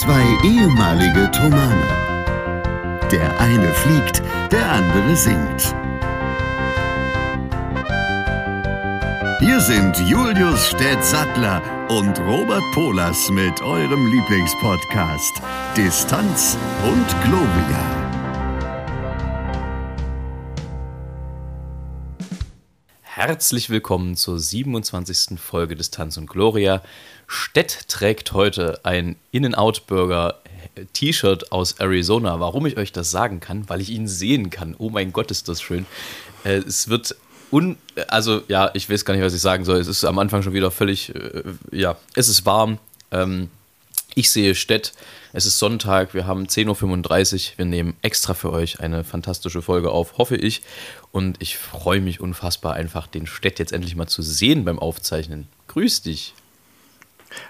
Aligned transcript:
Zwei 0.00 0.24
ehemalige 0.42 1.30
Tomane. 1.30 1.86
Der 3.12 3.38
eine 3.38 3.70
fliegt, 3.74 4.22
der 4.50 4.66
andere 4.72 5.14
singt. 5.14 5.74
Hier 9.40 9.60
sind 9.60 9.98
Julius 10.08 10.68
Städtsattler 10.68 11.60
und 11.90 12.18
Robert 12.20 12.62
Polas 12.72 13.28
mit 13.28 13.60
eurem 13.60 14.06
Lieblingspodcast 14.06 15.34
Distanz 15.76 16.56
und 16.82 17.06
Globia. 17.22 18.00
Herzlich 23.02 23.68
willkommen 23.68 24.16
zur 24.16 24.38
27. 24.38 25.38
Folge 25.38 25.76
Distanz 25.76 26.16
und 26.16 26.26
Gloria. 26.26 26.80
Stett 27.32 27.86
trägt 27.86 28.32
heute 28.32 28.80
ein 28.82 29.14
In-N-Out-Burger-T-Shirt 29.30 31.52
aus 31.52 31.78
Arizona. 31.78 32.40
Warum 32.40 32.66
ich 32.66 32.76
euch 32.76 32.90
das 32.90 33.12
sagen 33.12 33.38
kann? 33.38 33.68
Weil 33.68 33.80
ich 33.80 33.90
ihn 33.90 34.08
sehen 34.08 34.50
kann. 34.50 34.74
Oh 34.76 34.90
mein 34.90 35.12
Gott, 35.12 35.30
ist 35.30 35.48
das 35.48 35.62
schön. 35.62 35.86
Äh, 36.42 36.56
es 36.56 36.88
wird 36.88 37.14
un. 37.52 37.76
Also, 38.08 38.42
ja, 38.48 38.72
ich 38.74 38.90
weiß 38.90 39.04
gar 39.04 39.14
nicht, 39.14 39.22
was 39.22 39.32
ich 39.32 39.40
sagen 39.40 39.64
soll. 39.64 39.78
Es 39.78 39.86
ist 39.86 40.02
am 40.02 40.18
Anfang 40.18 40.42
schon 40.42 40.54
wieder 40.54 40.72
völlig. 40.72 41.14
Äh, 41.14 41.44
ja, 41.70 41.96
es 42.16 42.28
ist 42.28 42.46
warm. 42.46 42.78
Ähm, 43.12 43.48
ich 44.16 44.32
sehe 44.32 44.56
Stett. 44.56 44.92
Es 45.32 45.46
ist 45.46 45.60
Sonntag, 45.60 46.14
wir 46.14 46.26
haben 46.26 46.46
10.35 46.46 47.52
Uhr. 47.52 47.58
Wir 47.58 47.64
nehmen 47.64 47.94
extra 48.02 48.34
für 48.34 48.50
euch 48.50 48.80
eine 48.80 49.04
fantastische 49.04 49.62
Folge 49.62 49.92
auf, 49.92 50.18
hoffe 50.18 50.34
ich. 50.34 50.62
Und 51.12 51.40
ich 51.40 51.56
freue 51.56 52.00
mich 52.00 52.20
unfassbar 52.20 52.74
einfach, 52.74 53.06
den 53.06 53.28
Stett 53.28 53.60
jetzt 53.60 53.70
endlich 53.70 53.94
mal 53.94 54.08
zu 54.08 54.20
sehen 54.20 54.64
beim 54.64 54.80
Aufzeichnen. 54.80 55.46
Grüß 55.68 56.02
dich. 56.02 56.34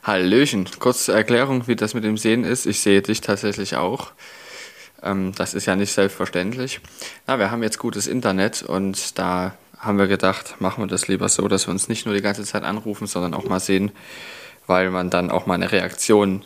Hallöchen. 0.02 0.68
Kurze 0.78 1.12
Erklärung, 1.12 1.66
wie 1.66 1.76
das 1.76 1.94
mit 1.94 2.04
dem 2.04 2.16
Sehen 2.16 2.44
ist. 2.44 2.66
Ich 2.66 2.80
sehe 2.80 3.02
dich 3.02 3.20
tatsächlich 3.20 3.76
auch. 3.76 4.12
Ähm, 5.02 5.32
das 5.36 5.54
ist 5.54 5.66
ja 5.66 5.76
nicht 5.76 5.92
selbstverständlich. 5.92 6.80
Na, 7.26 7.38
wir 7.38 7.50
haben 7.50 7.62
jetzt 7.62 7.78
gutes 7.78 8.06
Internet 8.06 8.62
und 8.62 9.18
da 9.18 9.54
haben 9.78 9.98
wir 9.98 10.08
gedacht, 10.08 10.60
machen 10.60 10.82
wir 10.84 10.88
das 10.88 11.08
lieber 11.08 11.28
so, 11.28 11.48
dass 11.48 11.66
wir 11.66 11.72
uns 11.72 11.88
nicht 11.88 12.04
nur 12.04 12.14
die 12.14 12.22
ganze 12.22 12.44
Zeit 12.44 12.64
anrufen, 12.64 13.06
sondern 13.06 13.32
auch 13.32 13.44
mal 13.44 13.60
sehen, 13.60 13.92
weil 14.66 14.90
man 14.90 15.08
dann 15.08 15.30
auch 15.30 15.46
mal 15.46 15.54
eine 15.54 15.72
Reaktion 15.72 16.44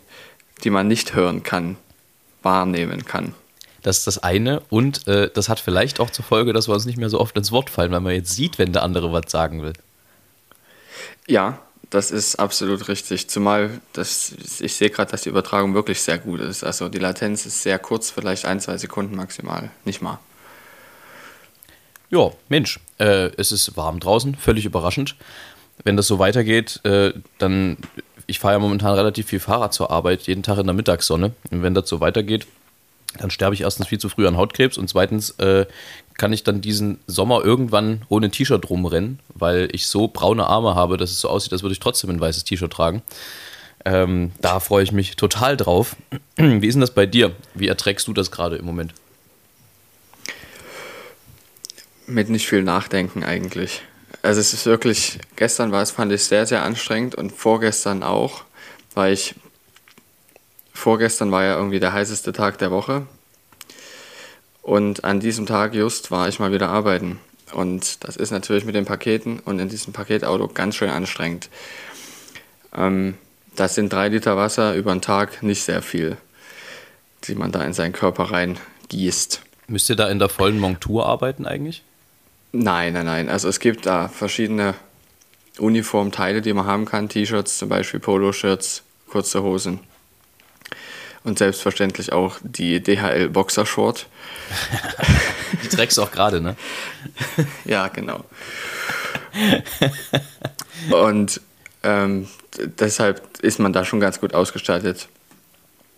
die 0.63 0.71
man 0.71 0.87
nicht 0.87 1.15
hören 1.15 1.43
kann, 1.43 1.77
wahrnehmen 2.43 3.05
kann. 3.05 3.35
Das 3.83 3.99
ist 3.99 4.07
das 4.07 4.23
eine 4.23 4.63
und 4.71 5.07
äh, 5.07 5.31
das 5.33 5.49
hat 5.49 5.61
vielleicht 5.61 6.01
auch 6.01 6.11
zur 6.11 6.25
Folge, 6.25 6.53
dass 6.53 6.69
wir 6.69 6.75
uns 6.75 6.87
nicht 6.87 6.97
mehr 6.97 7.11
so 7.11 7.21
oft 7.21 7.37
ins 7.37 7.53
Wort 7.53 7.69
fallen, 7.69 7.93
weil 7.93 8.01
man 8.01 8.15
jetzt 8.15 8.31
sieht, 8.31 8.59
wenn 8.59 8.73
der 8.73 8.83
andere 8.83 9.13
was 9.13 9.31
sagen 9.31 9.63
will. 9.63 9.75
Ja, 11.27 11.59
das 11.95 12.11
ist 12.11 12.37
absolut 12.37 12.89
richtig. 12.89 13.29
Zumal 13.29 13.81
das, 13.93 14.35
ich 14.61 14.75
sehe 14.75 14.91
gerade, 14.91 15.13
dass 15.13 15.23
die 15.23 15.29
Übertragung 15.29 15.75
wirklich 15.75 16.01
sehr 16.03 16.19
gut 16.19 16.41
ist. 16.41 16.65
Also 16.65 16.89
die 16.89 16.99
Latenz 16.99 17.47
ist 17.47 17.63
sehr 17.63 17.79
kurz, 17.79 18.11
vielleicht 18.11 18.45
ein, 18.45 18.61
zwei 18.61 18.77
Sekunden 18.77 19.15
maximal, 19.15 19.71
nicht 19.85 20.03
mal. 20.03 20.19
Ja, 22.11 22.31
Mensch, 22.49 22.81
äh, 22.99 23.31
es 23.37 23.53
ist 23.53 23.77
warm 23.77 24.01
draußen, 24.01 24.35
völlig 24.35 24.65
überraschend. 24.65 25.17
Wenn 25.85 25.97
das 25.97 26.07
so 26.07 26.19
weitergeht, 26.19 26.81
äh, 26.85 27.13
dann 27.39 27.77
ich 28.27 28.39
fahre 28.39 28.55
ja 28.55 28.59
momentan 28.59 28.95
relativ 28.95 29.27
viel 29.27 29.41
Fahrrad 29.41 29.75
zur 29.75 29.91
Arbeit, 29.91 30.23
jeden 30.23 30.43
Tag 30.43 30.59
in 30.59 30.67
der 30.67 30.75
Mittagssonne. 30.75 31.33
Und 31.51 31.63
wenn 31.63 31.75
das 31.75 31.89
so 31.89 32.01
weitergeht, 32.01 32.47
dann 33.19 33.31
sterbe 33.31 33.55
ich 33.55 33.61
erstens 33.61 33.87
viel 33.87 33.99
zu 33.99 34.09
früh 34.09 34.27
an 34.27 34.37
Hautkrebs 34.37 34.79
und 34.79 34.89
zweitens 34.89 35.31
äh, 35.39 35.67
kann 36.17 36.33
ich 36.33 36.45
dann 36.45 36.61
diesen 36.61 36.99
Sommer 37.07 37.45
irgendwann 37.45 38.03
ohne 38.09 38.31
T-Shirt 38.31 38.69
rumrennen, 38.71 39.19
weil 39.35 39.69
ich 39.73 39.87
so 39.87 40.09
braune 40.09 40.47
Arme 40.47 40.75
habe, 40.75 40.97
dass 40.97 41.11
es 41.11 41.21
so 41.21 41.29
aussieht, 41.29 41.53
als 41.53 41.63
würde 41.63 41.73
ich 41.73 41.81
trotzdem 41.81 42.11
ein 42.11 42.21
weißes 42.21 42.45
T-Shirt 42.45 42.73
tragen. 42.73 43.03
Ähm, 43.85 44.33
da 44.41 44.61
freue 44.61 44.85
ich 44.85 44.93
mich 44.93 45.17
total 45.17 45.57
drauf. 45.57 45.97
Wie 46.37 46.67
ist 46.67 46.75
denn 46.75 46.81
das 46.81 46.95
bei 46.95 47.07
dir? 47.07 47.35
Wie 47.55 47.69
erträgst 47.69 48.07
du 48.07 48.13
das 48.13 48.31
gerade 48.31 48.57
im 48.57 48.65
Moment? 48.65 48.95
Mit 52.07 52.29
nicht 52.29 52.47
viel 52.47 52.63
Nachdenken 52.63 53.25
eigentlich. 53.25 53.83
Also 54.23 54.41
es 54.41 54.55
ist 54.55 54.67
wirklich, 54.67 55.19
gestern 55.37 55.73
war 55.73 55.83
es, 55.83 55.91
fand 55.91 56.13
ich 56.13 56.25
sehr, 56.25 56.47
sehr 56.47 56.63
anstrengend 56.63 57.15
und 57.15 57.31
vorgestern 57.31 58.03
auch, 58.03 58.45
weil 58.95 59.13
ich, 59.13 59.35
vorgestern 60.73 61.31
war 61.31 61.45
ja 61.45 61.57
irgendwie 61.57 61.81
der 61.81 61.93
heißeste 61.93 62.33
Tag 62.33 62.59
der 62.59 62.71
Woche 62.71 63.07
und 64.65 65.05
an 65.05 65.21
diesem 65.21 65.45
Tag 65.45 65.75
just 65.75 66.11
war 66.11 66.27
ich 66.27 66.41
mal 66.41 66.51
wieder 66.51 66.71
arbeiten. 66.71 67.21
Und 67.53 68.03
das 68.03 68.17
ist 68.17 68.31
natürlich 68.31 68.65
mit 68.65 68.75
den 68.75 68.87
Paketen 68.87 69.39
und 69.39 69.59
in 69.59 69.69
diesem 69.69 69.93
Paketauto 69.93 70.49
ganz 70.49 70.75
schön 70.75 70.89
anstrengend. 70.89 71.51
Ähm, 72.75 73.15
das 73.55 73.75
sind 73.75 73.93
drei 73.93 74.09
Liter 74.09 74.39
Wasser 74.39 74.75
über 74.75 74.93
den 74.93 75.03
Tag 75.03 75.43
nicht 75.43 75.63
sehr 75.63 75.83
viel, 75.83 76.17
die 77.25 77.35
man 77.35 77.53
da 77.53 77.63
in 77.63 77.75
seinen 77.75 77.93
Körper 77.93 78.31
reingießt. 78.31 79.43
Müsst 79.69 79.91
ihr 79.91 79.97
da 79.97 80.09
in 80.09 80.19
der 80.19 80.31
vollen 80.31 80.59
Montur 80.59 81.07
arbeiten 81.07 81.47
eigentlich? 81.47 81.83
Nein, 82.53 82.95
nein, 82.95 83.05
nein. 83.05 83.29
Also 83.29 83.49
es 83.49 83.61
gibt 83.61 83.85
da 83.85 84.09
verschiedene 84.09 84.75
Uniformteile, 85.59 86.41
die 86.41 86.55
man 86.55 86.65
haben 86.65 86.87
kann. 86.87 87.11
T-Shirts, 87.11 87.59
zum 87.59 87.69
Beispiel 87.69 88.01
Poloshirts, 88.01 88.83
kurze 89.09 89.43
Hosen. 89.43 89.81
Und 91.25 91.39
selbstverständlich 91.39 92.13
auch 92.13 92.37
die 92.43 92.83
DHL 92.83 93.31
Boxershort. 93.31 94.07
die 95.63 95.69
trägst 95.69 95.97
du 95.99 96.03
auch 96.03 96.13
gerade, 96.13 96.41
ne? 96.41 96.55
ja, 97.65 97.89
genau. 97.89 98.25
Und 100.91 101.41
ähm, 101.83 102.29
deshalb 102.79 103.39
ist 103.41 103.59
man 103.59 103.73
da 103.73 103.85
schon 103.85 104.01
ganz 104.01 104.21
gut 104.21 104.35
ausgestattet. 104.35 105.09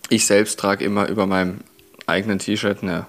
Ich 0.08 0.26
selbst 0.26 0.60
trage 0.60 0.84
immer 0.84 1.08
über 1.08 1.26
meinem 1.26 1.60
eigenen 2.06 2.38
T-Shirt 2.38 2.82
eine 2.82 3.06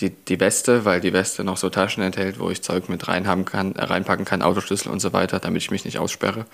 die, 0.00 0.10
die 0.10 0.40
Weste, 0.40 0.84
weil 0.84 1.00
die 1.00 1.12
Weste 1.12 1.44
noch 1.44 1.56
so 1.56 1.70
Taschen 1.70 2.02
enthält, 2.02 2.38
wo 2.38 2.50
ich 2.50 2.62
Zeug 2.62 2.88
mit 2.88 3.08
reinhaben 3.08 3.44
kann, 3.44 3.74
äh, 3.76 3.84
reinpacken 3.84 4.24
kann, 4.24 4.42
Autoschlüssel 4.42 4.92
und 4.92 5.00
so 5.00 5.12
weiter, 5.12 5.38
damit 5.38 5.62
ich 5.62 5.70
mich 5.70 5.84
nicht 5.84 5.98
aussperre. 5.98 6.46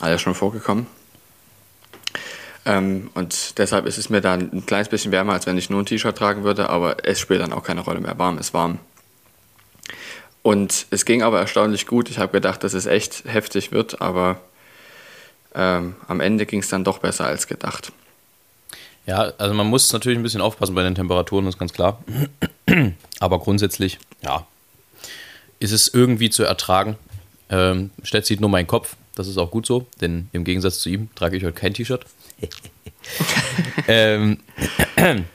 Alles 0.00 0.20
schon 0.20 0.34
vorgekommen. 0.34 0.86
Ähm, 2.66 3.10
und 3.14 3.58
deshalb 3.58 3.86
ist 3.86 3.96
es 3.96 4.10
mir 4.10 4.20
dann 4.20 4.52
ein 4.52 4.66
kleines 4.66 4.88
bisschen 4.88 5.12
wärmer, 5.12 5.34
als 5.34 5.46
wenn 5.46 5.56
ich 5.56 5.70
nur 5.70 5.80
ein 5.80 5.86
T-Shirt 5.86 6.18
tragen 6.18 6.42
würde, 6.42 6.68
aber 6.68 7.04
es 7.04 7.20
spielt 7.20 7.40
dann 7.40 7.52
auch 7.52 7.62
keine 7.62 7.80
Rolle 7.80 8.00
mehr. 8.00 8.18
Warm 8.18 8.38
ist 8.38 8.52
warm. 8.52 8.80
Und 10.42 10.86
es 10.90 11.04
ging 11.04 11.22
aber 11.22 11.40
erstaunlich 11.40 11.86
gut. 11.86 12.10
Ich 12.10 12.18
habe 12.18 12.32
gedacht, 12.32 12.64
dass 12.64 12.74
es 12.74 12.86
echt 12.86 13.24
heftig 13.24 13.72
wird, 13.72 14.00
aber 14.00 14.40
ähm, 15.54 15.94
am 16.08 16.20
Ende 16.20 16.44
ging 16.44 16.60
es 16.60 16.68
dann 16.68 16.84
doch 16.84 16.98
besser 16.98 17.24
als 17.24 17.46
gedacht. 17.46 17.92
Ja, 19.06 19.32
also 19.38 19.54
man 19.54 19.68
muss 19.68 19.92
natürlich 19.92 20.18
ein 20.18 20.24
bisschen 20.24 20.40
aufpassen 20.40 20.74
bei 20.74 20.82
den 20.82 20.96
Temperaturen, 20.96 21.44
das 21.44 21.54
ist 21.54 21.58
ganz 21.60 21.72
klar. 21.72 22.02
Aber 23.20 23.38
grundsätzlich, 23.38 23.98
ja, 24.22 24.46
ist 25.60 25.70
es 25.70 25.88
irgendwie 25.88 26.30
zu 26.30 26.42
ertragen. 26.42 26.98
Ähm, 27.48 27.90
Stett 28.02 28.26
sieht 28.26 28.40
nur 28.40 28.50
meinen 28.50 28.66
Kopf, 28.66 28.96
das 29.14 29.28
ist 29.28 29.38
auch 29.38 29.50
gut 29.52 29.66
so, 29.66 29.86
denn 30.00 30.28
im 30.32 30.42
Gegensatz 30.44 30.80
zu 30.80 30.88
ihm 30.90 31.08
trage 31.14 31.36
ich 31.36 31.44
heute 31.44 31.58
kein 31.58 31.72
T-Shirt. 31.72 32.04
ähm, 33.88 34.38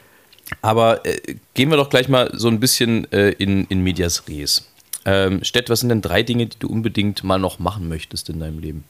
aber 0.61 1.05
äh, 1.05 1.35
gehen 1.53 1.69
wir 1.69 1.77
doch 1.77 1.89
gleich 1.89 2.07
mal 2.07 2.31
so 2.33 2.47
ein 2.47 2.59
bisschen 2.59 3.11
äh, 3.11 3.31
in, 3.31 3.65
in 3.65 3.81
Medias 3.81 4.27
Res. 4.27 4.67
Ähm, 5.05 5.43
Stett, 5.43 5.69
was 5.69 5.79
sind 5.79 5.89
denn 5.89 6.01
drei 6.01 6.23
Dinge, 6.23 6.45
die 6.45 6.59
du 6.59 6.67
unbedingt 6.67 7.23
mal 7.23 7.39
noch 7.39 7.59
machen 7.59 7.87
möchtest 7.87 8.29
in 8.29 8.39
deinem 8.39 8.59
Leben? 8.59 8.83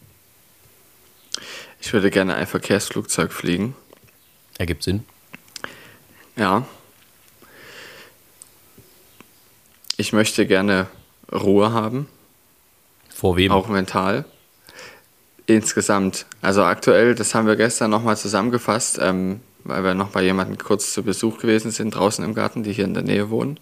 Ich 1.79 1.93
würde 1.93 2.11
gerne 2.11 2.35
ein 2.35 2.47
Verkehrsflugzeug 2.47 3.31
fliegen. 3.31 3.75
Ergibt 4.57 4.83
Sinn. 4.83 5.05
Ja. 6.35 6.65
Ich 9.97 10.13
möchte 10.13 10.45
gerne 10.45 10.87
Ruhe 11.31 11.71
haben. 11.71 12.07
Vor 13.09 13.37
wem? 13.37 13.51
Auch 13.51 13.67
mental. 13.67 14.25
Insgesamt. 15.47 16.25
Also 16.41 16.63
aktuell, 16.63 17.15
das 17.15 17.35
haben 17.35 17.47
wir 17.47 17.55
gestern 17.55 17.91
nochmal 17.91 18.17
zusammengefasst, 18.17 18.99
ähm, 19.01 19.41
weil 19.63 19.83
wir 19.83 19.93
noch 19.93 20.09
bei 20.09 20.21
jemandem 20.21 20.57
kurz 20.57 20.93
zu 20.93 21.03
Besuch 21.03 21.39
gewesen 21.39 21.71
sind, 21.71 21.95
draußen 21.95 22.23
im 22.23 22.33
Garten, 22.33 22.63
die 22.63 22.73
hier 22.73 22.85
in 22.85 22.93
der 22.93 23.03
Nähe 23.03 23.29
wohnen. 23.29 23.59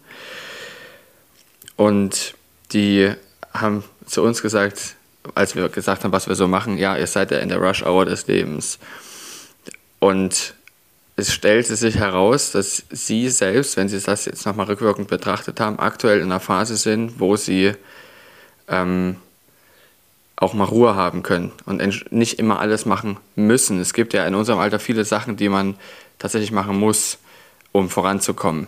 Und 1.76 2.36
die 2.72 3.12
haben 3.54 3.84
zu 4.06 4.22
uns 4.22 4.42
gesagt, 4.42 4.96
als 5.36 5.56
wir 5.56 5.70
gesagt 5.70 6.04
haben, 6.04 6.12
was 6.12 6.28
wir 6.28 6.36
so 6.36 6.48
machen, 6.48 6.78
ja, 6.78 6.98
ihr 6.98 7.08
seid 7.08 7.31
ja 7.31 7.40
in 7.40 7.50
der 7.50 7.60
Rush 7.60 7.84
Hour 7.84 8.06
des 8.06 8.28
Lebens. 8.28 8.80
Und 10.00 10.54
es 11.16 11.34
stellte 11.34 11.75
sich 11.75 11.96
heraus, 11.96 12.52
dass 12.52 12.84
Sie 12.90 13.30
selbst, 13.30 13.75
wenn 13.75 13.90
Sie 13.90 14.00
das 14.00 14.25
jetzt 14.25 14.46
nochmal 14.46 14.68
rückwirkend 14.68 15.10
betrachtet 15.10 15.60
haben, 15.60 15.80
aktuell 15.80 16.20
in 16.20 16.25
einer 16.25 16.40
Phase 16.40 16.78
sind, 16.78 17.20
wo 17.20 17.36
Sie 17.36 17.74
ähm, 18.70 19.18
auch 20.39 20.53
mal 20.53 20.63
Ruhe 20.63 20.95
haben 20.95 21.21
können 21.21 21.51
und 21.65 22.12
nicht 22.12 22.39
immer 22.39 22.59
alles 22.59 22.86
machen 22.86 23.18
müssen. 23.36 23.80
Es 23.81 23.94
gibt 23.94 24.13
ja 24.13 24.25
in 24.25 24.36
unserem 24.36 24.59
Alter 24.59 24.80
viele 24.80 25.03
Sachen, 25.03 25.36
die 25.36 25.50
man 25.50 25.75
tatsächlich 26.18 26.53
machen 26.53 26.80
muss, 26.80 27.18
um 27.74 27.89
voranzukommen. 27.89 28.68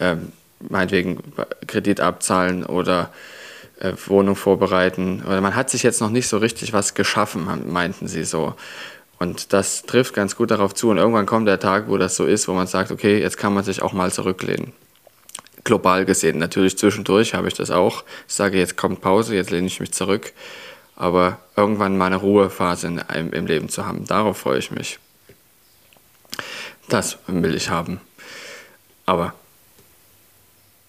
Ähm, 0.00 0.32
meinetwegen 0.60 1.22
Kredit 1.66 2.00
abzahlen 2.00 2.64
oder 2.64 3.10
äh, 3.80 3.92
Wohnung 4.06 4.34
vorbereiten. 4.34 5.22
Oder 5.26 5.42
man 5.42 5.54
hat 5.54 5.68
sich 5.68 5.82
jetzt 5.82 6.00
noch 6.00 6.10
nicht 6.10 6.26
so 6.26 6.38
richtig 6.38 6.72
was 6.72 6.94
geschaffen, 6.94 7.46
meinten 7.70 8.08
sie 8.08 8.24
so. 8.24 8.54
Und 9.18 9.52
das 9.52 9.82
trifft 9.82 10.14
ganz 10.14 10.36
gut 10.36 10.50
darauf 10.50 10.74
zu. 10.74 10.88
Und 10.88 10.96
irgendwann 10.96 11.26
kommt 11.26 11.48
der 11.48 11.60
Tag, 11.60 11.88
wo 11.88 11.98
das 11.98 12.16
so 12.16 12.24
ist, 12.24 12.48
wo 12.48 12.54
man 12.54 12.66
sagt, 12.66 12.90
okay, 12.90 13.20
jetzt 13.20 13.36
kann 13.36 13.52
man 13.52 13.62
sich 13.62 13.82
auch 13.82 13.92
mal 13.92 14.10
zurücklehnen. 14.10 14.72
Global 15.64 16.06
gesehen. 16.06 16.38
Natürlich 16.38 16.78
zwischendurch 16.78 17.34
habe 17.34 17.48
ich 17.48 17.54
das 17.54 17.70
auch. 17.70 18.04
Ich 18.26 18.34
sage, 18.34 18.58
jetzt 18.58 18.76
kommt 18.78 19.02
Pause, 19.02 19.34
jetzt 19.34 19.50
lehne 19.50 19.66
ich 19.66 19.80
mich 19.80 19.92
zurück. 19.92 20.32
Aber 21.00 21.38
irgendwann 21.54 21.96
mal 21.96 22.06
eine 22.06 22.16
Ruhephase 22.16 22.88
in, 22.88 22.98
im 23.32 23.46
Leben 23.46 23.68
zu 23.68 23.86
haben, 23.86 24.04
darauf 24.04 24.38
freue 24.38 24.58
ich 24.58 24.72
mich. 24.72 24.98
Das 26.88 27.18
will 27.28 27.54
ich 27.54 27.70
haben. 27.70 28.00
Aber 29.06 29.32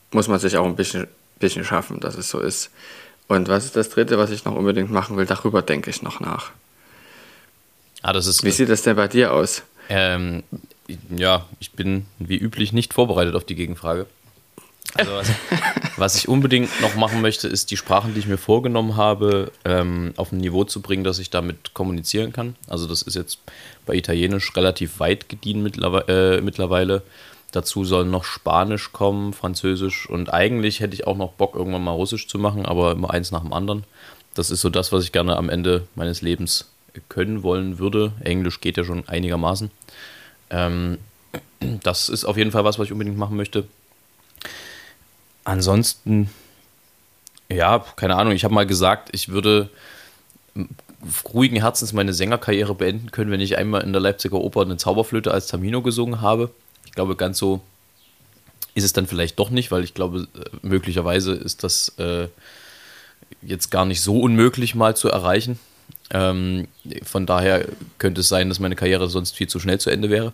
muss 0.10 0.28
man 0.28 0.40
sich 0.40 0.58
auch 0.58 0.66
ein 0.66 0.76
bisschen, 0.76 1.08
bisschen 1.38 1.64
schaffen, 1.64 2.00
dass 2.00 2.16
es 2.16 2.28
so 2.28 2.40
ist. 2.40 2.72
Und 3.28 3.50
was 3.50 3.66
ist 3.66 3.76
das 3.76 3.90
Dritte, 3.90 4.18
was 4.18 4.32
ich 4.32 4.46
noch 4.46 4.56
unbedingt 4.56 4.90
machen 4.90 5.16
will? 5.16 5.28
Darüber 5.28 5.62
denke 5.62 5.92
ich 5.92 6.02
noch 6.02 6.20
nach. 6.20 6.50
Ah, 8.02 8.12
das 8.12 8.26
ist, 8.26 8.44
Wie 8.44 8.50
sieht 8.50 8.70
das 8.70 8.82
denn 8.82 8.96
bei 8.96 9.08
dir 9.08 9.32
aus? 9.32 9.62
Ähm, 9.90 10.42
ja, 11.16 11.46
ich 11.60 11.74
bin 11.74 12.08
wie 12.18 12.38
üblich 12.38 12.74
nicht 12.74 12.96
vorbereitet 12.96 13.36
auf 13.36 13.44
die 13.44 13.54
Gegenfrage. 13.54 14.08
Also 14.96 15.12
was, 15.14 15.32
was, 15.98 16.16
ich 16.16 16.28
unbedingt 16.28 16.70
noch 16.82 16.96
machen 16.96 17.22
möchte, 17.22 17.48
ist 17.48 17.72
die 17.72 17.78
Sprachen, 17.78 18.14
die 18.14 18.20
ich 18.20 18.28
mir 18.28 18.38
vorgenommen 18.38 18.96
habe, 18.96 19.52
ähm, 19.64 20.14
auf 20.18 20.32
ein 20.32 20.40
Niveau 20.40 20.64
zu 20.64 20.82
bringen, 20.82 21.04
dass 21.04 21.20
ich 21.20 21.30
damit 21.30 21.74
kommunizieren 21.74 22.34
kann. 22.34 22.56
Also 22.68 22.88
das 22.88 23.02
ist 23.02 23.16
jetzt 23.16 23.40
bei 23.86 23.94
Italienisch 23.96 24.56
relativ 24.56 25.00
weit 25.00 25.30
gediehen 25.30 25.62
mittlerweile. 25.62 26.38
Äh, 26.38 26.42
mittlerweile. 26.42 27.04
Dazu 27.52 27.84
sollen 27.84 28.12
noch 28.12 28.26
Spanisch 28.26 28.92
kommen, 28.92 29.34
Französisch 29.34 30.08
und 30.08 30.32
eigentlich 30.32 30.82
hätte 30.82 30.94
ich 30.94 31.08
auch 31.08 31.18
noch 31.18 31.32
Bock, 31.32 31.56
irgendwann 31.56 31.84
mal 31.84 31.92
Russisch 31.94 32.28
zu 32.28 32.38
machen, 32.38 32.66
aber 32.66 32.92
immer 32.92 33.10
eins 33.10 33.32
nach 33.32 33.42
dem 33.42 33.54
anderen. 33.54 33.86
Das 34.36 34.52
ist 34.52 34.62
so 34.62 34.70
das, 34.70 34.92
was 34.92 35.04
ich 35.04 35.12
gerne 35.12 35.36
am 35.36 35.50
Ende 35.50 35.88
meines 35.96 36.22
Lebens 36.22 36.70
können 37.08 37.42
wollen 37.42 37.80
würde. 37.80 38.12
Englisch 38.24 38.62
geht 38.62 38.78
ja 38.78 38.84
schon 38.84 39.08
einigermaßen. 39.08 39.72
Ähm, 40.52 41.00
das 41.60 42.10
ist 42.10 42.26
auf 42.26 42.38
jeden 42.38 42.52
Fall 42.52 42.64
was, 42.64 42.78
was 42.78 42.86
ich 42.86 42.92
unbedingt 42.92 43.18
machen 43.18 43.36
möchte. 43.36 43.66
Ansonsten, 45.50 46.30
ja, 47.52 47.84
keine 47.96 48.18
Ahnung, 48.18 48.34
ich 48.34 48.44
habe 48.44 48.54
mal 48.54 48.68
gesagt, 48.68 49.10
ich 49.14 49.30
würde 49.30 49.72
ruhigen 51.34 51.56
Herzens 51.56 51.92
meine 51.92 52.14
Sängerkarriere 52.14 52.76
beenden 52.76 53.10
können, 53.10 53.32
wenn 53.32 53.40
ich 53.40 53.58
einmal 53.58 53.82
in 53.82 53.92
der 53.92 54.00
Leipziger 54.00 54.36
Oper 54.36 54.62
eine 54.62 54.78
Zauberflöte 54.78 55.32
als 55.32 55.48
Tamino 55.48 55.82
gesungen 55.82 56.22
habe. 56.22 56.52
Ich 56.86 56.92
glaube, 56.92 57.16
ganz 57.16 57.40
so 57.40 57.62
ist 58.76 58.84
es 58.84 58.94
dann 58.94 59.08
vielleicht 59.08 59.40
doch 59.40 59.50
nicht, 59.50 59.72
weil 59.72 59.84
ich 59.84 59.96
glaube, 59.96 60.28
äh, 60.36 60.58
möglicherweise 60.62 61.34
ist 61.34 61.64
das 61.64 61.96
äh, 61.98 62.28
jetzt 63.42 63.72
gar 63.72 63.86
nicht 63.86 64.02
so 64.02 64.20
unmöglich 64.20 64.76
mal 64.76 64.96
zu 64.96 65.10
erreichen. 65.10 65.58
Ähm, 66.12 66.68
von 67.02 67.26
daher 67.26 67.66
könnte 67.98 68.22
es 68.22 68.30
sein, 68.30 68.50
dass 68.50 68.60
meine 68.60 68.76
Karriere 68.76 69.10
sonst 69.10 69.36
viel 69.36 69.48
zu 69.48 69.60
schnell 69.60 69.80
zu 69.80 69.90
Ende 69.90 70.12
wäre. 70.12 70.32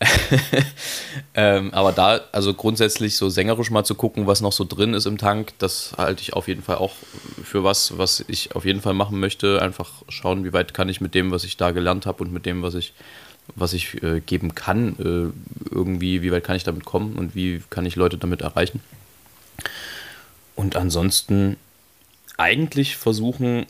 ähm, 1.34 1.74
aber 1.74 1.92
da, 1.92 2.20
also 2.32 2.54
grundsätzlich 2.54 3.16
so 3.16 3.28
sängerisch 3.28 3.70
mal 3.70 3.84
zu 3.84 3.94
gucken, 3.94 4.26
was 4.26 4.40
noch 4.40 4.52
so 4.52 4.64
drin 4.64 4.94
ist 4.94 5.06
im 5.06 5.18
Tank, 5.18 5.52
das 5.58 5.92
halte 5.98 6.22
ich 6.22 6.32
auf 6.32 6.48
jeden 6.48 6.62
Fall 6.62 6.76
auch 6.76 6.94
für 7.44 7.64
was, 7.64 7.98
was 7.98 8.24
ich 8.26 8.56
auf 8.56 8.64
jeden 8.64 8.80
Fall 8.80 8.94
machen 8.94 9.20
möchte. 9.20 9.60
Einfach 9.60 9.90
schauen, 10.08 10.44
wie 10.44 10.52
weit 10.52 10.72
kann 10.72 10.88
ich 10.88 11.00
mit 11.00 11.14
dem, 11.14 11.30
was 11.30 11.44
ich 11.44 11.56
da 11.58 11.70
gelernt 11.70 12.06
habe 12.06 12.24
und 12.24 12.32
mit 12.32 12.46
dem, 12.46 12.62
was 12.62 12.74
ich, 12.74 12.94
was 13.54 13.74
ich 13.74 14.02
äh, 14.02 14.20
geben 14.20 14.54
kann, 14.54 14.96
äh, 14.98 15.74
irgendwie, 15.74 16.22
wie 16.22 16.32
weit 16.32 16.44
kann 16.44 16.56
ich 16.56 16.64
damit 16.64 16.86
kommen 16.86 17.16
und 17.16 17.34
wie 17.34 17.62
kann 17.68 17.84
ich 17.84 17.96
Leute 17.96 18.16
damit 18.16 18.40
erreichen. 18.40 18.80
Und 20.56 20.76
ansonsten 20.76 21.56
eigentlich 22.38 22.96
versuchen, 22.96 23.66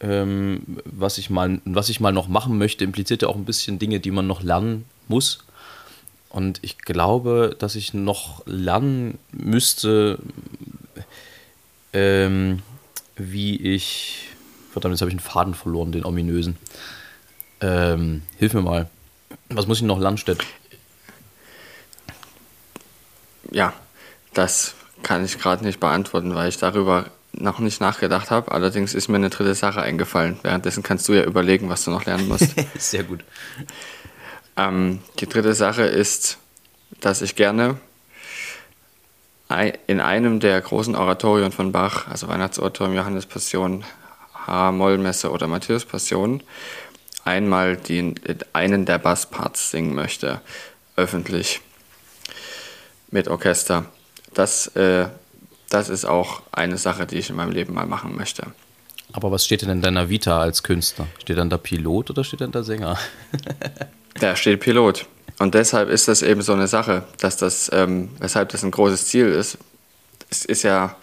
ähm, 0.00 0.62
was, 0.84 1.18
ich 1.18 1.30
mal, 1.30 1.60
was 1.64 1.90
ich 1.90 2.00
mal 2.00 2.12
noch 2.12 2.26
machen 2.26 2.58
möchte, 2.58 2.82
impliziert 2.82 3.22
ja 3.22 3.28
auch 3.28 3.36
ein 3.36 3.44
bisschen 3.44 3.78
Dinge, 3.78 4.00
die 4.00 4.10
man 4.10 4.26
noch 4.26 4.42
lernen 4.42 4.84
muss. 5.06 5.44
Und 6.30 6.60
ich 6.62 6.78
glaube, 6.78 7.56
dass 7.58 7.74
ich 7.74 7.92
noch 7.92 8.46
lernen 8.46 9.18
müsste, 9.32 10.18
ähm, 11.92 12.62
wie 13.16 13.56
ich. 13.56 14.28
Verdammt, 14.72 14.94
jetzt 14.94 15.00
habe 15.00 15.10
ich 15.10 15.14
einen 15.16 15.20
Faden 15.20 15.54
verloren, 15.54 15.90
den 15.90 16.04
ominösen. 16.04 16.56
Ähm, 17.60 18.22
hilf 18.38 18.54
mir 18.54 18.62
mal. 18.62 18.88
Was 19.48 19.66
muss 19.66 19.78
ich 19.78 19.84
noch 19.84 19.98
lernen, 19.98 20.16
Stett? 20.16 20.44
Ja, 23.50 23.72
das 24.32 24.74
kann 25.02 25.24
ich 25.24 25.38
gerade 25.38 25.64
nicht 25.64 25.80
beantworten, 25.80 26.36
weil 26.36 26.48
ich 26.48 26.58
darüber 26.58 27.06
noch 27.32 27.58
nicht 27.58 27.80
nachgedacht 27.80 28.30
habe. 28.30 28.52
Allerdings 28.52 28.94
ist 28.94 29.08
mir 29.08 29.16
eine 29.16 29.30
dritte 29.30 29.54
Sache 29.54 29.82
eingefallen. 29.82 30.38
Währenddessen 30.42 30.82
kannst 30.84 31.08
du 31.08 31.14
ja 31.14 31.24
überlegen, 31.24 31.68
was 31.68 31.84
du 31.84 31.90
noch 31.90 32.04
lernen 32.04 32.28
musst. 32.28 32.54
Sehr 32.78 33.02
gut. 33.02 33.24
Ähm, 34.68 35.00
die 35.18 35.28
dritte 35.28 35.54
Sache 35.54 35.82
ist, 35.82 36.38
dass 37.00 37.22
ich 37.22 37.36
gerne 37.36 37.76
in 39.88 40.00
einem 40.00 40.38
der 40.38 40.60
großen 40.60 40.94
Oratorien 40.94 41.50
von 41.50 41.72
Bach, 41.72 42.06
also 42.06 42.28
Weihnachtsoratorium, 42.28 42.94
Johannes 42.94 43.26
Passion, 43.26 43.84
H-Moll-Messe 44.46 45.30
oder 45.30 45.48
Matthäus 45.48 45.84
Passion, 45.84 46.40
einmal 47.24 47.76
die, 47.76 48.14
einen 48.52 48.86
der 48.86 48.98
Bassparts 48.98 49.72
singen 49.72 49.94
möchte, 49.94 50.40
öffentlich 50.94 51.62
mit 53.10 53.26
Orchester. 53.26 53.86
Das 54.34 54.68
äh, 54.76 55.08
das 55.70 55.88
ist 55.88 56.04
auch 56.04 56.42
eine 56.52 56.76
Sache, 56.76 57.06
die 57.06 57.16
ich 57.16 57.30
in 57.30 57.36
meinem 57.36 57.52
Leben 57.52 57.72
mal 57.72 57.86
machen 57.86 58.16
möchte. 58.16 58.42
Aber 59.12 59.30
was 59.30 59.44
steht 59.44 59.62
denn 59.62 59.70
in 59.70 59.82
deiner 59.82 60.08
Vita 60.08 60.40
als 60.40 60.62
Künstler? 60.62 61.06
Steht 61.20 61.38
dann 61.38 61.48
da 61.48 61.58
Pilot 61.58 62.10
oder 62.10 62.24
steht 62.24 62.40
dann 62.40 62.52
da 62.52 62.62
Sänger? 62.62 62.98
da 64.14 64.36
steht 64.36 64.60
Pilot. 64.60 65.06
Und 65.38 65.54
deshalb 65.54 65.88
ist 65.88 66.08
das 66.08 66.22
eben 66.22 66.42
so 66.42 66.52
eine 66.52 66.68
Sache, 66.68 67.04
dass 67.18 67.36
das, 67.36 67.70
ähm, 67.72 68.10
weshalb 68.18 68.50
das 68.50 68.62
ein 68.62 68.70
großes 68.70 69.06
Ziel 69.06 69.26
ist. 69.26 69.58
Es 70.28 70.44
ist 70.44 70.62
ja 70.62 70.96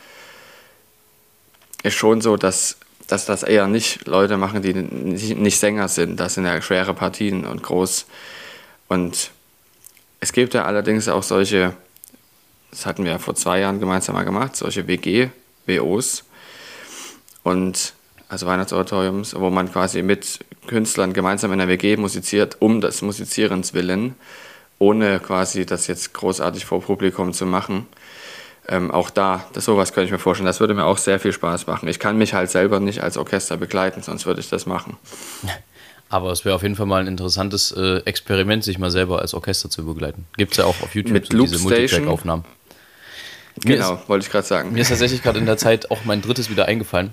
ist 1.83 1.95
schon 1.95 2.21
so, 2.21 2.37
dass, 2.37 2.77
dass 3.07 3.25
das 3.25 3.43
eher 3.43 3.67
nicht 3.67 4.07
Leute 4.07 4.37
machen, 4.37 4.61
die 4.61 4.73
nicht 4.73 5.59
Sänger 5.59 5.87
sind. 5.87 6.19
Das 6.19 6.33
sind 6.33 6.45
ja 6.45 6.61
schwere 6.61 6.93
Partien 6.93 7.45
und 7.45 7.63
groß. 7.63 8.05
Und 8.87 9.31
es 10.19 10.33
gibt 10.33 10.53
ja 10.53 10.65
allerdings 10.65 11.07
auch 11.07 11.23
solche 11.23 11.73
das 12.71 12.85
hatten 12.85 13.05
wir 13.05 13.11
ja 13.11 13.19
vor 13.19 13.35
zwei 13.35 13.59
Jahren 13.59 13.79
gemeinsam 13.79 14.15
mal 14.15 14.23
gemacht, 14.23 14.55
solche 14.55 14.87
WG-WOs 14.87 16.23
und 17.43 17.93
also 18.29 18.45
Weihnachtsoratoriums, 18.45 19.35
wo 19.39 19.49
man 19.49 19.71
quasi 19.71 20.01
mit 20.01 20.39
Künstlern 20.67 21.13
gemeinsam 21.13 21.51
in 21.53 21.59
der 21.59 21.67
WG 21.67 21.97
musiziert, 21.97 22.57
um 22.59 22.81
des 22.81 23.01
Musizierens 23.01 23.73
willen, 23.73 24.15
ohne 24.79 25.19
quasi 25.19 25.65
das 25.65 25.87
jetzt 25.87 26.13
großartig 26.13 26.65
vor 26.65 26.81
Publikum 26.81 27.33
zu 27.33 27.45
machen. 27.45 27.87
Ähm, 28.69 28.91
auch 28.91 29.09
da, 29.09 29.45
das 29.53 29.65
sowas 29.65 29.93
könnte 29.93 30.07
ich 30.07 30.11
mir 30.11 30.19
vorstellen. 30.19 30.45
Das 30.45 30.59
würde 30.59 30.73
mir 30.73 30.85
auch 30.85 30.97
sehr 30.97 31.19
viel 31.19 31.31
Spaß 31.31 31.67
machen. 31.67 31.87
Ich 31.87 31.99
kann 31.99 32.17
mich 32.17 32.33
halt 32.33 32.51
selber 32.51 32.81
nicht 32.81 33.01
als 33.01 33.17
Orchester 33.17 33.55
begleiten, 33.55 34.01
sonst 34.01 34.25
würde 34.25 34.41
ich 34.41 34.49
das 34.49 34.65
machen. 34.65 34.97
Aber 36.09 36.31
es 36.31 36.45
wäre 36.45 36.55
auf 36.55 36.63
jeden 36.63 36.75
Fall 36.75 36.85
mal 36.85 37.01
ein 37.01 37.07
interessantes 37.07 37.71
äh, 37.71 37.97
Experiment, 38.05 38.63
sich 38.63 38.77
mal 38.79 38.91
selber 38.91 39.19
als 39.19 39.33
Orchester 39.33 39.69
zu 39.69 39.85
begleiten. 39.85 40.25
Gibt 40.37 40.53
es 40.53 40.57
ja 40.57 40.65
auch 40.65 40.81
auf 40.81 40.95
YouTube 40.95 41.13
Mit 41.13 41.27
so 41.27 41.37
diese 41.37 41.59
Multitrack-Aufnahmen. 41.59 42.45
Genau, 43.63 43.95
ist, 43.95 44.07
wollte 44.09 44.25
ich 44.25 44.31
gerade 44.31 44.47
sagen. 44.47 44.71
Mir 44.71 44.81
ist 44.81 44.89
tatsächlich 44.89 45.23
gerade 45.23 45.39
in 45.39 45.45
der 45.45 45.57
Zeit 45.57 45.91
auch 45.91 46.05
mein 46.05 46.21
drittes 46.21 46.49
wieder 46.49 46.65
eingefallen. 46.65 47.11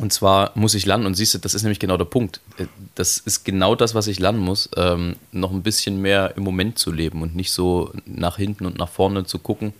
Und 0.00 0.14
zwar 0.14 0.52
muss 0.54 0.74
ich 0.74 0.86
lernen, 0.86 1.04
und 1.04 1.14
siehst 1.14 1.34
du, 1.34 1.38
das 1.38 1.52
ist 1.52 1.62
nämlich 1.62 1.78
genau 1.78 1.98
der 1.98 2.06
Punkt. 2.06 2.40
Äh, 2.56 2.66
das 2.94 3.18
ist 3.18 3.44
genau 3.44 3.74
das, 3.74 3.94
was 3.94 4.06
ich 4.06 4.18
lernen 4.18 4.38
muss, 4.38 4.70
ähm, 4.76 5.16
noch 5.30 5.52
ein 5.52 5.62
bisschen 5.62 6.00
mehr 6.00 6.34
im 6.36 6.42
Moment 6.42 6.78
zu 6.78 6.90
leben 6.90 7.20
und 7.20 7.36
nicht 7.36 7.52
so 7.52 7.92
nach 8.06 8.38
hinten 8.38 8.64
und 8.64 8.78
nach 8.78 8.88
vorne 8.88 9.24
zu 9.24 9.38
gucken, 9.38 9.74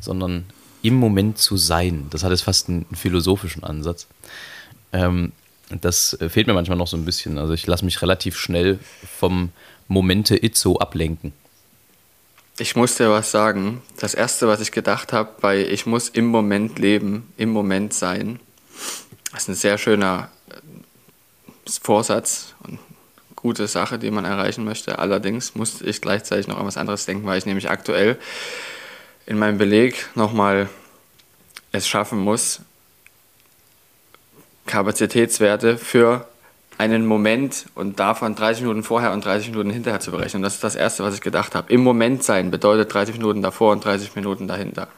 sondern 0.00 0.44
im 0.82 0.94
Moment 0.94 1.38
zu 1.38 1.56
sein. 1.56 2.08
Das 2.10 2.24
hat 2.24 2.32
jetzt 2.32 2.42
fast 2.42 2.68
einen 2.68 2.84
philosophischen 2.92 3.62
Ansatz. 3.62 4.08
Ähm, 4.92 5.32
das 5.80 6.14
äh, 6.14 6.28
fehlt 6.28 6.48
mir 6.48 6.54
manchmal 6.54 6.78
noch 6.78 6.88
so 6.88 6.96
ein 6.96 7.04
bisschen. 7.04 7.38
Also 7.38 7.52
ich 7.52 7.66
lasse 7.66 7.84
mich 7.84 8.02
relativ 8.02 8.36
schnell 8.36 8.80
vom 9.18 9.50
Momente 9.86 10.42
Itzo 10.42 10.78
ablenken. 10.78 11.32
Ich 12.58 12.74
muss 12.74 12.96
dir 12.96 13.10
was 13.10 13.30
sagen. 13.30 13.82
Das 14.00 14.14
erste, 14.14 14.48
was 14.48 14.60
ich 14.60 14.72
gedacht 14.72 15.12
habe, 15.12 15.30
bei 15.40 15.64
Ich 15.64 15.86
muss 15.86 16.08
im 16.08 16.26
Moment 16.26 16.78
leben, 16.80 17.32
im 17.36 17.50
Moment 17.50 17.94
sein, 17.94 18.40
das 19.32 19.42
ist 19.42 19.48
ein 19.48 19.54
sehr 19.54 19.78
schöner 19.78 20.30
äh, 20.50 20.54
Vorsatz 21.82 22.54
und 22.64 22.78
gute 23.36 23.66
Sache, 23.66 23.98
die 23.98 24.10
man 24.10 24.24
erreichen 24.24 24.64
möchte. 24.64 24.98
Allerdings 24.98 25.54
musste 25.54 25.84
ich 25.84 26.00
gleichzeitig 26.00 26.46
noch 26.46 26.58
an 26.58 26.66
was 26.66 26.76
anderes 26.76 27.06
denken, 27.06 27.26
weil 27.26 27.38
ich 27.38 27.46
nämlich 27.46 27.70
aktuell 27.70 28.18
in 29.26 29.38
meinem 29.38 29.58
Beleg 29.58 30.08
nochmal 30.14 30.68
es 31.72 31.86
schaffen 31.86 32.18
muss, 32.18 32.60
Kapazitätswerte 34.66 35.78
für 35.78 36.28
einen 36.78 37.04
Moment 37.06 37.66
und 37.74 38.00
davon 38.00 38.34
30 38.34 38.62
Minuten 38.62 38.82
vorher 38.82 39.12
und 39.12 39.24
30 39.24 39.50
Minuten 39.50 39.70
hinterher 39.70 40.00
zu 40.00 40.10
berechnen. 40.10 40.42
Das 40.42 40.54
ist 40.54 40.64
das 40.64 40.76
Erste, 40.76 41.04
was 41.04 41.14
ich 41.14 41.20
gedacht 41.20 41.54
habe. 41.54 41.72
Im 41.72 41.82
Moment 41.82 42.24
sein 42.24 42.50
bedeutet 42.50 42.92
30 42.92 43.16
Minuten 43.16 43.42
davor 43.42 43.72
und 43.72 43.84
30 43.84 44.16
Minuten 44.16 44.48
dahinter. 44.48 44.88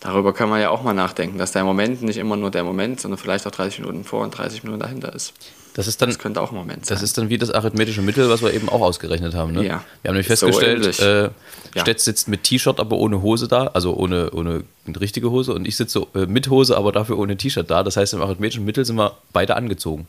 Darüber 0.00 0.32
kann 0.32 0.48
man 0.48 0.60
ja 0.60 0.70
auch 0.70 0.82
mal 0.82 0.94
nachdenken, 0.94 1.38
dass 1.38 1.52
der 1.52 1.64
Moment 1.64 2.02
nicht 2.02 2.16
immer 2.18 2.36
nur 2.36 2.50
der 2.50 2.64
Moment, 2.64 3.00
sondern 3.00 3.18
vielleicht 3.18 3.46
auch 3.46 3.50
30 3.50 3.80
Minuten 3.80 4.04
vor 4.04 4.22
und 4.22 4.30
30 4.36 4.62
Minuten 4.64 4.80
dahinter 4.80 5.14
ist. 5.14 5.32
Das 5.74 5.86
ist 5.86 6.02
dann, 6.02 6.08
Das 6.08 6.18
könnte 6.18 6.40
auch 6.40 6.50
ein 6.50 6.56
Moment 6.56 6.86
sein. 6.86 6.96
das 6.96 7.02
ist 7.04 7.16
dann 7.18 7.28
wie 7.28 7.38
das 7.38 7.52
arithmetische 7.52 8.02
Mittel, 8.02 8.28
was 8.28 8.42
wir 8.42 8.52
eben 8.52 8.68
auch 8.68 8.80
ausgerechnet 8.80 9.34
haben. 9.34 9.52
Ne? 9.52 9.64
Ja. 9.64 9.84
Wir 10.02 10.08
haben 10.08 10.16
nämlich 10.16 10.26
So 10.26 10.46
festgestellt, 10.46 10.80
ähnlich. 10.82 11.00
äh, 11.00 11.30
Ja. 11.76 11.82
Stett 11.82 12.00
sitzt 12.00 12.26
mit 12.26 12.42
T-Shirt, 12.42 12.80
aber 12.80 12.96
ohne 12.96 13.22
Hose 13.22 13.46
da, 13.46 13.68
also 13.68 13.94
ohne, 13.94 14.30
ohne 14.32 14.64
richtige 15.00 15.30
Hose 15.30 15.52
und 15.54 15.68
ich 15.68 15.76
sitze 15.76 16.04
äh, 16.16 16.26
mit 16.26 16.48
Hose, 16.50 16.76
aber 16.76 16.90
dafür 16.90 17.16
ohne 17.18 17.36
T-Shirt 17.36 17.70
da. 17.70 17.84
Das 17.84 17.96
heißt, 17.96 18.12
im 18.14 18.22
arithmetischen 18.22 18.64
Mittel 18.64 18.84
sind 18.84 18.96
wir 18.96 19.12
beide 19.32 19.54
angezogen. 19.54 20.06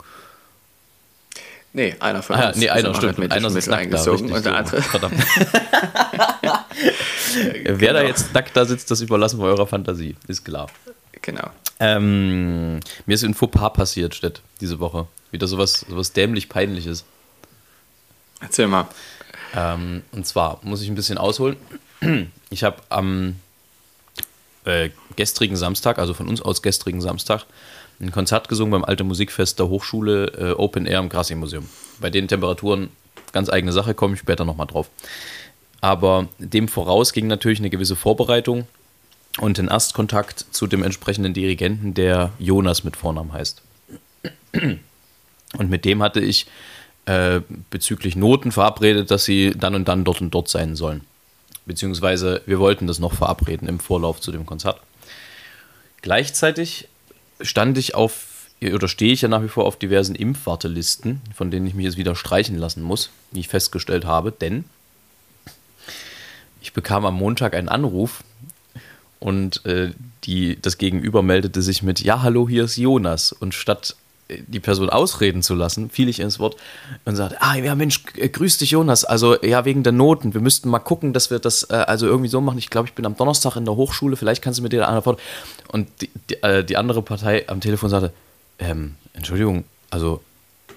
Nee, 1.73 1.95
einer 1.99 2.21
von 2.23 2.35
Ah, 2.35 2.47
uns 2.49 2.57
nee, 2.57 2.65
ist 2.65 2.71
einer 2.71 2.87
im 2.89 2.93
stimmt. 2.95 3.05
arithmetischen 3.19 3.45
Einer 3.45 3.49
sitzt 3.53 3.67
nackt 3.69 3.93
da, 3.93 4.03
richtig, 4.03 4.31
und 4.31 4.45
der 4.45 4.55
andere 4.55 4.81
Verdammt. 4.81 5.13
Wer 7.63 7.93
da 7.93 7.99
Genau. 7.99 8.07
jetzt 8.09 8.33
nackt 8.33 8.55
da 8.55 8.65
sitzt, 8.65 8.89
das 8.91 9.01
überlassen 9.01 9.39
wir 9.39 9.45
eurer 9.45 9.67
Fantasie, 9.67 10.15
ist 10.27 10.43
klar. 10.45 10.67
Genau. 11.21 11.49
Ähm, 11.79 12.79
mir 13.05 13.13
ist 13.13 13.23
ein 13.23 13.33
Fauxpas 13.33 13.73
passiert, 13.73 14.15
Stett, 14.15 14.41
diese 14.61 14.79
Woche. 14.79 15.07
Wieder 15.31 15.47
sowas, 15.47 15.85
sowas 15.87 16.11
dämlich 16.13 16.49
Peinliches. 16.49 17.05
Erzähl 18.41 18.67
mal. 18.67 18.87
Ähm, 19.55 20.03
und 20.11 20.25
zwar 20.25 20.59
muss 20.63 20.81
ich 20.81 20.89
ein 20.89 20.95
bisschen 20.95 21.17
ausholen. 21.17 21.57
Ich 22.51 22.63
habe 22.63 22.77
am 22.89 23.35
äh, 24.65 24.89
gestrigen 25.15 25.55
Samstag, 25.55 25.99
also 25.99 26.15
von 26.15 26.27
uns 26.27 26.41
aus 26.41 26.63
gestrigen 26.63 26.99
Samstag, 26.99 27.45
ein 27.99 28.11
Konzert 28.11 28.47
gesungen 28.47 28.71
beim 28.71 28.83
Alte 28.83 29.03
Musikfest 29.03 29.59
der 29.59 29.67
Hochschule 29.67 30.25
äh, 30.37 30.51
Open 30.53 30.85
Air 30.85 30.99
im 30.99 31.09
Grassi 31.09 31.35
Museum. 31.35 31.69
Bei 31.99 32.09
den 32.09 32.27
Temperaturen 32.27 32.89
ganz 33.31 33.49
eigene 33.49 33.71
Sache, 33.71 33.93
komme 33.93 34.13
ich 34.15 34.19
später 34.19 34.45
nochmal 34.45 34.67
drauf. 34.67 34.89
Aber 35.81 36.27
dem 36.39 36.67
voraus 36.67 37.13
ging 37.13 37.27
natürlich 37.27 37.59
eine 37.59 37.69
gewisse 37.69 37.95
Vorbereitung 37.95 38.67
und 39.39 39.57
den 39.57 39.67
Erstkontakt 39.67 40.45
zu 40.51 40.67
dem 40.67 40.83
entsprechenden 40.83 41.33
Dirigenten, 41.33 41.93
der 41.93 42.31
Jonas 42.39 42.83
mit 42.83 42.97
Vornamen 42.97 43.31
heißt. 43.31 43.61
Und 44.53 45.69
mit 45.69 45.85
dem 45.85 46.03
hatte 46.03 46.19
ich 46.19 46.47
äh, 47.05 47.41
bezüglich 47.69 48.15
Noten 48.15 48.51
verabredet, 48.51 49.09
dass 49.11 49.25
sie 49.25 49.51
dann 49.51 49.75
und 49.75 49.87
dann 49.87 50.03
dort 50.03 50.21
und 50.21 50.31
dort 50.31 50.49
sein 50.49 50.75
sollen. 50.75 51.01
Beziehungsweise 51.65 52.41
wir 52.45 52.59
wollten 52.59 52.87
das 52.87 52.99
noch 52.99 53.13
verabreden 53.13 53.67
im 53.67 53.79
Vorlauf 53.79 54.19
zu 54.19 54.31
dem 54.31 54.45
Konzert. 54.45 54.81
Gleichzeitig 56.01 56.87
stand 57.41 57.77
ich 57.77 57.95
auf, 57.95 58.47
oder 58.61 58.87
stehe 58.87 59.13
ich 59.13 59.21
ja 59.21 59.27
nach 59.27 59.43
wie 59.43 59.47
vor 59.47 59.65
auf 59.65 59.77
diversen 59.77 60.15
Impfwartelisten, 60.15 61.21
von 61.35 61.51
denen 61.51 61.67
ich 61.67 61.73
mich 61.73 61.85
jetzt 61.85 61.97
wieder 61.97 62.15
streichen 62.15 62.57
lassen 62.57 62.83
muss, 62.83 63.09
wie 63.31 63.39
ich 63.39 63.47
festgestellt 63.47 64.05
habe, 64.05 64.31
denn 64.31 64.65
ich 66.61 66.73
bekam 66.73 67.05
am 67.05 67.15
Montag 67.15 67.53
einen 67.53 67.69
Anruf 67.69 68.23
und 69.19 69.65
äh, 69.65 69.91
die, 70.23 70.59
das 70.61 70.77
Gegenüber 70.77 71.21
meldete 71.21 71.61
sich 71.61 71.83
mit, 71.83 72.01
ja, 72.01 72.21
hallo, 72.21 72.47
hier 72.47 72.63
ist 72.65 72.77
Jonas. 72.77 73.31
Und 73.31 73.53
statt 73.53 73.95
die 74.47 74.59
Person 74.59 74.89
ausreden 74.89 75.41
zu 75.41 75.55
lassen, 75.55 75.89
fiel 75.89 76.09
ich 76.09 76.19
ins 76.19 76.39
Wort 76.39 76.55
und 77.05 77.15
sagte, 77.15 77.41
ah, 77.41 77.55
ja, 77.55 77.75
Mensch, 77.75 78.03
grüß 78.03 78.57
dich, 78.57 78.71
Jonas. 78.71 79.05
Also, 79.05 79.41
ja, 79.43 79.65
wegen 79.65 79.83
der 79.83 79.93
Noten. 79.93 80.33
Wir 80.33 80.41
müssten 80.41 80.69
mal 80.69 80.79
gucken, 80.79 81.13
dass 81.13 81.31
wir 81.31 81.39
das 81.39 81.63
äh, 81.69 81.73
also 81.73 82.05
irgendwie 82.05 82.29
so 82.29 82.41
machen. 82.41 82.57
Ich 82.57 82.69
glaube, 82.69 82.87
ich 82.87 82.93
bin 82.93 83.05
am 83.05 83.17
Donnerstag 83.17 83.55
in 83.55 83.65
der 83.65 83.75
Hochschule. 83.75 84.15
Vielleicht 84.15 84.41
kannst 84.41 84.59
du 84.59 84.63
mir 84.63 84.69
dir 84.69 84.87
antworten. 84.87 85.21
Und 85.69 85.87
die, 86.01 86.09
die, 86.29 86.43
äh, 86.43 86.63
die 86.63 86.77
andere 86.77 87.01
Partei 87.01 87.47
am 87.47 87.61
Telefon 87.61 87.89
sagte, 87.89 88.13
ähm, 88.59 88.95
Entschuldigung, 89.13 89.63
also 89.89 90.21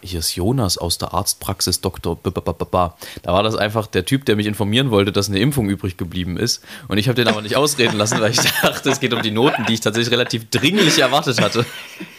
hier 0.02 0.18
ist 0.18 0.34
Jonas 0.34 0.78
aus 0.78 0.98
der 0.98 1.14
Arztpraxis 1.14 1.80
Dr. 1.80 2.16
B 2.16 2.30
-b 2.30 2.40
-b. 2.42 2.92
Da 3.22 3.32
war 3.32 3.42
das 3.42 3.54
einfach 3.54 3.86
der 3.86 4.04
Typ, 4.04 4.24
der 4.24 4.36
mich 4.36 4.46
informieren 4.46 4.90
wollte, 4.90 5.12
dass 5.12 5.28
eine 5.28 5.38
Impfung 5.38 5.68
übrig 5.70 5.96
geblieben 5.96 6.36
ist. 6.36 6.62
Und 6.88 6.98
ich 6.98 7.08
habe 7.08 7.14
den 7.14 7.28
aber 7.28 7.40
nicht 7.42 7.56
ausreden 7.56 7.96
lassen, 7.96 8.20
weil 8.20 8.32
ich 8.32 8.38
dachte, 8.62 8.90
es 8.90 9.00
geht 9.00 9.14
um 9.14 9.22
die 9.22 9.30
Noten, 9.30 9.64
die 9.66 9.74
ich 9.74 9.80
tatsächlich 9.80 10.12
relativ 10.12 10.50
dringlich 10.50 10.98
erwartet 10.98 11.40
hatte. 11.40 11.64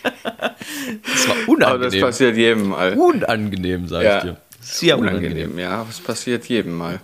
Das 0.04 1.28
war 1.28 1.36
Aber 1.36 1.38
das 1.38 1.48
unangenehm. 1.48 2.02
passiert 2.02 2.38
jedem 2.38 2.70
Mal. 2.70 2.94
Unangenehm, 2.98 3.88
sag 3.88 4.04
Ja. 4.04 4.18
ich 4.18 4.24
dir. 4.24 4.38
Sehr 4.62 4.98
unangenehm. 4.98 5.32
Unangenehm, 5.52 5.60
ja, 5.60 5.84
das 5.86 6.00
passiert 6.00 6.46
jedem 6.46 6.78
Mal. 6.78 7.00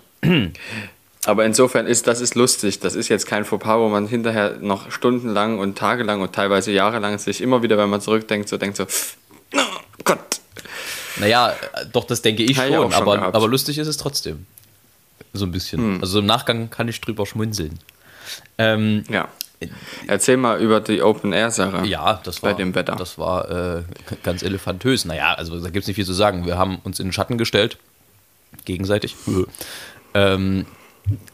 Aber 1.26 1.46
insofern 1.46 1.86
ist 1.88 2.08
das 2.08 2.22
ist 2.22 2.36
lustig. 2.36 2.80
Das 2.80 2.96
ist 2.96 3.10
jetzt 3.10 3.26
kein 3.28 3.44
Fauxpas, 3.46 3.78
wo 3.80 3.90
man 3.90 4.08
hinterher 4.08 4.56
noch 4.62 4.92
stundenlang 4.92 5.60
und 5.60 5.78
tagelang 5.78 6.22
und 6.22 6.34
teilweise 6.34 6.72
jahrelang 6.72 7.18
sich 7.20 7.42
immer 7.42 7.62
wieder, 7.62 7.78
wenn 7.78 7.90
man 7.90 8.00
zurückdenkt, 8.02 8.48
so 8.50 8.58
denkt 8.58 8.78
so, 8.78 8.86
oh 9.56 9.60
Gott. 10.06 10.20
Naja, 11.20 11.54
doch, 11.92 12.06
das 12.06 12.22
denke 12.22 12.44
ich 12.44 12.58
Hab 12.58 12.68
ich 12.68 12.74
schon, 12.76 12.92
schon 12.92 13.02
aber, 13.02 13.18
gehabt. 13.18 13.36
aber 13.36 13.48
lustig 13.48 13.78
ist 13.78 13.88
es 13.88 13.98
trotzdem. 13.98 14.46
So 15.34 15.46
ein 15.46 15.52
bisschen. 15.52 15.80
Hm. 15.96 16.02
Also 16.02 16.20
im 16.20 16.26
Nachgang 16.26 16.70
kann 16.70 16.88
ich 16.88 17.02
drüber 17.02 17.26
schmunzeln. 17.26 17.80
Ähm, 18.58 19.04
Ja. 19.10 19.28
Erzähl 20.08 20.38
mal 20.38 20.62
über 20.62 20.80
die 20.80 21.02
Open-Air-Sache. 21.02 21.86
Ja, 21.86 22.22
das 22.24 22.40
Bei 22.40 22.52
war, 22.52 22.58
dem 22.58 22.76
Wetter. 22.76 22.96
Das 22.96 23.18
war 23.18 23.78
äh, 23.78 23.84
ganz 24.24 24.42
elefantös. 24.42 25.04
Naja, 25.04 25.34
also 25.34 25.60
da 25.60 25.66
gibt 25.70 25.84
es 25.84 25.88
nicht 25.88 25.96
viel 25.98 26.06
zu 26.06 26.14
sagen. 26.14 26.46
Wir 26.46 26.58
haben 26.58 26.78
uns 26.86 26.98
in 27.02 27.08
den 27.08 27.12
Schatten 27.12 27.38
gestellt, 27.38 27.78
gegenseitig. 28.64 29.18
ähm, 30.14 30.66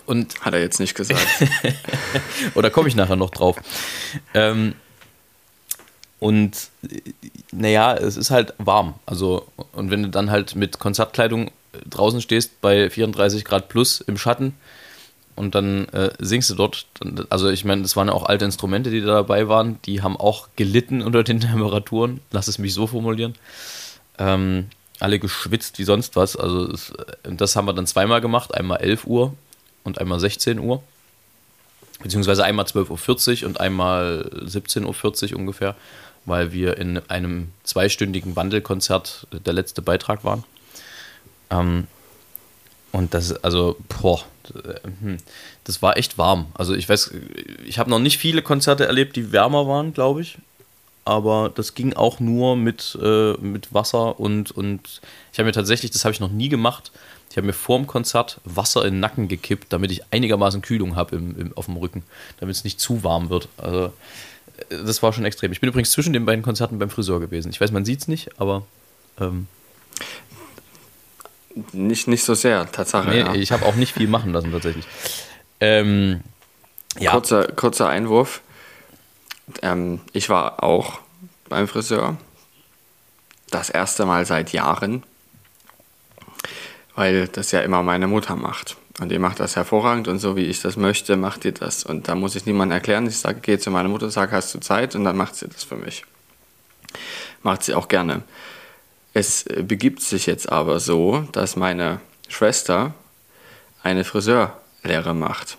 und, 0.07 0.41
Hat 0.41 0.55
er 0.55 0.59
jetzt 0.61 0.79
nicht 0.79 0.95
gesagt. 0.95 1.23
oder 2.55 2.71
komme 2.71 2.87
ich 2.87 2.95
nachher 2.95 3.15
noch 3.15 3.29
drauf. 3.29 3.57
Ähm, 4.33 4.73
und 6.25 6.69
äh, 6.89 7.01
naja, 7.51 7.93
es 7.93 8.17
ist 8.17 8.31
halt 8.31 8.55
warm. 8.57 8.95
Also, 9.05 9.45
und 9.73 9.91
wenn 9.91 10.01
du 10.01 10.09
dann 10.09 10.31
halt 10.31 10.55
mit 10.55 10.79
Konzertkleidung 10.79 11.51
draußen 11.87 12.19
stehst 12.19 12.61
bei 12.61 12.89
34 12.89 13.45
Grad 13.45 13.69
plus 13.69 14.01
im 14.01 14.17
Schatten 14.17 14.55
und 15.35 15.53
dann 15.53 15.87
äh, 15.89 16.09
singst 16.17 16.49
du 16.49 16.55
dort, 16.55 16.87
also 17.29 17.47
ich 17.49 17.63
meine, 17.63 17.83
das 17.83 17.95
waren 17.95 18.07
ja 18.07 18.13
auch 18.15 18.25
alte 18.25 18.43
Instrumente, 18.43 18.89
die 18.89 19.01
da 19.01 19.07
dabei 19.07 19.47
waren, 19.49 19.77
die 19.85 20.01
haben 20.01 20.17
auch 20.17 20.47
gelitten 20.55 21.03
unter 21.03 21.23
den 21.23 21.39
Temperaturen, 21.41 22.21
lass 22.31 22.47
es 22.47 22.57
mich 22.57 22.73
so 22.73 22.87
formulieren. 22.87 23.35
Ähm, 24.17 24.65
alle 24.99 25.19
geschwitzt 25.19 25.77
wie 25.77 25.83
sonst 25.83 26.15
was. 26.15 26.35
Also 26.35 26.71
es, 26.71 26.91
das 27.21 27.55
haben 27.55 27.67
wir 27.67 27.73
dann 27.73 27.85
zweimal 27.85 28.21
gemacht, 28.21 28.51
einmal 28.55 28.79
11 28.79 29.05
Uhr 29.05 29.35
und 29.83 30.01
einmal 30.01 30.19
16 30.19 30.57
Uhr. 30.57 30.81
Beziehungsweise 32.01 32.43
einmal 32.43 32.65
12.40 32.65 33.43
Uhr 33.43 33.49
und 33.49 33.59
einmal 33.59 34.31
17.40 34.43 35.33
Uhr 35.33 35.39
ungefähr, 35.39 35.75
weil 36.25 36.51
wir 36.51 36.77
in 36.77 36.97
einem 37.09 37.51
zweistündigen 37.63 38.35
Wandelkonzert 38.35 39.27
der 39.45 39.53
letzte 39.53 39.81
Beitrag 39.81 40.23
waren. 40.23 40.43
Ähm, 41.49 41.87
und 42.91 43.13
das, 43.13 43.33
also, 43.43 43.75
boah, 44.01 44.21
hm, 45.01 45.17
das 45.63 45.81
war 45.81 45.97
echt 45.97 46.17
warm. 46.17 46.47
Also 46.53 46.73
ich 46.73 46.87
weiß, 46.87 47.11
ich 47.65 47.77
habe 47.77 47.89
noch 47.89 47.99
nicht 47.99 48.17
viele 48.17 48.41
Konzerte 48.41 48.85
erlebt, 48.85 49.15
die 49.15 49.31
wärmer 49.31 49.67
waren, 49.67 49.93
glaube 49.93 50.21
ich. 50.21 50.37
Aber 51.03 51.51
das 51.53 51.75
ging 51.75 51.93
auch 51.93 52.19
nur 52.19 52.55
mit, 52.55 52.97
äh, 53.01 53.33
mit 53.33 53.73
Wasser 53.73 54.19
und, 54.19 54.51
und 54.51 55.01
ich 55.31 55.37
habe 55.37 55.45
mir 55.45 55.51
tatsächlich, 55.51 55.91
das 55.91 56.03
habe 56.03 56.13
ich 56.13 56.19
noch 56.19 56.31
nie 56.31 56.49
gemacht, 56.49 56.91
ich 57.29 57.37
habe 57.37 57.47
mir 57.47 57.53
vor 57.53 57.77
dem 57.77 57.85
Konzert 57.85 58.39
Wasser 58.45 58.85
in 58.85 58.93
den 58.95 58.99
Nacken 59.01 59.27
gekippt, 59.27 59.73
damit 59.73 59.91
ich 59.91 60.01
einigermaßen 60.11 60.61
Kühlung 60.61 60.95
habe 60.95 61.17
im, 61.17 61.37
im, 61.37 61.57
auf 61.57 61.65
dem 61.65 61.75
Rücken, 61.75 62.03
damit 62.39 62.55
es 62.55 62.63
nicht 62.63 62.79
zu 62.79 63.03
warm 63.03 63.29
wird. 63.29 63.49
Also 63.57 63.85
äh, 63.85 63.89
das 64.69 65.03
war 65.03 65.13
schon 65.13 65.25
extrem. 65.25 65.51
Ich 65.51 65.59
bin 65.59 65.69
übrigens 65.69 65.91
zwischen 65.91 66.13
den 66.13 66.25
beiden 66.25 66.43
Konzerten 66.43 66.79
beim 66.79 66.89
Friseur 66.89 67.19
gewesen. 67.19 67.49
Ich 67.51 67.61
weiß, 67.61 67.71
man 67.71 67.85
sieht 67.85 68.01
es 68.01 68.07
nicht, 68.07 68.39
aber 68.39 68.63
ähm, 69.19 69.47
nicht, 71.71 72.07
nicht 72.07 72.23
so 72.23 72.33
sehr, 72.33 72.69
Tatsache. 72.71 73.09
nee, 73.09 73.19
ja. 73.19 73.33
ich 73.33 73.51
habe 73.51 73.65
auch 73.65 73.75
nicht 73.75 73.93
viel 73.93 74.07
machen 74.07 74.33
lassen 74.33 74.51
tatsächlich. 74.51 74.85
Ähm, 75.59 76.21
ja, 76.99 77.11
Kurzer, 77.11 77.47
kurzer 77.47 77.89
Einwurf. 77.89 78.41
Ähm, 79.61 80.01
ich 80.11 80.29
war 80.29 80.63
auch 80.63 80.99
beim 81.49 81.67
Friseur. 81.67 82.17
Das 83.51 83.69
erste 83.69 84.05
Mal 84.05 84.25
seit 84.25 84.51
Jahren. 84.51 85.03
Weil 86.95 87.27
das 87.27 87.51
ja 87.51 87.61
immer 87.61 87.83
meine 87.83 88.07
Mutter 88.07 88.35
macht. 88.35 88.77
Und 88.99 89.09
die 89.09 89.19
macht 89.19 89.39
das 89.41 89.55
hervorragend 89.57 90.07
und 90.07 90.19
so 90.19 90.37
wie 90.37 90.45
ich 90.45 90.61
das 90.61 90.77
möchte, 90.77 91.17
macht 91.17 91.43
die 91.43 91.51
das. 91.51 91.83
Und 91.83 92.07
da 92.07 92.15
muss 92.15 92.35
ich 92.35 92.45
niemandem 92.45 92.75
erklären. 92.75 93.07
Ich 93.07 93.17
sage, 93.17 93.39
geh 93.41 93.57
zu 93.57 93.69
meiner 93.69 93.89
Mutter, 93.89 94.09
sag, 94.09 94.31
hast 94.31 94.53
du 94.53 94.59
Zeit? 94.59 94.95
Und 94.95 95.03
dann 95.03 95.17
macht 95.17 95.35
sie 95.35 95.47
das 95.49 95.65
für 95.65 95.75
mich. 95.75 96.05
Macht 97.43 97.63
sie 97.63 97.73
auch 97.73 97.89
gerne. 97.89 98.23
Es 99.13 99.45
äh, 99.47 99.63
begibt 99.63 100.01
sich 100.01 100.25
jetzt 100.25 100.49
aber 100.49 100.79
so, 100.79 101.27
dass 101.33 101.55
meine 101.55 101.99
Schwester 102.29 102.93
eine 103.83 104.03
Friseurlehre 104.03 105.13
macht 105.13 105.57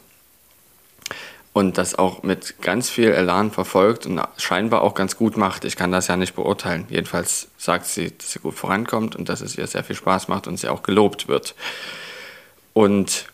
und 1.57 1.79
das 1.79 1.95
auch 1.95 2.23
mit 2.23 2.61
ganz 2.61 2.91
viel 2.91 3.13
Elan 3.13 3.51
verfolgt 3.51 4.05
und 4.05 4.21
scheinbar 4.37 4.83
auch 4.83 4.93
ganz 4.93 5.17
gut 5.17 5.39
macht. 5.39 5.65
Ich 5.65 5.75
kann 5.75 5.91
das 5.91 6.07
ja 6.07 6.17
nicht 6.17 6.35
beurteilen. 6.35 6.85
Jedenfalls 6.91 7.49
sagt 7.57 7.87
sie, 7.87 8.15
dass 8.15 8.33
sie 8.33 8.41
gut 8.41 8.55
vorankommt 8.55 9.17
und 9.17 9.31
dass 9.31 9.41
es 9.41 9.57
ihr 9.57 9.67
sehr 9.67 9.83
viel 9.83 9.97
Spaß 9.97 10.29
macht 10.29 10.49
und 10.49 10.59
sie 10.59 10.69
auch 10.69 10.83
gelobt 10.83 11.29
wird. 11.29 11.55
Und 12.77 13.25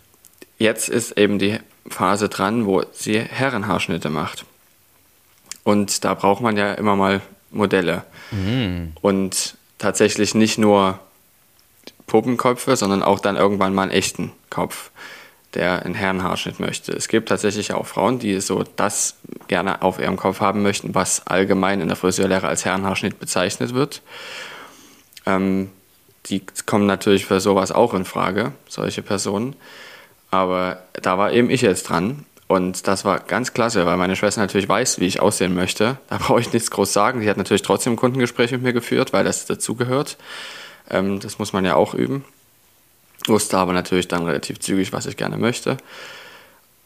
jetzt 0.57 0.89
ist 0.89 1.19
eben 1.19 1.41
die 1.41 1.59
Phase 1.89 2.29
dran, 2.29 2.65
wo 2.65 2.85
sie 2.93 3.19
Herrenhaarschnitte 3.19 4.09
macht. 4.09 4.45
Und 5.65 6.05
da 6.05 6.15
braucht 6.15 6.41
man 6.41 6.57
ja 6.57 6.75
immer 6.75 6.95
mal 6.95 7.23
Modelle. 7.51 8.05
Und 9.01 9.57
tatsächlich 9.79 10.37
nicht 10.37 10.59
nur 10.59 11.01
Puppenköpfe, 12.07 12.77
sondern 12.77 13.03
auch 13.03 13.19
dann 13.19 13.35
irgendwann 13.35 13.75
mal 13.75 13.83
einen 13.83 13.91
echten 13.91 14.31
Kopf. 14.49 14.93
der 15.55 15.85
einen 15.85 15.95
Herrenhaarschnitt 15.95 16.61
möchte. 16.61 16.93
Es 16.93 17.09
gibt 17.09 17.29
tatsächlich 17.29 17.73
auch 17.73 17.87
Frauen, 17.87 18.19
die 18.19 18.41
so 18.41 18.65
das 18.77 19.17
gerne 19.49 19.83
auf 19.83 19.99
ihrem 19.99 20.17
Kopf 20.17 20.41
haben 20.41 20.63
möchten, 20.63 20.95
was 20.95 21.27
allgemein 21.27 21.81
in 21.81 21.89
der 21.89 21.97
Friseurlehre 21.97 22.49
als 22.49 22.65
Herrenhaarschnitt 22.65 23.19
bezeichnet 23.19 23.75
wird. 23.75 24.03
Ähm, 25.27 25.71
die 26.27 26.43
kommen 26.67 26.87
natürlich 26.87 27.27
für 27.27 27.41
sowas 27.41 27.73
auch 27.73 27.95
in 27.95 28.05
Frage, 28.05 28.53
solche 28.69 29.03
Personen. 29.03 29.57
Aber 30.31 30.83
da 30.95 31.19
war 31.19 31.33
eben 31.33 31.51
ich 31.51 31.63
jetzt 31.63 31.89
dran. 31.89 32.25
Und 32.47 32.87
das 32.87 33.05
war 33.05 33.21
ganz 33.21 33.55
klasse, 33.55 33.87
weil 33.87 33.97
meine 33.97 34.15
Schwester 34.15 34.41
natürlich 34.41 34.69
weiß, 34.69 35.01
wie 35.01 35.07
ich 35.07 35.21
aussehen 35.21 35.55
möchte. 35.55 35.99
Da 36.09 36.19
brauche 36.19 36.41
ich 36.41 36.53
nichts 36.53 36.71
groß 36.71 36.93
sagen. 36.93 37.21
Die 37.21 37.29
hat 37.31 37.37
natürlich 37.37 37.63
trotzdem 37.63 37.95
ein 37.95 37.97
Kundengespräch 37.97 38.53
mit 38.53 38.63
mir 38.63 38.73
geführt, 38.73 39.13
weil 39.13 39.25
das 39.25 39.47
dazugehört. 39.47 40.17
Ähm, 40.91 41.21
das 41.21 41.39
muss 41.39 41.53
man 41.53 41.65
ja 41.65 41.75
auch 41.75 41.95
üben. 41.95 42.25
Wusste 43.27 43.57
aber 43.59 43.73
natürlich 43.73 44.09
dann 44.09 44.27
relativ 44.27 44.61
zügig, 44.61 44.93
was 44.93 45.07
ich 45.07 45.17
gerne 45.17 45.39
möchte. 45.39 45.77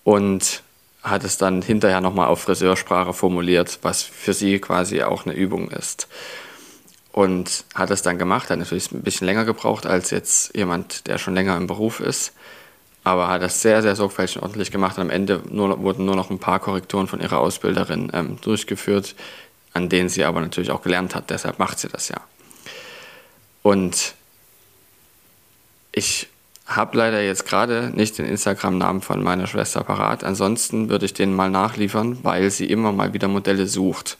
Und 0.04 0.62
hat 1.02 1.24
es 1.24 1.38
dann 1.38 1.62
hinterher 1.62 2.00
nochmal 2.00 2.26
auf 2.26 2.42
Friseursprache 2.42 3.12
formuliert, 3.12 3.78
was 3.82 4.02
für 4.02 4.32
sie 4.32 4.58
quasi 4.58 5.02
auch 5.02 5.24
eine 5.24 5.34
Übung 5.34 5.70
ist. 5.70 6.08
Und 7.16 7.64
hat 7.74 7.90
es 7.90 8.02
dann 8.02 8.18
gemacht, 8.18 8.50
hat 8.50 8.58
natürlich 8.58 8.92
ein 8.92 9.00
bisschen 9.00 9.26
länger 9.26 9.46
gebraucht 9.46 9.86
als 9.86 10.10
jetzt 10.10 10.54
jemand, 10.54 11.06
der 11.06 11.16
schon 11.16 11.32
länger 11.32 11.56
im 11.56 11.66
Beruf 11.66 11.98
ist. 11.98 12.34
Aber 13.04 13.28
hat 13.28 13.40
das 13.40 13.62
sehr, 13.62 13.80
sehr 13.80 13.96
sorgfältig 13.96 14.36
und 14.36 14.42
ordentlich 14.42 14.70
gemacht. 14.70 14.98
Und 14.98 15.04
am 15.04 15.10
Ende 15.10 15.40
nur, 15.48 15.80
wurden 15.80 16.04
nur 16.04 16.14
noch 16.14 16.28
ein 16.28 16.38
paar 16.38 16.60
Korrekturen 16.60 17.06
von 17.06 17.22
ihrer 17.22 17.38
Ausbilderin 17.38 18.10
ähm, 18.12 18.36
durchgeführt, 18.42 19.14
an 19.72 19.88
denen 19.88 20.10
sie 20.10 20.24
aber 20.24 20.42
natürlich 20.42 20.70
auch 20.70 20.82
gelernt 20.82 21.14
hat. 21.14 21.30
Deshalb 21.30 21.58
macht 21.58 21.78
sie 21.78 21.88
das 21.88 22.10
ja. 22.10 22.20
Und 23.62 24.12
ich 25.92 26.28
habe 26.66 26.98
leider 26.98 27.22
jetzt 27.22 27.46
gerade 27.46 27.92
nicht 27.94 28.18
den 28.18 28.26
Instagram-Namen 28.26 29.00
von 29.00 29.22
meiner 29.22 29.46
Schwester 29.46 29.82
parat. 29.84 30.22
Ansonsten 30.22 30.90
würde 30.90 31.06
ich 31.06 31.14
den 31.14 31.34
mal 31.34 31.48
nachliefern, 31.48 32.18
weil 32.24 32.50
sie 32.50 32.66
immer 32.66 32.92
mal 32.92 33.14
wieder 33.14 33.28
Modelle 33.28 33.66
sucht. 33.66 34.18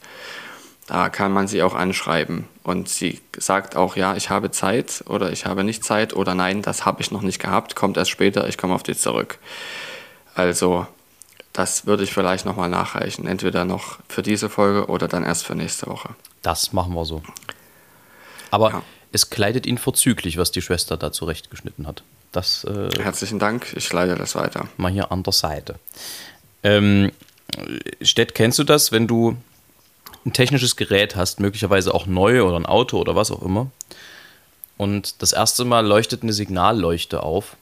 Da 0.87 1.09
kann 1.09 1.33
man 1.33 1.47
sie 1.47 1.61
auch 1.63 1.75
anschreiben. 1.75 2.45
Und 2.63 2.87
sie 2.87 3.21
sagt 3.37 3.75
auch, 3.75 3.97
ja, 3.97 4.15
ich 4.15 4.29
habe 4.29 4.51
Zeit 4.51 5.03
oder 5.07 5.31
ich 5.31 5.45
habe 5.45 5.63
nicht 5.63 5.83
Zeit 5.83 6.13
oder 6.13 6.33
nein, 6.33 6.61
das 6.61 6.85
habe 6.85 7.01
ich 7.01 7.11
noch 7.11 7.21
nicht 7.21 7.39
gehabt, 7.39 7.75
kommt 7.75 7.97
erst 7.97 8.11
später, 8.11 8.47
ich 8.47 8.57
komme 8.57 8.73
auf 8.73 8.83
dich 8.83 8.97
zurück. 8.99 9.37
Also, 10.33 10.87
das 11.51 11.85
würde 11.85 12.03
ich 12.03 12.13
vielleicht 12.13 12.45
nochmal 12.45 12.69
nachreichen. 12.69 13.27
Entweder 13.27 13.65
noch 13.65 13.99
für 14.07 14.21
diese 14.21 14.49
Folge 14.49 14.87
oder 14.87 15.07
dann 15.07 15.23
erst 15.23 15.45
für 15.45 15.55
nächste 15.55 15.87
Woche. 15.87 16.09
Das 16.41 16.71
machen 16.71 16.93
wir 16.93 17.03
so. 17.03 17.21
Aber 18.51 18.69
ja. 18.69 18.83
es 19.11 19.29
kleidet 19.29 19.65
ihn 19.65 19.77
vorzüglich, 19.77 20.37
was 20.37 20.51
die 20.51 20.61
Schwester 20.61 20.95
da 20.95 21.11
zurechtgeschnitten 21.11 21.85
hat. 21.85 22.03
Das, 22.31 22.63
äh, 22.63 22.89
Herzlichen 23.01 23.39
Dank, 23.39 23.73
ich 23.75 23.91
leite 23.91 24.15
das 24.15 24.35
weiter. 24.35 24.67
Mal 24.77 24.91
hier 24.91 25.11
an 25.11 25.23
der 25.23 25.33
Seite. 25.33 25.79
Ähm, 26.63 27.11
Stett, 28.01 28.35
kennst 28.35 28.59
du 28.59 28.63
das, 28.63 28.91
wenn 28.91 29.07
du 29.07 29.35
ein 30.27 30.33
technisches 30.33 30.75
Gerät 30.75 31.15
hast, 31.15 31.39
möglicherweise 31.39 31.93
auch 31.93 32.05
neu 32.05 32.43
oder 32.43 32.57
ein 32.57 32.65
Auto 32.65 32.99
oder 32.99 33.15
was 33.15 33.31
auch 33.31 33.41
immer, 33.41 33.71
und 34.77 35.21
das 35.23 35.33
erste 35.33 35.65
Mal 35.65 35.85
leuchtet 35.85 36.21
eine 36.21 36.33
Signalleuchte 36.33 37.23
auf 37.23 37.57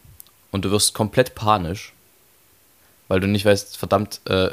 und 0.51 0.65
du 0.65 0.71
wirst 0.71 0.93
komplett 0.93 1.33
panisch, 1.33 1.93
weil 3.07 3.21
du 3.21 3.27
nicht 3.27 3.45
weißt, 3.45 3.77
verdammt, 3.77 4.19
äh, 4.25 4.49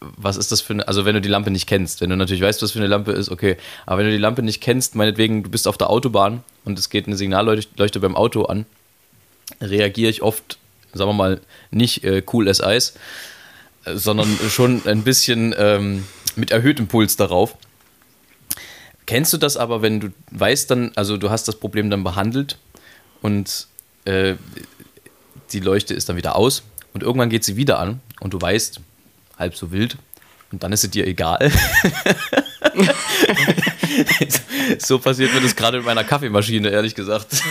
was 0.00 0.38
ist 0.38 0.50
das 0.50 0.62
für 0.62 0.72
eine, 0.72 0.88
also 0.88 1.04
wenn 1.04 1.14
du 1.14 1.20
die 1.20 1.28
Lampe 1.28 1.50
nicht 1.50 1.66
kennst, 1.66 2.00
wenn 2.00 2.08
du 2.08 2.16
natürlich 2.16 2.42
weißt, 2.42 2.62
was 2.62 2.72
für 2.72 2.78
eine 2.78 2.88
Lampe 2.88 3.12
ist, 3.12 3.30
okay, 3.30 3.58
aber 3.84 3.98
wenn 3.98 4.06
du 4.06 4.12
die 4.12 4.18
Lampe 4.18 4.42
nicht 4.42 4.62
kennst, 4.62 4.94
meinetwegen, 4.94 5.42
du 5.42 5.50
bist 5.50 5.68
auf 5.68 5.76
der 5.76 5.90
Autobahn 5.90 6.42
und 6.64 6.78
es 6.78 6.88
geht 6.88 7.06
eine 7.06 7.16
Signalleuchte 7.16 8.00
beim 8.00 8.16
Auto 8.16 8.44
an, 8.44 8.64
reagiere 9.60 10.10
ich 10.10 10.22
oft, 10.22 10.56
sagen 10.94 11.10
wir 11.10 11.14
mal, 11.14 11.40
nicht 11.70 12.04
äh, 12.04 12.22
cool 12.32 12.48
as 12.48 12.62
Eis, 12.62 12.90
äh, 12.90 12.98
sondern 13.94 14.28
schon 14.50 14.86
ein 14.86 15.02
bisschen 15.02 15.54
ähm, 15.56 16.04
mit 16.34 16.50
erhöhtem 16.50 16.88
Puls 16.88 17.16
darauf. 17.16 17.56
Kennst 19.06 19.32
du 19.32 19.36
das 19.36 19.56
aber, 19.56 19.82
wenn 19.82 20.00
du 20.00 20.08
weißt 20.32 20.70
dann, 20.70 20.92
also 20.96 21.16
du 21.16 21.30
hast 21.30 21.46
das 21.46 21.56
Problem 21.56 21.90
dann 21.90 22.02
behandelt 22.02 22.58
und 23.22 23.68
äh, 24.04 24.34
die 25.52 25.60
Leuchte 25.60 25.94
ist 25.94 26.08
dann 26.08 26.16
wieder 26.16 26.34
aus 26.34 26.64
und 26.92 27.04
irgendwann 27.04 27.30
geht 27.30 27.44
sie 27.44 27.56
wieder 27.56 27.78
an 27.78 28.00
und 28.20 28.34
du 28.34 28.40
weißt, 28.40 28.80
halb 29.38 29.54
so 29.54 29.70
wild 29.70 29.96
und 30.50 30.64
dann 30.64 30.72
ist 30.72 30.80
sie 30.80 30.90
dir 30.90 31.06
egal. 31.06 31.52
so 34.78 34.98
passiert 34.98 35.32
mir 35.32 35.40
das 35.40 35.54
gerade 35.54 35.78
mit 35.78 35.86
meiner 35.86 36.04
Kaffeemaschine, 36.04 36.70
ehrlich 36.70 36.94
gesagt. 36.96 37.28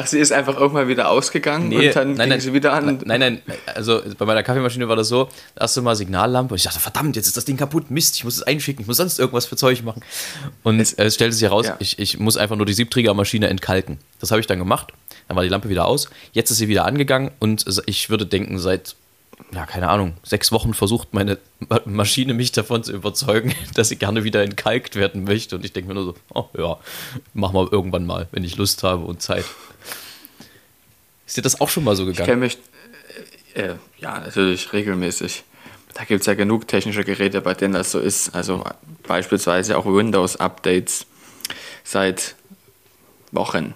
Ach, 0.00 0.06
sie 0.06 0.20
ist 0.20 0.30
einfach 0.32 0.56
irgendwann 0.56 0.86
wieder 0.86 1.10
ausgegangen 1.10 1.70
nee, 1.70 1.88
und 1.88 1.96
dann 1.96 2.08
nein, 2.12 2.18
ging 2.18 2.28
nein, 2.28 2.40
sie 2.40 2.52
wieder 2.52 2.72
an. 2.72 3.00
Nein, 3.04 3.18
nein, 3.18 3.42
also 3.74 4.00
bei 4.16 4.26
meiner 4.26 4.44
Kaffeemaschine 4.44 4.88
war 4.88 4.94
das 4.94 5.08
so, 5.08 5.28
erste 5.58 5.82
Mal 5.82 5.96
Signallampe 5.96 6.54
und 6.54 6.58
ich 6.58 6.62
dachte, 6.62 6.78
verdammt, 6.78 7.16
jetzt 7.16 7.26
ist 7.26 7.36
das 7.36 7.44
Ding 7.44 7.56
kaputt, 7.56 7.90
Mist, 7.90 8.14
ich 8.14 8.22
muss 8.22 8.36
es 8.36 8.44
einschicken, 8.44 8.82
ich 8.82 8.86
muss 8.86 8.98
sonst 8.98 9.18
irgendwas 9.18 9.46
für 9.46 9.56
Zeug 9.56 9.82
machen. 9.82 10.04
Und 10.62 10.78
es, 10.78 10.92
es 10.92 11.16
stellte 11.16 11.34
sich 11.34 11.42
heraus, 11.42 11.66
ja. 11.66 11.76
ich, 11.80 11.98
ich 11.98 12.16
muss 12.16 12.36
einfach 12.36 12.54
nur 12.54 12.64
die 12.64 12.74
Siebträgermaschine 12.74 13.48
entkalken. 13.48 13.98
Das 14.20 14.30
habe 14.30 14.40
ich 14.40 14.46
dann 14.46 14.60
gemacht, 14.60 14.92
dann 15.26 15.36
war 15.36 15.42
die 15.42 15.50
Lampe 15.50 15.68
wieder 15.68 15.86
aus, 15.86 16.08
jetzt 16.30 16.52
ist 16.52 16.58
sie 16.58 16.68
wieder 16.68 16.84
angegangen 16.84 17.32
und 17.40 17.64
ich 17.86 18.08
würde 18.08 18.24
denken, 18.24 18.60
seit 18.60 18.94
ja, 19.52 19.66
keine 19.66 19.88
Ahnung, 19.88 20.14
sechs 20.22 20.52
Wochen 20.52 20.74
versucht 20.74 21.14
meine 21.14 21.38
Maschine 21.84 22.34
mich 22.34 22.52
davon 22.52 22.82
zu 22.82 22.92
überzeugen, 22.92 23.54
dass 23.74 23.88
sie 23.88 23.96
gerne 23.96 24.24
wieder 24.24 24.42
entkalkt 24.42 24.96
werden 24.96 25.24
möchte. 25.24 25.56
Und 25.56 25.64
ich 25.64 25.72
denke 25.72 25.88
mir 25.88 25.94
nur 25.94 26.04
so, 26.04 26.14
oh 26.34 26.48
ja, 26.56 26.78
machen 27.34 27.54
wir 27.54 27.72
irgendwann 27.72 28.06
mal, 28.06 28.28
wenn 28.32 28.44
ich 28.44 28.56
Lust 28.56 28.82
habe 28.82 29.04
und 29.04 29.22
Zeit. 29.22 29.44
Ist 31.26 31.36
dir 31.36 31.42
das 31.42 31.60
auch 31.60 31.68
schon 31.68 31.84
mal 31.84 31.96
so 31.96 32.04
gegangen? 32.04 32.20
Ich 32.20 32.26
kenne 32.26 32.40
mich, 32.40 32.58
äh, 33.54 33.72
äh, 33.72 33.74
ja, 33.98 34.20
natürlich 34.20 34.72
regelmäßig. 34.72 35.44
Da 35.94 36.04
gibt 36.04 36.20
es 36.20 36.26
ja 36.26 36.34
genug 36.34 36.68
technische 36.68 37.04
Geräte, 37.04 37.40
bei 37.40 37.54
denen 37.54 37.74
das 37.74 37.90
so 37.90 37.98
ist. 37.98 38.34
Also 38.34 38.64
beispielsweise 39.06 39.76
auch 39.76 39.86
Windows-Updates 39.86 41.06
seit 41.84 42.34
Wochen 43.32 43.74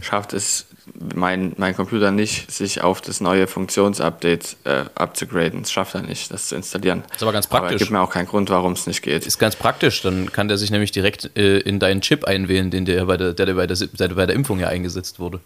schafft 0.00 0.32
es 0.32 0.66
mein, 1.14 1.54
mein 1.56 1.74
Computer 1.74 2.10
nicht, 2.10 2.50
sich 2.50 2.82
auf 2.82 3.00
das 3.00 3.20
neue 3.20 3.46
Funktionsupdate 3.46 4.56
äh, 4.64 4.84
abzugraden. 4.94 5.62
Das 5.62 5.72
schafft 5.72 5.94
er 5.94 6.02
nicht, 6.02 6.30
das 6.30 6.48
zu 6.48 6.56
installieren. 6.56 7.02
Das 7.08 7.16
ist 7.16 7.22
aber 7.22 7.32
ganz 7.32 7.46
praktisch. 7.46 7.70
Aber 7.70 7.78
gibt 7.78 7.90
mir 7.90 8.00
auch 8.00 8.10
keinen 8.10 8.26
Grund, 8.26 8.50
warum 8.50 8.72
es 8.72 8.86
nicht 8.86 9.02
geht. 9.02 9.26
Ist 9.26 9.38
ganz 9.38 9.56
praktisch. 9.56 10.02
Dann 10.02 10.32
kann 10.32 10.48
der 10.48 10.58
sich 10.58 10.70
nämlich 10.70 10.92
direkt 10.92 11.36
äh, 11.36 11.58
in 11.58 11.78
deinen 11.78 12.00
Chip 12.00 12.24
einwählen, 12.24 12.70
den 12.70 12.84
der 12.84 13.06
bei 13.06 13.16
der, 13.16 13.32
der 13.32 13.54
bei 13.54 13.66
der, 13.66 13.76
der 13.76 14.08
bei 14.08 14.26
der 14.26 14.34
Impfung 14.34 14.60
ja 14.60 14.68
eingesetzt 14.68 15.18
wurde. 15.18 15.40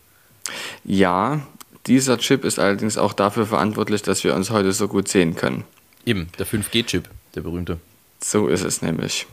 Ja, 0.85 1.41
dieser 1.87 2.19
Chip 2.19 2.45
ist 2.45 2.59
allerdings 2.59 2.99
auch 2.99 3.13
dafür 3.13 3.47
verantwortlich, 3.47 4.03
dass 4.03 4.25
wir 4.25 4.35
uns 4.35 4.51
heute 4.51 4.73
so 4.73 4.89
gut 4.89 5.09
sehen 5.09 5.37
können. 5.37 5.65
Eben, 6.05 6.29
der 6.39 6.47
5G-Chip, 6.47 7.05
der 7.35 7.41
berühmte. 7.43 7.79
So 8.21 8.49
ist 8.49 8.65
es 8.65 8.83
nämlich. 8.83 9.27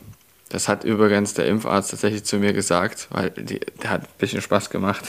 Das 0.49 0.67
hat 0.67 0.84
übrigens 0.84 1.34
der 1.34 1.47
Impfarzt 1.47 1.91
tatsächlich 1.91 2.23
zu 2.23 2.38
mir 2.38 2.53
gesagt, 2.53 3.08
weil 3.10 3.31
die, 3.31 3.60
der 3.81 3.89
hat 3.89 4.01
ein 4.03 4.08
bisschen 4.19 4.41
Spaß 4.41 4.69
gemacht. 4.69 5.05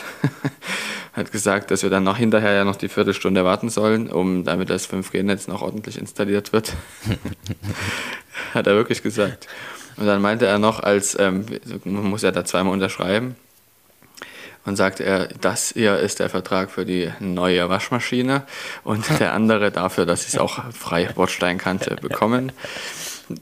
hat 1.12 1.30
gesagt, 1.30 1.70
dass 1.70 1.82
wir 1.82 1.90
dann 1.90 2.04
noch 2.04 2.16
hinterher 2.16 2.52
ja 2.52 2.64
noch 2.64 2.76
die 2.76 2.88
Viertelstunde 2.88 3.44
warten 3.44 3.68
sollen, 3.68 4.10
um 4.10 4.44
damit 4.44 4.70
das 4.70 4.88
5G-Netz 4.88 5.46
noch 5.46 5.62
ordentlich 5.62 5.98
installiert 5.98 6.52
wird. 6.52 6.72
hat 8.54 8.66
er 8.66 8.74
wirklich 8.74 9.02
gesagt. 9.02 9.46
Und 9.96 10.06
dann 10.06 10.22
meinte 10.22 10.46
er 10.46 10.58
noch, 10.58 10.80
als 10.80 11.18
ähm, 11.18 11.46
man 11.84 12.04
muss 12.04 12.22
ja 12.22 12.32
da 12.32 12.44
zweimal 12.44 12.72
unterschreiben, 12.72 13.36
und 14.66 14.74
sagte 14.76 15.04
er, 15.04 15.28
das 15.40 15.72
hier 15.74 15.98
ist 15.98 16.18
der 16.18 16.28
Vertrag 16.28 16.70
für 16.70 16.84
die 16.84 17.10
neue 17.20 17.68
Waschmaschine 17.68 18.42
und 18.82 19.04
der 19.20 19.32
andere 19.32 19.70
dafür, 19.70 20.06
dass 20.06 20.22
sie 20.22 20.36
es 20.36 20.38
auch 20.38 20.72
frei 20.72 21.08
Bordsteinkante 21.14 21.94
bekommen. 21.96 22.52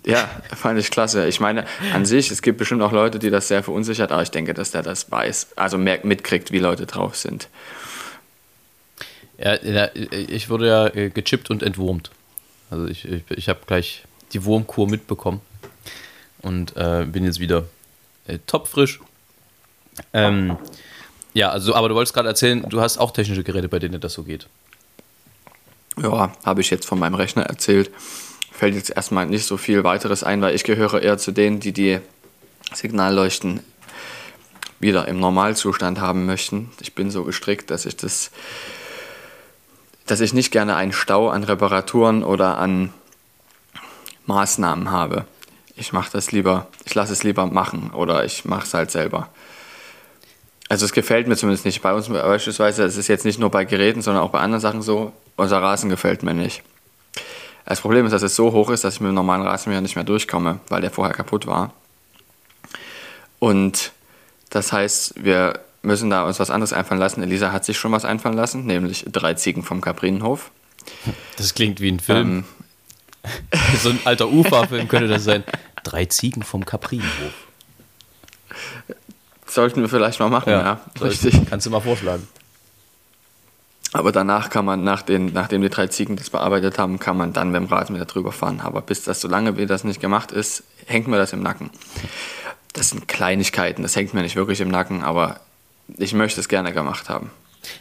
Ja, 0.04 0.28
fand 0.54 0.78
ich 0.78 0.90
klasse. 0.90 1.26
Ich 1.26 1.40
meine, 1.40 1.66
an 1.92 2.06
sich, 2.06 2.30
es 2.30 2.42
gibt 2.42 2.58
bestimmt 2.58 2.82
auch 2.82 2.92
Leute, 2.92 3.18
die 3.18 3.30
das 3.30 3.48
sehr 3.48 3.62
verunsichert, 3.62 4.12
aber 4.12 4.22
ich 4.22 4.30
denke, 4.30 4.54
dass 4.54 4.70
der 4.70 4.82
das 4.82 5.10
weiß, 5.10 5.48
also 5.56 5.76
mehr 5.76 6.00
mitkriegt, 6.02 6.52
wie 6.52 6.58
Leute 6.58 6.86
drauf 6.86 7.16
sind. 7.16 7.48
Ja, 9.36 9.88
ich 9.94 10.48
wurde 10.48 10.68
ja 10.68 10.86
äh, 10.86 11.10
gechippt 11.10 11.50
und 11.50 11.62
entwurmt. 11.62 12.10
Also 12.70 12.86
ich, 12.86 13.04
ich, 13.04 13.22
ich 13.30 13.48
habe 13.48 13.60
gleich 13.66 14.04
die 14.32 14.44
Wurmkur 14.44 14.88
mitbekommen 14.88 15.40
und 16.40 16.76
äh, 16.76 17.04
bin 17.04 17.24
jetzt 17.24 17.40
wieder 17.40 17.64
äh, 18.26 18.38
topfrisch. 18.46 19.00
Ähm, 20.12 20.56
ja, 21.34 21.50
also, 21.50 21.74
aber 21.74 21.88
du 21.88 21.94
wolltest 21.94 22.14
gerade 22.14 22.28
erzählen, 22.28 22.64
du 22.68 22.80
hast 22.80 22.98
auch 22.98 23.10
technische 23.10 23.42
Geräte, 23.42 23.68
bei 23.68 23.78
denen 23.78 24.00
das 24.00 24.14
so 24.14 24.22
geht. 24.22 24.46
Ja, 26.00 26.32
habe 26.44 26.60
ich 26.60 26.70
jetzt 26.70 26.86
von 26.86 26.98
meinem 26.98 27.14
Rechner 27.14 27.42
erzählt. 27.44 27.90
Fällt 28.56 28.76
jetzt 28.76 28.90
erstmal 28.90 29.26
nicht 29.26 29.46
so 29.46 29.56
viel 29.56 29.82
weiteres 29.82 30.22
ein, 30.22 30.40
weil 30.40 30.54
ich 30.54 30.62
gehöre 30.62 31.02
eher 31.02 31.18
zu 31.18 31.32
denen, 31.32 31.58
die 31.58 31.72
die 31.72 31.98
Signalleuchten 32.72 33.58
wieder 34.78 35.08
im 35.08 35.18
Normalzustand 35.18 36.00
haben 36.00 36.24
möchten. 36.24 36.70
Ich 36.80 36.94
bin 36.94 37.10
so 37.10 37.24
gestrickt, 37.24 37.70
dass 37.70 37.84
ich 37.84 37.96
das, 37.96 38.30
dass 40.06 40.20
ich 40.20 40.32
nicht 40.34 40.52
gerne 40.52 40.76
einen 40.76 40.92
Stau 40.92 41.30
an 41.30 41.42
Reparaturen 41.42 42.22
oder 42.22 42.58
an 42.58 42.92
Maßnahmen 44.26 44.92
habe. 44.92 45.24
Ich 45.74 45.92
mache 45.92 46.12
das 46.12 46.30
lieber, 46.30 46.68
ich 46.84 46.94
lasse 46.94 47.12
es 47.12 47.24
lieber 47.24 47.46
machen 47.46 47.90
oder 47.90 48.24
ich 48.24 48.44
mache 48.44 48.66
es 48.66 48.74
halt 48.74 48.92
selber. 48.92 49.30
Also 50.68 50.84
es 50.84 50.92
gefällt 50.92 51.26
mir 51.26 51.36
zumindest 51.36 51.64
nicht. 51.64 51.82
Bei 51.82 51.92
uns 51.92 52.08
beispielsweise, 52.08 52.84
es 52.84 52.96
ist 52.96 53.08
jetzt 53.08 53.24
nicht 53.24 53.40
nur 53.40 53.50
bei 53.50 53.64
Geräten, 53.64 54.00
sondern 54.00 54.22
auch 54.22 54.30
bei 54.30 54.38
anderen 54.38 54.60
Sachen 54.60 54.80
so, 54.80 55.12
unser 55.36 55.60
Rasen 55.60 55.90
gefällt 55.90 56.22
mir 56.22 56.34
nicht. 56.34 56.62
Das 57.64 57.80
Problem 57.80 58.04
ist, 58.04 58.12
dass 58.12 58.22
es 58.22 58.36
so 58.36 58.52
hoch 58.52 58.70
ist, 58.70 58.84
dass 58.84 58.94
ich 58.94 59.00
mit 59.00 59.08
dem 59.08 59.14
normalen 59.14 59.42
Rasenmäher 59.42 59.80
nicht 59.80 59.96
mehr 59.96 60.04
durchkomme, 60.04 60.60
weil 60.68 60.82
der 60.82 60.90
vorher 60.90 61.14
kaputt 61.14 61.46
war. 61.46 61.72
Und 63.38 63.92
das 64.50 64.72
heißt, 64.72 65.24
wir 65.24 65.60
müssen 65.82 66.10
da 66.10 66.24
uns 66.24 66.38
was 66.40 66.50
anderes 66.50 66.72
einfallen 66.72 67.00
lassen. 67.00 67.22
Elisa 67.22 67.52
hat 67.52 67.64
sich 67.64 67.78
schon 67.78 67.92
was 67.92 68.04
einfallen 68.04 68.36
lassen, 68.36 68.66
nämlich 68.66 69.04
drei 69.10 69.34
Ziegen 69.34 69.62
vom 69.62 69.80
Kaprinenhof. 69.80 70.50
Das 71.36 71.54
klingt 71.54 71.80
wie 71.80 71.90
ein 71.90 72.00
Film. 72.00 72.44
Ähm. 73.24 73.30
so 73.82 73.90
ein 73.90 74.00
alter 74.04 74.28
Ufa-Film 74.28 74.88
könnte 74.88 75.08
das 75.08 75.24
sein. 75.24 75.44
Drei 75.82 76.04
Ziegen 76.04 76.42
vom 76.42 76.66
Kaprinenhof. 76.66 77.32
Sollten 79.46 79.80
wir 79.80 79.88
vielleicht 79.88 80.20
mal 80.20 80.28
machen, 80.28 80.50
ja. 80.50 80.62
ja 80.62 80.80
richtig. 81.00 81.34
Kannst 81.48 81.66
du 81.66 81.70
mal 81.70 81.80
vorschlagen. 81.80 82.26
Aber 83.94 84.10
danach 84.10 84.50
kann 84.50 84.64
man, 84.64 84.82
nach 84.82 85.02
den, 85.02 85.26
nachdem 85.26 85.62
die 85.62 85.68
drei 85.68 85.86
Ziegen 85.86 86.16
das 86.16 86.28
bearbeitet 86.28 86.78
haben, 86.80 86.98
kann 86.98 87.16
man 87.16 87.32
dann 87.32 87.52
mit 87.52 87.60
dem 87.62 87.66
Rasenmäher 87.66 88.06
drüber 88.06 88.32
fahren. 88.32 88.60
Aber 88.60 88.82
bis 88.82 89.04
das, 89.04 89.20
solange 89.20 89.56
wie 89.56 89.66
das 89.66 89.84
nicht 89.84 90.00
gemacht 90.00 90.32
ist, 90.32 90.64
hängt 90.86 91.06
mir 91.06 91.16
das 91.16 91.32
im 91.32 91.44
Nacken. 91.44 91.70
Das 92.72 92.90
sind 92.90 93.06
Kleinigkeiten, 93.06 93.82
das 93.82 93.94
hängt 93.94 94.12
mir 94.12 94.22
nicht 94.22 94.34
wirklich 94.34 94.60
im 94.60 94.68
Nacken, 94.68 95.04
aber 95.04 95.38
ich 95.96 96.12
möchte 96.12 96.40
es 96.40 96.48
gerne 96.48 96.72
gemacht 96.72 97.08
haben. 97.08 97.30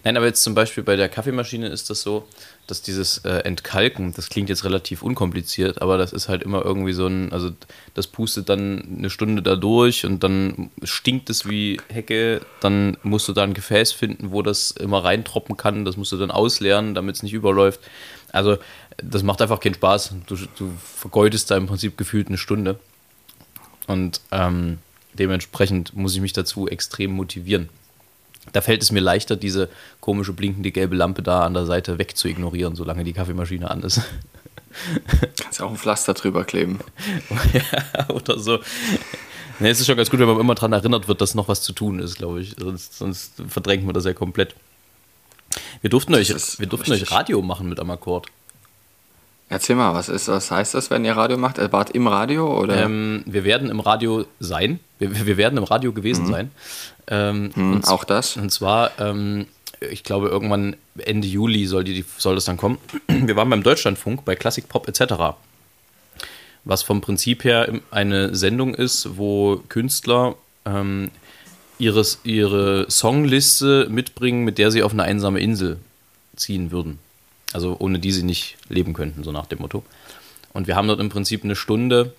Nein, 0.03 0.15
aber 0.15 0.27
jetzt 0.27 0.43
zum 0.43 0.53
Beispiel 0.53 0.83
bei 0.83 0.95
der 0.95 1.09
Kaffeemaschine 1.09 1.67
ist 1.67 1.89
das 1.89 2.03
so, 2.03 2.27
dass 2.67 2.81
dieses 2.81 3.19
äh, 3.19 3.39
Entkalken, 3.39 4.13
das 4.13 4.29
klingt 4.29 4.49
jetzt 4.49 4.63
relativ 4.63 5.03
unkompliziert, 5.03 5.81
aber 5.81 5.97
das 5.97 6.13
ist 6.13 6.29
halt 6.29 6.43
immer 6.43 6.63
irgendwie 6.63 6.93
so 6.93 7.07
ein, 7.07 7.31
also 7.33 7.51
das 7.93 8.07
pustet 8.07 8.49
dann 8.49 8.97
eine 8.97 9.09
Stunde 9.09 9.41
da 9.41 9.55
durch 9.55 10.05
und 10.05 10.23
dann 10.23 10.71
stinkt 10.83 11.29
es 11.29 11.47
wie 11.47 11.79
Hecke, 11.89 12.41
dann 12.61 12.97
musst 13.03 13.27
du 13.27 13.33
da 13.33 13.43
ein 13.43 13.53
Gefäß 13.53 13.91
finden, 13.91 14.31
wo 14.31 14.41
das 14.41 14.71
immer 14.71 15.03
reintroppen 15.03 15.57
kann, 15.57 15.83
das 15.83 15.97
musst 15.97 16.11
du 16.13 16.17
dann 16.17 16.31
ausleeren, 16.31 16.95
damit 16.95 17.17
es 17.17 17.23
nicht 17.23 17.33
überläuft. 17.33 17.81
Also 18.31 18.57
das 18.97 19.23
macht 19.23 19.41
einfach 19.41 19.59
keinen 19.59 19.75
Spaß. 19.75 20.15
Du, 20.27 20.35
du 20.57 20.71
vergeudest 20.81 21.51
da 21.51 21.57
im 21.57 21.67
Prinzip 21.67 21.97
gefühlt 21.97 22.27
eine 22.27 22.37
Stunde. 22.37 22.79
Und 23.87 24.21
ähm, 24.31 24.79
dementsprechend 25.13 25.95
muss 25.95 26.15
ich 26.15 26.21
mich 26.21 26.33
dazu 26.33 26.67
extrem 26.67 27.11
motivieren. 27.11 27.69
Da 28.51 28.61
fällt 28.61 28.81
es 28.81 28.91
mir 28.91 28.99
leichter, 28.99 29.35
diese 29.35 29.69
komische 29.99 30.33
blinkende 30.33 30.71
gelbe 30.71 30.95
Lampe 30.95 31.21
da 31.21 31.45
an 31.45 31.53
der 31.53 31.65
Seite 31.65 31.97
weg 31.97 32.17
zu 32.17 32.27
ignorieren, 32.27 32.75
solange 32.75 33.03
die 33.03 33.13
Kaffeemaschine 33.13 33.69
an 33.71 33.81
ist. 33.81 34.01
Kannst 35.41 35.59
ja 35.59 35.65
auch 35.65 35.71
ein 35.71 35.77
Pflaster 35.77 36.13
drüber 36.13 36.43
kleben. 36.43 36.79
ja, 37.53 38.09
oder 38.09 38.39
so. 38.39 38.59
Ne, 39.59 39.69
es 39.69 39.79
ist 39.79 39.85
schon 39.85 39.97
ganz 39.97 40.09
gut, 40.09 40.19
wenn 40.19 40.27
man 40.27 40.39
immer 40.39 40.55
daran 40.55 40.73
erinnert 40.73 41.07
wird, 41.07 41.21
dass 41.21 41.35
noch 41.35 41.47
was 41.47 41.61
zu 41.61 41.73
tun 41.73 41.99
ist, 41.99 42.15
glaube 42.15 42.41
ich. 42.41 42.55
Sonst, 42.59 42.97
sonst 42.97 43.41
verdrängt 43.47 43.85
man 43.85 43.93
das 43.93 44.05
ja 44.05 44.13
komplett. 44.13 44.55
Wir 45.81 45.89
durften, 45.89 46.15
euch, 46.15 46.29
wir 46.59 46.67
durften 46.67 46.91
euch 46.91 47.11
Radio 47.11 47.41
machen 47.41 47.69
mit 47.69 47.79
Amakord. 47.79 48.27
Erzähl 49.49 49.75
mal, 49.75 49.93
was 49.93 50.09
ist, 50.09 50.27
was 50.29 50.49
heißt 50.49 50.73
das, 50.73 50.89
wenn 50.89 51.05
ihr 51.05 51.15
Radio 51.15 51.37
macht? 51.37 51.57
Ihr 51.57 51.71
wart 51.71 51.91
im 51.91 52.07
Radio 52.07 52.59
oder? 52.59 52.83
Ähm, 52.83 53.23
wir 53.25 53.43
werden 53.43 53.69
im 53.69 53.79
Radio 53.79 54.25
sein. 54.39 54.79
Wir, 54.99 55.25
wir 55.25 55.37
werden 55.37 55.57
im 55.57 55.63
Radio 55.63 55.93
gewesen 55.93 56.25
mhm. 56.25 56.31
sein. 56.31 56.51
Ähm, 57.07 57.51
mhm, 57.55 57.73
und, 57.73 57.87
auch 57.87 58.03
das. 58.03 58.37
Und 58.37 58.51
zwar, 58.51 58.91
ähm, 58.99 59.45
ich 59.91 60.03
glaube, 60.03 60.29
irgendwann 60.29 60.75
Ende 60.97 61.27
Juli 61.27 61.65
soll, 61.65 61.83
die, 61.83 62.05
soll 62.17 62.35
das 62.35 62.45
dann 62.45 62.57
kommen. 62.57 62.77
Wir 63.07 63.35
waren 63.35 63.49
beim 63.49 63.63
Deutschlandfunk, 63.63 64.25
bei 64.25 64.35
Classic 64.35 64.67
Pop 64.67 64.87
etc. 64.87 65.35
Was 66.63 66.81
vom 66.81 67.01
Prinzip 67.01 67.43
her 67.43 67.71
eine 67.91 68.33
Sendung 68.35 68.73
ist, 68.73 69.17
wo 69.17 69.61
Künstler 69.67 70.35
ähm, 70.65 71.11
ihres, 71.77 72.19
ihre 72.23 72.89
Songliste 72.89 73.87
mitbringen, 73.89 74.43
mit 74.45 74.57
der 74.57 74.71
sie 74.71 74.83
auf 74.83 74.93
eine 74.93 75.03
einsame 75.03 75.39
Insel 75.39 75.79
ziehen 76.35 76.71
würden. 76.71 76.99
Also 77.53 77.75
ohne 77.79 77.99
die 77.99 78.11
sie 78.11 78.23
nicht 78.23 78.57
leben 78.69 78.93
könnten, 78.93 79.23
so 79.23 79.31
nach 79.31 79.45
dem 79.45 79.59
Motto. 79.59 79.83
Und 80.53 80.67
wir 80.67 80.75
haben 80.75 80.87
dort 80.87 80.99
im 80.99 81.09
Prinzip 81.09 81.43
eine 81.43 81.55
Stunde 81.55 82.13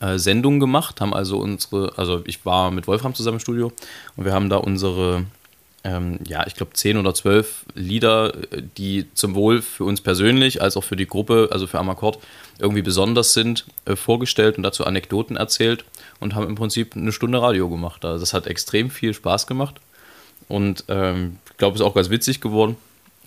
äh, 0.00 0.18
Sendung 0.18 0.60
gemacht, 0.60 1.00
haben 1.00 1.14
also 1.14 1.38
unsere, 1.38 1.92
also 1.96 2.22
ich 2.26 2.44
war 2.44 2.70
mit 2.70 2.86
Wolfram 2.86 3.14
zusammen 3.14 3.36
im 3.36 3.40
Studio 3.40 3.72
und 4.16 4.24
wir 4.24 4.32
haben 4.32 4.50
da 4.50 4.56
unsere, 4.56 5.24
ähm, 5.84 6.18
ja, 6.26 6.46
ich 6.46 6.54
glaube 6.54 6.72
zehn 6.74 6.96
oder 6.98 7.14
zwölf 7.14 7.64
Lieder, 7.74 8.34
äh, 8.52 8.62
die 8.76 9.06
zum 9.14 9.34
Wohl 9.34 9.62
für 9.62 9.84
uns 9.84 10.00
persönlich 10.00 10.60
als 10.60 10.76
auch 10.76 10.84
für 10.84 10.96
die 10.96 11.06
Gruppe, 11.06 11.48
also 11.50 11.66
für 11.66 11.78
Amakord, 11.78 12.18
irgendwie 12.58 12.82
besonders 12.82 13.32
sind, 13.32 13.64
äh, 13.84 13.96
vorgestellt 13.96 14.56
und 14.56 14.62
dazu 14.64 14.84
Anekdoten 14.84 15.36
erzählt 15.36 15.84
und 16.20 16.34
haben 16.34 16.46
im 16.46 16.56
Prinzip 16.56 16.94
eine 16.94 17.12
Stunde 17.12 17.40
Radio 17.40 17.68
gemacht. 17.68 18.04
Also 18.04 18.20
das 18.20 18.34
hat 18.34 18.46
extrem 18.46 18.90
viel 18.90 19.14
Spaß 19.14 19.46
gemacht 19.46 19.76
und 20.48 20.84
ähm, 20.88 21.38
ich 21.50 21.56
glaube, 21.56 21.74
es 21.74 21.80
ist 21.80 21.86
auch 21.86 21.94
ganz 21.94 22.10
witzig 22.10 22.40
geworden 22.40 22.76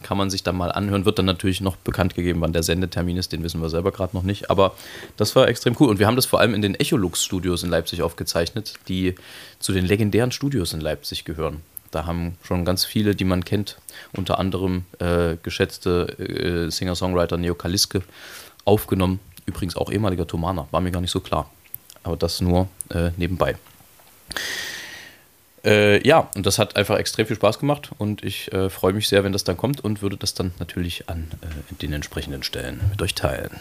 kann 0.03 0.17
man 0.17 0.29
sich 0.29 0.43
dann 0.43 0.55
mal 0.55 0.71
anhören. 0.71 1.05
Wird 1.05 1.19
dann 1.19 1.25
natürlich 1.25 1.62
noch 1.62 1.75
bekannt 1.75 2.15
gegeben, 2.15 2.41
wann 2.41 2.53
der 2.53 2.63
Sendetermin 2.63 3.17
ist, 3.17 3.31
den 3.31 3.43
wissen 3.43 3.62
wir 3.62 3.69
selber 3.69 3.91
gerade 3.91 4.15
noch 4.15 4.23
nicht. 4.23 4.49
Aber 4.49 4.75
das 5.17 5.35
war 5.35 5.47
extrem 5.47 5.75
cool. 5.79 5.89
Und 5.89 5.99
wir 5.99 6.07
haben 6.07 6.15
das 6.15 6.25
vor 6.25 6.39
allem 6.39 6.53
in 6.53 6.62
den 6.62 6.75
Echolux-Studios 6.75 7.63
in 7.63 7.69
Leipzig 7.69 8.01
aufgezeichnet, 8.01 8.73
die 8.88 9.15
zu 9.59 9.73
den 9.73 9.85
legendären 9.85 10.31
Studios 10.31 10.73
in 10.73 10.81
Leipzig 10.81 11.25
gehören. 11.25 11.62
Da 11.91 12.05
haben 12.05 12.38
schon 12.43 12.65
ganz 12.65 12.85
viele, 12.85 13.15
die 13.15 13.25
man 13.25 13.43
kennt, 13.43 13.77
unter 14.15 14.39
anderem 14.39 14.85
äh, 14.99 15.38
geschätzte 15.41 16.07
äh, 16.19 16.69
Singer-Songwriter 16.69 17.38
Neo 17.38 17.55
Kaliske, 17.55 18.03
aufgenommen. 18.65 19.19
Übrigens 19.45 19.75
auch 19.75 19.91
ehemaliger 19.91 20.27
Thomaner, 20.27 20.67
war 20.71 20.81
mir 20.81 20.91
gar 20.91 21.01
nicht 21.01 21.12
so 21.12 21.19
klar. 21.19 21.49
Aber 22.03 22.15
das 22.15 22.41
nur 22.41 22.67
äh, 22.89 23.09
nebenbei. 23.17 23.55
Äh, 25.65 26.06
ja, 26.08 26.30
und 26.36 26.45
das 26.45 26.58
hat 26.58 26.76
einfach 26.76 26.98
extrem 26.98 27.28
viel 27.28 27.36
Spaß 27.36 27.60
gemacht 27.60 27.91
und 27.98 28.24
ich 28.24 28.52
äh, 28.54 28.69
freue 28.69 28.93
mich 28.93 29.10
sehr, 29.10 29.24
wenn 29.24 29.34
das 29.34 29.43
dann 29.43 29.58
kommt 29.58 29.84
und 29.84 30.02
würde 30.02 30.15
das 30.15 30.34
dann 30.34 30.52
natürlich 30.60 31.10
an 31.10 31.28
äh, 31.41 31.74
den 31.82 31.91
entsprechenden 31.93 32.43
Stellen 32.43 32.80
mit 32.89 33.02
euch 33.02 33.13
teilen. 33.13 33.52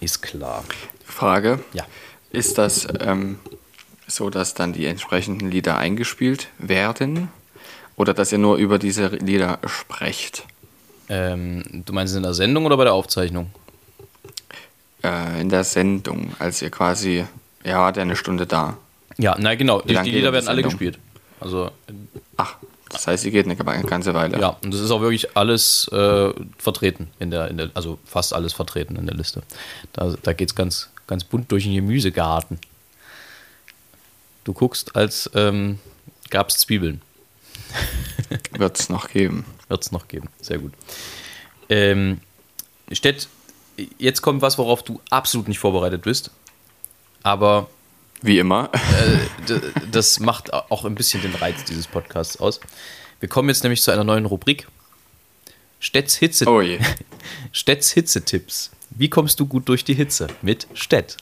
Ist 0.00 0.22
klar. 0.22 0.64
Frage: 1.04 1.60
Ja. 1.72 1.84
Ist 2.30 2.58
das 2.58 2.86
ähm, 3.00 3.38
so, 4.06 4.30
dass 4.30 4.54
dann 4.54 4.72
die 4.72 4.86
entsprechenden 4.86 5.50
Lieder 5.50 5.76
eingespielt 5.78 6.48
werden 6.58 7.28
oder 7.96 8.14
dass 8.14 8.32
ihr 8.32 8.38
nur 8.38 8.56
über 8.56 8.78
diese 8.78 9.08
Lieder 9.08 9.58
sprecht? 9.66 10.44
Ähm, 11.08 11.62
du 11.86 11.92
meinst 11.92 12.16
in 12.16 12.22
der 12.22 12.34
Sendung 12.34 12.66
oder 12.66 12.76
bei 12.76 12.84
der 12.84 12.94
Aufzeichnung? 12.94 13.50
Äh, 15.04 15.40
in 15.40 15.50
der 15.50 15.64
Sendung, 15.64 16.32
als 16.38 16.62
ihr 16.62 16.70
quasi, 16.70 17.24
ja, 17.64 17.78
war 17.78 17.92
der 17.92 18.02
eine 18.02 18.16
Stunde 18.16 18.46
da. 18.46 18.76
Ja, 19.18 19.36
na 19.38 19.54
genau, 19.54 19.80
die, 19.80 19.94
die 19.94 20.10
Lieder 20.10 20.32
werden 20.32 20.48
alle 20.48 20.62
gespielt. 20.62 20.98
Also, 21.40 21.70
Ach, 22.36 22.56
das 22.88 23.06
heißt, 23.06 23.22
sie 23.24 23.30
geht 23.30 23.46
eine 23.46 23.56
ganze 23.56 24.14
Weile. 24.14 24.38
Ja, 24.38 24.56
und 24.62 24.72
das 24.72 24.80
ist 24.80 24.90
auch 24.90 25.00
wirklich 25.00 25.36
alles 25.36 25.88
äh, 25.88 26.32
vertreten 26.56 27.08
in 27.18 27.30
der, 27.30 27.48
in 27.48 27.56
der, 27.56 27.70
also 27.74 27.98
fast 28.04 28.32
alles 28.32 28.52
vertreten 28.52 28.96
in 28.96 29.06
der 29.06 29.16
Liste. 29.16 29.42
Da, 29.92 30.14
da 30.22 30.32
geht 30.32 30.50
es 30.50 30.54
ganz, 30.54 30.90
ganz 31.06 31.24
bunt 31.24 31.50
durch 31.50 31.64
den 31.64 31.74
Gemüsegarten. 31.74 32.58
Du 34.44 34.52
guckst, 34.52 34.94
als 34.94 35.30
ähm, 35.34 35.80
gab 36.30 36.48
es 36.48 36.58
Zwiebeln. 36.58 37.02
Wird 38.52 38.78
es 38.78 38.88
noch 38.88 39.08
geben. 39.08 39.44
Wird 39.68 39.82
es 39.82 39.90
noch 39.90 40.06
geben, 40.06 40.28
sehr 40.40 40.58
gut. 40.58 40.72
Ähm, 41.68 42.20
Stett, 42.92 43.28
jetzt 43.98 44.22
kommt 44.22 44.42
was, 44.42 44.58
worauf 44.58 44.84
du 44.84 45.00
absolut 45.10 45.48
nicht 45.48 45.58
vorbereitet 45.58 46.02
bist. 46.02 46.30
Aber 47.24 47.68
wie 48.22 48.38
immer. 48.38 48.70
Äh, 48.72 49.54
das 49.90 50.20
macht 50.20 50.52
auch 50.52 50.84
ein 50.84 50.94
bisschen 50.94 51.22
den 51.22 51.34
Reiz 51.34 51.64
dieses 51.64 51.86
Podcasts 51.86 52.38
aus. 52.38 52.60
Wir 53.20 53.28
kommen 53.28 53.48
jetzt 53.48 53.62
nämlich 53.62 53.82
zu 53.82 53.90
einer 53.90 54.04
neuen 54.04 54.26
Rubrik. 54.26 54.66
Stets 55.80 56.16
Hitze. 56.16 56.46
Oh 56.46 56.60
je. 56.60 56.78
Stets 57.52 57.92
Hitze-Tipps. 57.92 58.70
Wie 58.90 59.10
kommst 59.10 59.40
du 59.40 59.46
gut 59.46 59.68
durch 59.68 59.84
die 59.84 59.94
Hitze? 59.94 60.26
Mit 60.42 60.66
Stett. 60.74 61.16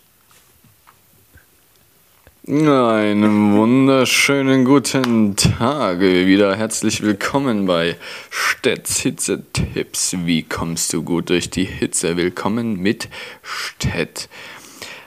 Einen 2.46 3.56
wunderschönen 3.56 4.66
guten 4.66 5.34
Tag. 5.34 6.00
Wieder 6.00 6.54
herzlich 6.54 7.00
willkommen 7.00 7.64
bei 7.64 7.96
Stets 8.28 9.00
Hitze-Tipps. 9.00 10.16
Wie 10.24 10.42
kommst 10.42 10.92
du 10.92 11.02
gut 11.02 11.30
durch 11.30 11.48
die 11.48 11.64
Hitze? 11.64 12.18
Willkommen 12.18 12.78
mit 12.80 13.08
Stett. 13.42 14.28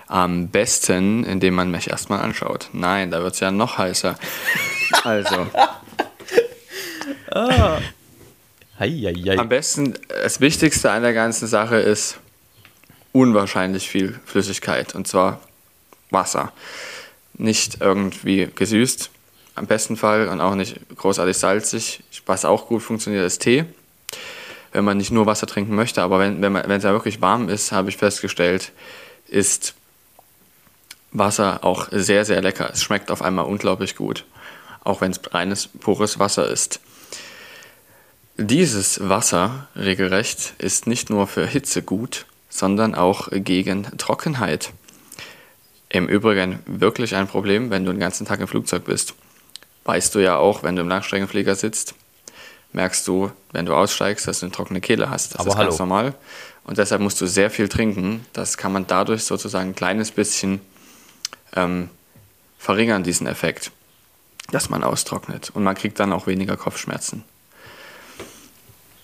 Am 0.07 0.47
besten, 0.47 1.25
indem 1.25 1.55
man 1.55 1.69
mich 1.69 1.89
erstmal 1.89 2.21
anschaut. 2.21 2.69
Nein, 2.71 3.11
da 3.11 3.21
wird 3.21 3.33
es 3.33 3.39
ja 3.39 3.51
noch 3.51 3.77
heißer. 3.77 4.17
Also. 5.03 5.47
ah. 7.31 7.79
Hei, 8.79 8.89
hei, 8.89 9.13
hei. 9.13 9.37
Am 9.37 9.49
besten, 9.49 9.95
das 10.07 10.39
Wichtigste 10.39 10.91
an 10.91 11.01
der 11.01 11.13
ganzen 11.13 11.45
Sache 11.45 11.75
ist 11.75 12.19
unwahrscheinlich 13.11 13.89
viel 13.89 14.17
Flüssigkeit. 14.25 14.95
Und 14.95 15.09
zwar 15.09 15.41
Wasser. 16.09 16.53
Nicht 17.33 17.81
irgendwie 17.81 18.49
gesüßt, 18.53 19.09
am 19.55 19.67
besten 19.67 19.97
Fall, 19.97 20.27
und 20.29 20.39
auch 20.39 20.55
nicht 20.55 20.79
großartig 20.95 21.37
salzig. 21.37 22.03
Was 22.25 22.45
auch 22.45 22.67
gut 22.67 22.81
funktioniert, 22.81 23.25
ist 23.25 23.39
Tee. 23.41 23.65
Wenn 24.71 24.85
man 24.85 24.97
nicht 24.97 25.11
nur 25.11 25.25
Wasser 25.25 25.47
trinken 25.47 25.75
möchte, 25.75 26.01
aber 26.01 26.19
wenn, 26.19 26.41
wenn 26.41 26.71
es 26.71 26.83
ja 26.83 26.91
wirklich 26.91 27.21
warm 27.21 27.49
ist, 27.49 27.71
habe 27.71 27.89
ich 27.89 27.97
festgestellt, 27.97 28.71
ist 29.27 29.73
Wasser 31.11 31.63
auch 31.63 31.87
sehr, 31.91 32.25
sehr 32.25 32.41
lecker. 32.41 32.69
Es 32.71 32.83
schmeckt 32.83 33.11
auf 33.11 33.21
einmal 33.21 33.45
unglaublich 33.45 33.95
gut. 33.95 34.25
auch 34.83 35.01
wenn 35.01 35.11
es 35.11 35.19
reines, 35.33 35.67
pures 35.67 36.17
Wasser 36.17 36.47
ist. 36.49 36.79
Dieses 38.37 39.09
Wasser, 39.09 39.67
regelrecht, 39.75 40.53
ist 40.59 40.87
nicht 40.87 41.09
nur 41.09 41.27
für 41.27 41.45
Hitze 41.45 41.81
gut, 41.81 42.25
sondern 42.49 42.95
auch 42.95 43.27
gegen 43.31 43.83
Trockenheit. 43.97 44.71
Im 45.89 46.07
Übrigen 46.07 46.59
wirklich 46.65 47.15
ein 47.15 47.27
Problem, 47.27 47.69
wenn 47.69 47.83
du 47.83 47.91
den 47.91 47.99
ganzen 47.99 48.25
Tag 48.25 48.39
im 48.39 48.47
Flugzeug 48.47 48.85
bist. 48.85 49.13
Weißt 49.85 50.13
du 50.15 50.19
ja 50.19 50.37
auch, 50.37 50.63
wenn 50.63 50.75
du 50.75 50.81
im 50.83 50.89
Langstreckenflieger 50.89 51.55
sitzt, 51.55 51.95
merkst 52.73 53.07
du, 53.07 53.31
wenn 53.53 53.65
du 53.65 53.73
aussteigst, 53.73 54.27
dass 54.27 54.39
du 54.41 54.45
eine 54.45 54.53
trockene 54.53 54.81
Kehle 54.81 55.09
hast. 55.09 55.33
Das 55.33 55.41
Aber 55.41 55.49
ist 55.49 55.55
ganz 55.57 55.79
hallo. 55.79 55.89
normal. 55.89 56.13
Und 56.63 56.77
deshalb 56.77 57.01
musst 57.01 57.19
du 57.21 57.25
sehr 57.25 57.49
viel 57.49 57.69
trinken. 57.69 58.25
Das 58.33 58.57
kann 58.57 58.71
man 58.73 58.85
dadurch 58.87 59.23
sozusagen 59.23 59.69
ein 59.69 59.75
kleines 59.75 60.11
bisschen 60.11 60.61
ähm, 61.55 61.89
verringern, 62.57 63.03
diesen 63.03 63.27
Effekt, 63.27 63.71
dass 64.51 64.69
man 64.69 64.83
austrocknet. 64.83 65.49
Und 65.51 65.63
man 65.63 65.75
kriegt 65.75 65.99
dann 65.99 66.13
auch 66.13 66.27
weniger 66.27 66.57
Kopfschmerzen. 66.57 67.23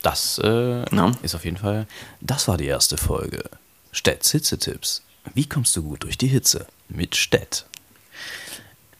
Das 0.02 0.40
äh, 0.44 0.84
ist 1.22 1.34
auf 1.34 1.46
jeden 1.46 1.58
Fall. 1.58 1.88
Das 2.20 2.48
war 2.48 2.58
die 2.58 2.66
erste 2.66 2.98
Folge. 2.98 3.44
Stedts 3.92 4.32
Hitzetipps. 4.32 5.02
Wie 5.34 5.48
kommst 5.48 5.76
du 5.76 5.84
gut 5.84 6.04
durch 6.04 6.18
die 6.18 6.28
Hitze? 6.28 6.68
Mit 6.90 7.16
Stett. 7.16 7.66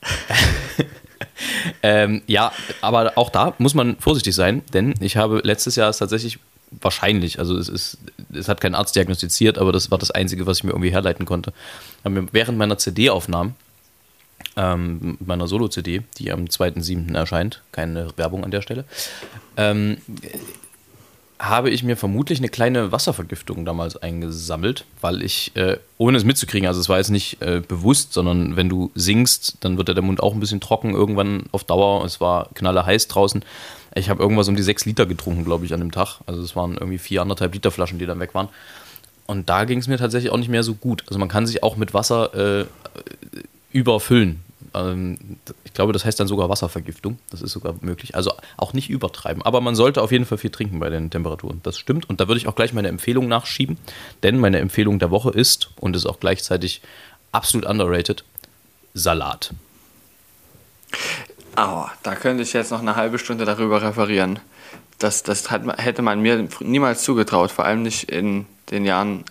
ähm, 1.82 2.22
ja, 2.26 2.52
aber 2.80 3.12
auch 3.16 3.30
da 3.30 3.54
muss 3.58 3.74
man 3.74 3.98
vorsichtig 3.98 4.34
sein, 4.34 4.62
denn 4.72 4.94
ich 5.00 5.16
habe 5.16 5.40
letztes 5.44 5.76
Jahr 5.76 5.90
es 5.90 5.98
tatsächlich 5.98 6.38
wahrscheinlich, 6.80 7.38
also 7.38 7.56
es 7.56 7.68
ist, 7.68 7.98
es 8.32 8.48
hat 8.48 8.60
kein 8.60 8.74
Arzt 8.74 8.96
diagnostiziert, 8.96 9.58
aber 9.58 9.72
das 9.72 9.90
war 9.90 9.98
das 9.98 10.10
Einzige, 10.10 10.46
was 10.46 10.58
ich 10.58 10.64
mir 10.64 10.70
irgendwie 10.70 10.92
herleiten 10.92 11.26
konnte. 11.26 11.52
Mir 12.04 12.26
während 12.32 12.58
meiner 12.58 12.78
CD-Aufnahmen, 12.78 13.54
ähm, 14.56 15.16
meiner 15.24 15.48
Solo-CD, 15.48 16.02
die 16.18 16.32
am 16.32 16.44
2.7. 16.44 17.14
erscheint, 17.14 17.62
keine 17.72 18.08
Werbung 18.16 18.44
an 18.44 18.50
der 18.50 18.62
Stelle, 18.62 18.84
ähm, 19.56 19.98
habe 21.38 21.68
ich 21.70 21.82
mir 21.82 21.96
vermutlich 21.96 22.38
eine 22.38 22.48
kleine 22.48 22.92
Wasservergiftung 22.92 23.64
damals 23.64 23.96
eingesammelt, 23.96 24.84
weil 25.00 25.22
ich, 25.22 25.54
äh, 25.56 25.78
ohne 25.98 26.16
es 26.16 26.24
mitzukriegen, 26.24 26.68
also 26.68 26.80
es 26.80 26.88
war 26.88 26.98
jetzt 26.98 27.10
nicht 27.10 27.42
äh, 27.42 27.60
bewusst, 27.60 28.12
sondern 28.12 28.56
wenn 28.56 28.68
du 28.68 28.90
singst, 28.94 29.56
dann 29.60 29.76
wird 29.76 29.88
ja 29.88 29.94
der 29.94 30.02
Mund 30.02 30.22
auch 30.22 30.32
ein 30.32 30.40
bisschen 30.40 30.60
trocken 30.60 30.94
irgendwann 30.94 31.44
auf 31.52 31.64
Dauer. 31.64 32.04
Es 32.04 32.20
war 32.20 32.48
knalle 32.54 32.86
heiß 32.86 33.08
draußen. 33.08 33.44
Ich 33.94 34.10
habe 34.10 34.22
irgendwas 34.22 34.48
um 34.48 34.56
die 34.56 34.62
sechs 34.62 34.84
Liter 34.84 35.06
getrunken, 35.06 35.44
glaube 35.44 35.64
ich, 35.64 35.72
an 35.72 35.80
dem 35.80 35.92
Tag. 35.92 36.20
Also 36.26 36.42
es 36.42 36.56
waren 36.56 36.74
irgendwie 36.74 36.98
vier, 36.98 37.22
anderthalb 37.22 37.54
Liter 37.54 37.70
Flaschen, 37.70 37.98
die 37.98 38.06
dann 38.06 38.20
weg 38.20 38.34
waren. 38.34 38.48
Und 39.26 39.48
da 39.48 39.64
ging 39.64 39.78
es 39.78 39.88
mir 39.88 39.98
tatsächlich 39.98 40.32
auch 40.32 40.36
nicht 40.36 40.50
mehr 40.50 40.62
so 40.62 40.74
gut. 40.74 41.04
Also 41.06 41.18
man 41.18 41.28
kann 41.28 41.46
sich 41.46 41.62
auch 41.62 41.76
mit 41.76 41.94
Wasser 41.94 42.62
äh, 42.62 42.66
überfüllen. 43.72 44.42
Ähm, 44.74 45.38
ich 45.64 45.72
glaube, 45.72 45.92
das 45.92 46.04
heißt 46.04 46.18
dann 46.18 46.26
sogar 46.26 46.48
Wasservergiftung. 46.48 47.18
Das 47.30 47.40
ist 47.40 47.52
sogar 47.52 47.74
möglich. 47.80 48.14
Also 48.14 48.32
auch 48.56 48.72
nicht 48.72 48.90
übertreiben. 48.90 49.42
Aber 49.42 49.60
man 49.60 49.74
sollte 49.74 50.02
auf 50.02 50.12
jeden 50.12 50.26
Fall 50.26 50.38
viel 50.38 50.50
trinken 50.50 50.80
bei 50.80 50.90
den 50.90 51.10
Temperaturen. 51.10 51.60
Das 51.62 51.78
stimmt. 51.78 52.08
Und 52.10 52.20
da 52.20 52.28
würde 52.28 52.38
ich 52.38 52.48
auch 52.48 52.56
gleich 52.56 52.72
meine 52.72 52.88
Empfehlung 52.88 53.28
nachschieben. 53.28 53.78
Denn 54.22 54.38
meine 54.38 54.58
Empfehlung 54.58 54.98
der 54.98 55.10
Woche 55.10 55.30
ist 55.30 55.70
und 55.80 55.96
ist 55.96 56.06
auch 56.06 56.20
gleichzeitig 56.20 56.82
absolut 57.32 57.66
underrated: 57.66 58.24
Salat. 58.92 59.52
Aua, 61.56 61.92
da 62.02 62.14
könnte 62.14 62.42
ich 62.42 62.52
jetzt 62.52 62.70
noch 62.70 62.80
eine 62.80 62.96
halbe 62.96 63.18
Stunde 63.18 63.44
darüber 63.44 63.82
referieren. 63.82 64.40
Das, 64.98 65.22
das 65.22 65.50
hat, 65.50 65.62
hätte 65.78 66.02
man 66.02 66.20
mir 66.20 66.48
niemals 66.60 67.02
zugetraut, 67.02 67.50
vor 67.50 67.64
allem 67.64 67.82
nicht 67.82 68.10
in 68.10 68.46
den 68.70 68.84
Jahren 68.84 69.24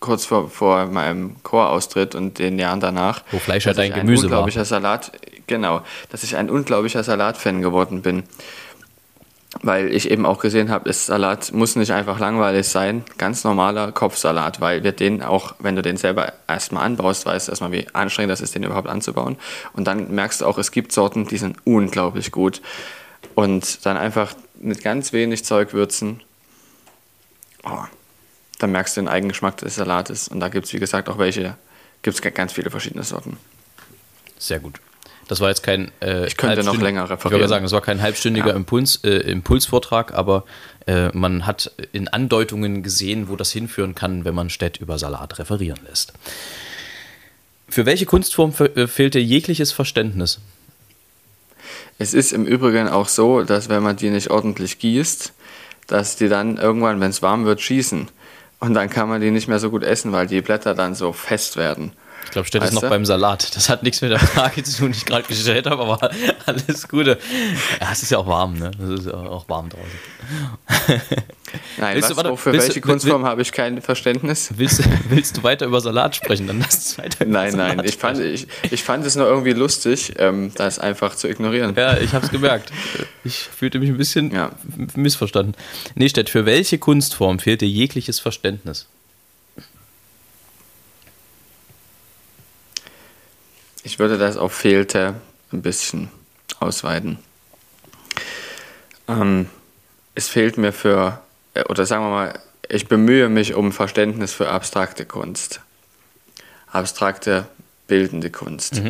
kurz 0.00 0.26
vor, 0.26 0.50
vor 0.50 0.86
meinem 0.86 1.36
Choraustritt 1.42 2.14
und 2.14 2.38
den 2.38 2.58
Jahren 2.58 2.80
danach. 2.80 3.22
Wo 3.30 3.38
Fleisch 3.38 3.66
ich 3.66 3.74
dein 3.74 3.92
ein 3.92 4.00
Gemüse 4.00 4.24
war. 4.24 4.38
unglaublicher 4.38 4.64
Salat, 4.64 5.12
genau, 5.46 5.82
dass 6.10 6.22
ich 6.22 6.36
ein 6.36 6.50
unglaublicher 6.50 7.02
Salatfan 7.02 7.62
geworden 7.62 8.02
bin. 8.02 8.24
Weil 9.62 9.92
ich 9.94 10.10
eben 10.10 10.26
auch 10.26 10.40
gesehen 10.40 10.70
habe, 10.70 10.88
das 10.88 11.06
Salat 11.06 11.52
muss 11.52 11.76
nicht 11.76 11.92
einfach 11.92 12.18
langweilig 12.18 12.68
sein, 12.68 13.04
ganz 13.18 13.44
normaler 13.44 13.92
Kopfsalat, 13.92 14.60
weil 14.60 14.82
wir 14.82 14.92
den 14.92 15.22
auch, 15.22 15.54
wenn 15.58 15.76
du 15.76 15.82
den 15.82 15.96
selber 15.96 16.32
erstmal 16.48 16.84
anbaust, 16.84 17.24
weißt 17.24 17.48
du 17.48 17.52
erstmal, 17.52 17.72
wie 17.72 17.86
anstrengend 17.92 18.32
das 18.32 18.40
ist, 18.40 18.54
den 18.54 18.64
überhaupt 18.64 18.88
anzubauen. 18.88 19.36
Und 19.72 19.84
dann 19.86 20.14
merkst 20.14 20.40
du 20.40 20.46
auch, 20.46 20.58
es 20.58 20.70
gibt 20.70 20.92
Sorten, 20.92 21.26
die 21.26 21.38
sind 21.38 21.56
unglaublich 21.64 22.32
gut. 22.32 22.60
Und 23.34 23.86
dann 23.86 23.96
einfach 23.96 24.34
mit 24.60 24.82
ganz 24.82 25.12
wenig 25.12 25.44
Zeug 25.44 25.72
würzen, 25.72 26.22
oh, 27.64 27.84
dann 28.58 28.72
merkst 28.72 28.96
du 28.96 29.02
den 29.02 29.08
Eigengeschmack 29.08 29.56
des 29.58 29.76
Salates. 29.76 30.28
Und 30.28 30.40
da 30.40 30.48
gibt 30.48 30.66
es, 30.66 30.72
wie 30.72 30.78
gesagt, 30.78 31.08
auch 31.08 31.18
welche, 31.18 31.56
gibt 32.02 32.16
es 32.16 32.34
ganz 32.34 32.52
viele 32.52 32.70
verschiedene 32.70 33.04
Sorten. 33.04 33.36
Sehr 34.38 34.60
gut. 34.60 34.80
Das 35.28 35.40
war 35.40 35.48
jetzt 35.48 35.62
kein. 35.62 35.90
Äh, 36.00 36.26
Ich 36.26 36.36
könnte 36.36 36.62
noch 36.64 36.76
länger 36.80 37.04
Ich 37.04 37.10
referieren. 37.10 37.38
gerade 37.40 37.48
sagen, 37.48 37.64
es 37.64 37.72
war 37.72 37.80
kein 37.80 38.02
halbstündiger 38.02 38.48
Ja. 38.50 38.54
Impuls, 38.56 38.96
äh, 39.04 39.10
Impulsvortrag, 39.10 40.12
aber 40.12 40.44
äh, 40.86 41.08
man 41.16 41.46
hat 41.46 41.72
in 41.92 42.08
Andeutungen 42.08 42.82
gesehen, 42.82 43.28
wo 43.28 43.36
das 43.36 43.50
hinführen 43.50 43.94
kann, 43.94 44.24
wenn 44.24 44.34
man 44.34 44.50
Städt 44.50 44.76
über 44.76 44.98
Salat 44.98 45.38
referieren 45.38 45.80
lässt. 45.88 46.12
Für 47.68 47.86
welche 47.86 48.04
Kunstform 48.06 48.52
fe- 48.52 48.76
äh, 48.76 48.86
fehlt 48.86 49.14
dir 49.14 49.22
jegliches 49.22 49.72
Verständnis? 49.72 50.40
Es 51.98 52.12
ist 52.12 52.32
im 52.32 52.44
Übrigen 52.44 52.88
auch 52.88 53.08
so, 53.08 53.42
dass 53.42 53.68
wenn 53.68 53.82
man 53.82 53.96
die 53.96 54.10
nicht 54.10 54.30
ordentlich 54.30 54.78
gießt, 54.78 55.32
dass 55.86 56.16
die 56.16 56.28
dann 56.28 56.56
irgendwann, 56.56 57.00
wenn 57.00 57.10
es 57.10 57.22
warm 57.22 57.44
wird, 57.44 57.60
schießen. 57.60 58.08
Und 58.60 58.74
dann 58.74 58.90
kann 58.90 59.08
man 59.08 59.20
die 59.20 59.30
nicht 59.30 59.48
mehr 59.48 59.58
so 59.58 59.70
gut 59.70 59.82
essen, 59.82 60.12
weil 60.12 60.26
die 60.26 60.40
Blätter 60.40 60.74
dann 60.74 60.94
so 60.94 61.12
fest 61.12 61.56
werden. 61.56 61.92
Ich 62.24 62.30
glaube, 62.30 62.48
ist 62.48 62.54
Weißt 62.54 62.72
noch 62.72 62.82
beim 62.88 63.04
Salat. 63.04 63.54
Das 63.54 63.68
hat 63.68 63.82
nichts 63.84 64.00
mit 64.00 64.10
der 64.10 64.18
Frage 64.18 64.62
zu 64.64 64.76
tun, 64.78 64.92
die 64.92 64.98
ich 64.98 65.04
gerade 65.04 65.22
gestellt 65.26 65.66
habe, 65.66 65.82
aber 65.82 66.10
alles 66.46 66.88
Gute. 66.88 67.18
Ja, 67.80 67.92
es 67.92 68.02
ist 68.02 68.10
ja 68.10 68.18
auch 68.18 68.26
warm, 68.26 68.58
ne? 68.58 68.70
Es 68.82 69.00
ist 69.00 69.06
ja 69.06 69.14
auch 69.14 69.48
warm 69.48 69.68
draußen. 69.68 70.98
Nein, 71.78 71.94
Willst 71.94 72.10
was, 72.10 72.16
du- 72.16 72.24
warte, 72.24 72.36
für 72.36 72.52
willst 72.52 72.68
welche 72.68 72.80
Kunstform 72.80 73.24
habe 73.24 73.42
ich 73.42 73.52
kein 73.52 73.80
Verständnis? 73.80 74.50
Willst, 74.56 74.82
willst 75.08 75.36
du 75.36 75.42
weiter 75.44 75.66
über 75.66 75.80
Salat 75.80 76.16
sprechen? 76.16 76.46
Dann 76.48 76.58
lass 76.60 76.74
uns 76.74 76.98
weiter 76.98 77.24
über 77.24 77.32
Nein, 77.32 77.52
Salat 77.52 77.76
nein, 77.76 77.86
ich 77.86 77.96
fand, 77.96 78.18
ich, 78.20 78.46
ich 78.70 78.82
fand 78.82 79.06
es 79.06 79.14
nur 79.14 79.26
irgendwie 79.28 79.52
lustig, 79.52 80.14
ähm, 80.18 80.50
das 80.56 80.78
einfach 80.80 81.14
zu 81.14 81.28
ignorieren. 81.28 81.74
Ja, 81.76 81.96
ich 81.98 82.12
habe 82.12 82.26
es 82.26 82.32
gemerkt. 82.32 82.72
Ich 83.22 83.38
fühlte 83.38 83.78
mich 83.78 83.90
ein 83.90 83.96
bisschen 83.96 84.32
Ja. 84.32 84.50
missverstanden. 84.96 85.54
Nee, 85.94 86.08
Stett, 86.08 86.28
für 86.30 86.44
welche 86.46 86.78
Kunstform 86.78 87.38
fehlt 87.38 87.60
dir 87.60 87.68
jegliches 87.68 88.18
Verständnis? 88.18 88.86
Ich 93.86 93.98
würde 93.98 94.16
das 94.16 94.38
auf 94.38 94.54
fehlte 94.54 95.14
ein 95.52 95.60
bisschen 95.60 96.08
ausweiten. 96.58 97.18
Ähm, 99.06 99.50
es 100.14 100.28
fehlt 100.28 100.56
mir 100.56 100.72
für, 100.72 101.20
äh, 101.52 101.64
oder 101.64 101.84
sagen 101.84 102.02
wir 102.04 102.10
mal, 102.10 102.38
ich 102.66 102.88
bemühe 102.88 103.28
mich 103.28 103.54
um 103.54 103.72
Verständnis 103.72 104.32
für 104.32 104.48
abstrakte 104.48 105.04
Kunst. 105.04 105.60
Abstrakte, 106.72 107.46
bildende 107.86 108.30
Kunst. 108.30 108.80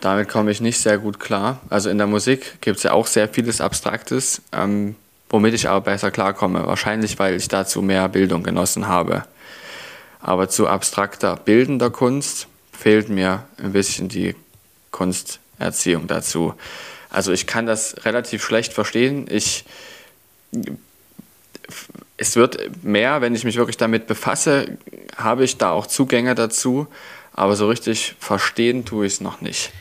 Damit 0.00 0.28
komme 0.28 0.50
ich 0.50 0.60
nicht 0.60 0.80
sehr 0.80 0.98
gut 0.98 1.20
klar. 1.20 1.60
Also 1.70 1.90
in 1.90 1.98
der 1.98 2.08
Musik 2.08 2.60
gibt 2.60 2.78
es 2.78 2.82
ja 2.82 2.92
auch 2.92 3.06
sehr 3.06 3.28
vieles 3.28 3.60
Abstraktes, 3.60 4.42
ähm, 4.50 4.96
womit 5.28 5.54
ich 5.54 5.68
aber 5.68 5.82
besser 5.82 6.10
klarkomme. 6.10 6.66
Wahrscheinlich, 6.66 7.20
weil 7.20 7.36
ich 7.36 7.46
dazu 7.46 7.82
mehr 7.82 8.08
Bildung 8.08 8.42
genossen 8.42 8.88
habe. 8.88 9.24
Aber 10.20 10.48
zu 10.48 10.66
abstrakter, 10.66 11.36
bildender 11.36 11.90
Kunst 11.90 12.48
fehlt 12.80 13.10
mir 13.10 13.44
ein 13.58 13.72
bisschen 13.72 14.08
die 14.08 14.34
Kunsterziehung 14.90 16.06
dazu. 16.06 16.54
Also 17.10 17.30
ich 17.30 17.46
kann 17.46 17.66
das 17.66 17.94
relativ 18.06 18.42
schlecht 18.42 18.72
verstehen. 18.72 19.26
Ich, 19.28 19.64
es 22.16 22.36
wird 22.36 22.82
mehr, 22.82 23.20
wenn 23.20 23.34
ich 23.34 23.44
mich 23.44 23.56
wirklich 23.56 23.76
damit 23.76 24.06
befasse, 24.06 24.78
habe 25.14 25.44
ich 25.44 25.58
da 25.58 25.72
auch 25.72 25.86
Zugänge 25.86 26.34
dazu, 26.34 26.86
aber 27.34 27.54
so 27.54 27.68
richtig 27.68 28.14
verstehen 28.18 28.86
tue 28.86 29.06
ich 29.06 29.14
es 29.14 29.20
noch 29.20 29.42
nicht. 29.42 29.72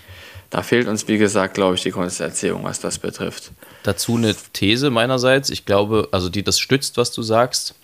Da 0.50 0.62
fehlt 0.62 0.88
uns, 0.88 1.08
wie 1.08 1.18
gesagt, 1.18 1.54
glaube 1.54 1.76
ich, 1.76 1.84
die 1.84 1.92
Kunsterziehung, 1.92 2.64
was 2.66 2.82
das 2.82 3.00
betrifft. 3.00 3.52
Dazu 3.84 4.18
eine 4.18 4.36
These 4.52 4.90
meinerseits. 4.90 5.50
Ich 5.52 5.66
glaube, 5.66 6.10
also 6.12 6.28
die 6.28 6.44
das 6.44 6.60
stützt, 6.60 6.98
was 6.98 7.12
du 7.12 7.22
sagst. 7.22 7.76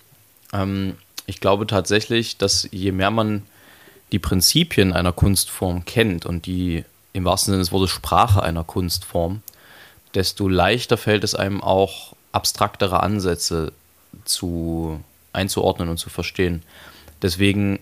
Ähm, 0.52 0.96
ich 1.26 1.40
glaube 1.40 1.66
tatsächlich, 1.66 2.36
dass 2.36 2.68
je 2.70 2.92
mehr 2.92 3.10
man 3.10 3.46
die 4.12 4.18
Prinzipien 4.18 4.92
einer 4.92 5.12
Kunstform 5.12 5.84
kennt 5.84 6.26
und 6.26 6.46
die 6.46 6.84
im 7.12 7.24
wahrsten 7.24 7.52
Sinne 7.52 7.62
des 7.62 7.72
Wortes 7.72 7.90
Sprache 7.90 8.42
einer 8.42 8.64
Kunstform, 8.64 9.42
desto 10.14 10.48
leichter 10.48 10.96
fällt 10.96 11.24
es 11.24 11.34
einem 11.34 11.62
auch 11.62 12.14
abstraktere 12.32 13.02
Ansätze 13.02 13.72
zu 14.24 15.00
einzuordnen 15.32 15.88
und 15.88 15.98
zu 15.98 16.10
verstehen. 16.10 16.62
Deswegen 17.22 17.78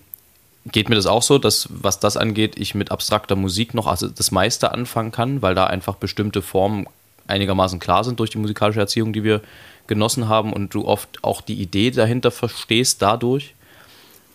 geht 0.67 0.89
mir 0.89 0.95
das 0.95 1.07
auch 1.07 1.23
so, 1.23 1.39
dass 1.39 1.69
was 1.71 2.01
das 2.01 2.17
angeht, 2.17 2.59
ich 2.59 2.75
mit 2.75 2.91
abstrakter 2.91 3.37
Musik 3.37 3.75
noch 3.75 3.87
also 3.87 4.09
das 4.09 4.31
meiste 4.31 4.73
anfangen 4.73 5.13
kann, 5.13 5.43
weil 5.43 5.55
da 5.55 5.67
einfach 5.67 5.97
bestimmte 5.97 6.43
Formen 6.43 6.87
einigermaßen 7.27 7.81
klar 7.81 8.05
sind 8.05 8.21
durch 8.21 8.31
die 8.31 8.39
musikalische 8.39 8.81
Erziehung, 8.81 9.13
die 9.13 9.25
wir 9.25 9.41
genossen 9.87 10.29
haben 10.29 10.53
und 10.53 10.73
du 10.75 10.87
oft 10.87 11.23
auch 11.23 11.41
die 11.41 11.61
Idee 11.61 11.91
dahinter 11.91 12.31
verstehst 12.31 13.03
dadurch. 13.03 13.55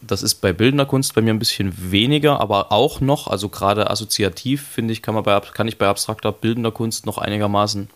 Das 0.01 0.23
ist 0.23 0.35
bei 0.35 0.53
bildender 0.53 0.85
Kunst 0.85 1.13
bei 1.13 1.21
mir 1.21 1.33
ein 1.33 1.39
bisschen 1.39 1.91
weniger, 1.91 2.39
aber 2.39 2.71
auch 2.71 3.01
noch, 3.01 3.27
also 3.27 3.49
gerade 3.49 3.89
assoziativ, 3.89 4.65
finde 4.65 4.93
ich, 4.93 5.01
kann, 5.01 5.13
man 5.13 5.23
bei, 5.23 5.39
kann 5.39 5.67
ich 5.67 5.77
bei 5.77 5.87
abstrakter 5.87 6.31
bildender 6.31 6.71
Kunst 6.71 7.05
noch 7.05 7.17
einigermaßen 7.17 7.89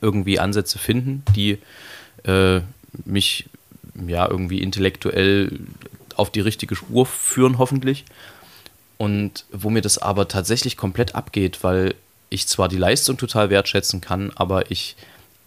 irgendwie 0.00 0.38
Ansätze 0.38 0.78
finden, 0.78 1.24
die 1.34 1.58
äh, 2.24 2.60
mich 3.04 3.48
ja 4.06 4.28
irgendwie 4.28 4.62
intellektuell 4.62 5.60
auf 6.16 6.30
die 6.30 6.40
richtige 6.40 6.76
Spur 6.76 7.06
führen, 7.06 7.58
hoffentlich. 7.58 8.04
Und 8.98 9.46
wo 9.50 9.70
mir 9.70 9.82
das 9.82 9.98
aber 9.98 10.28
tatsächlich 10.28 10.76
komplett 10.76 11.14
abgeht, 11.14 11.64
weil 11.64 11.94
ich 12.30 12.46
zwar 12.46 12.68
die 12.68 12.76
Leistung 12.76 13.16
total 13.16 13.50
wertschätzen 13.50 14.00
kann, 14.00 14.30
aber 14.34 14.70
ich 14.70 14.96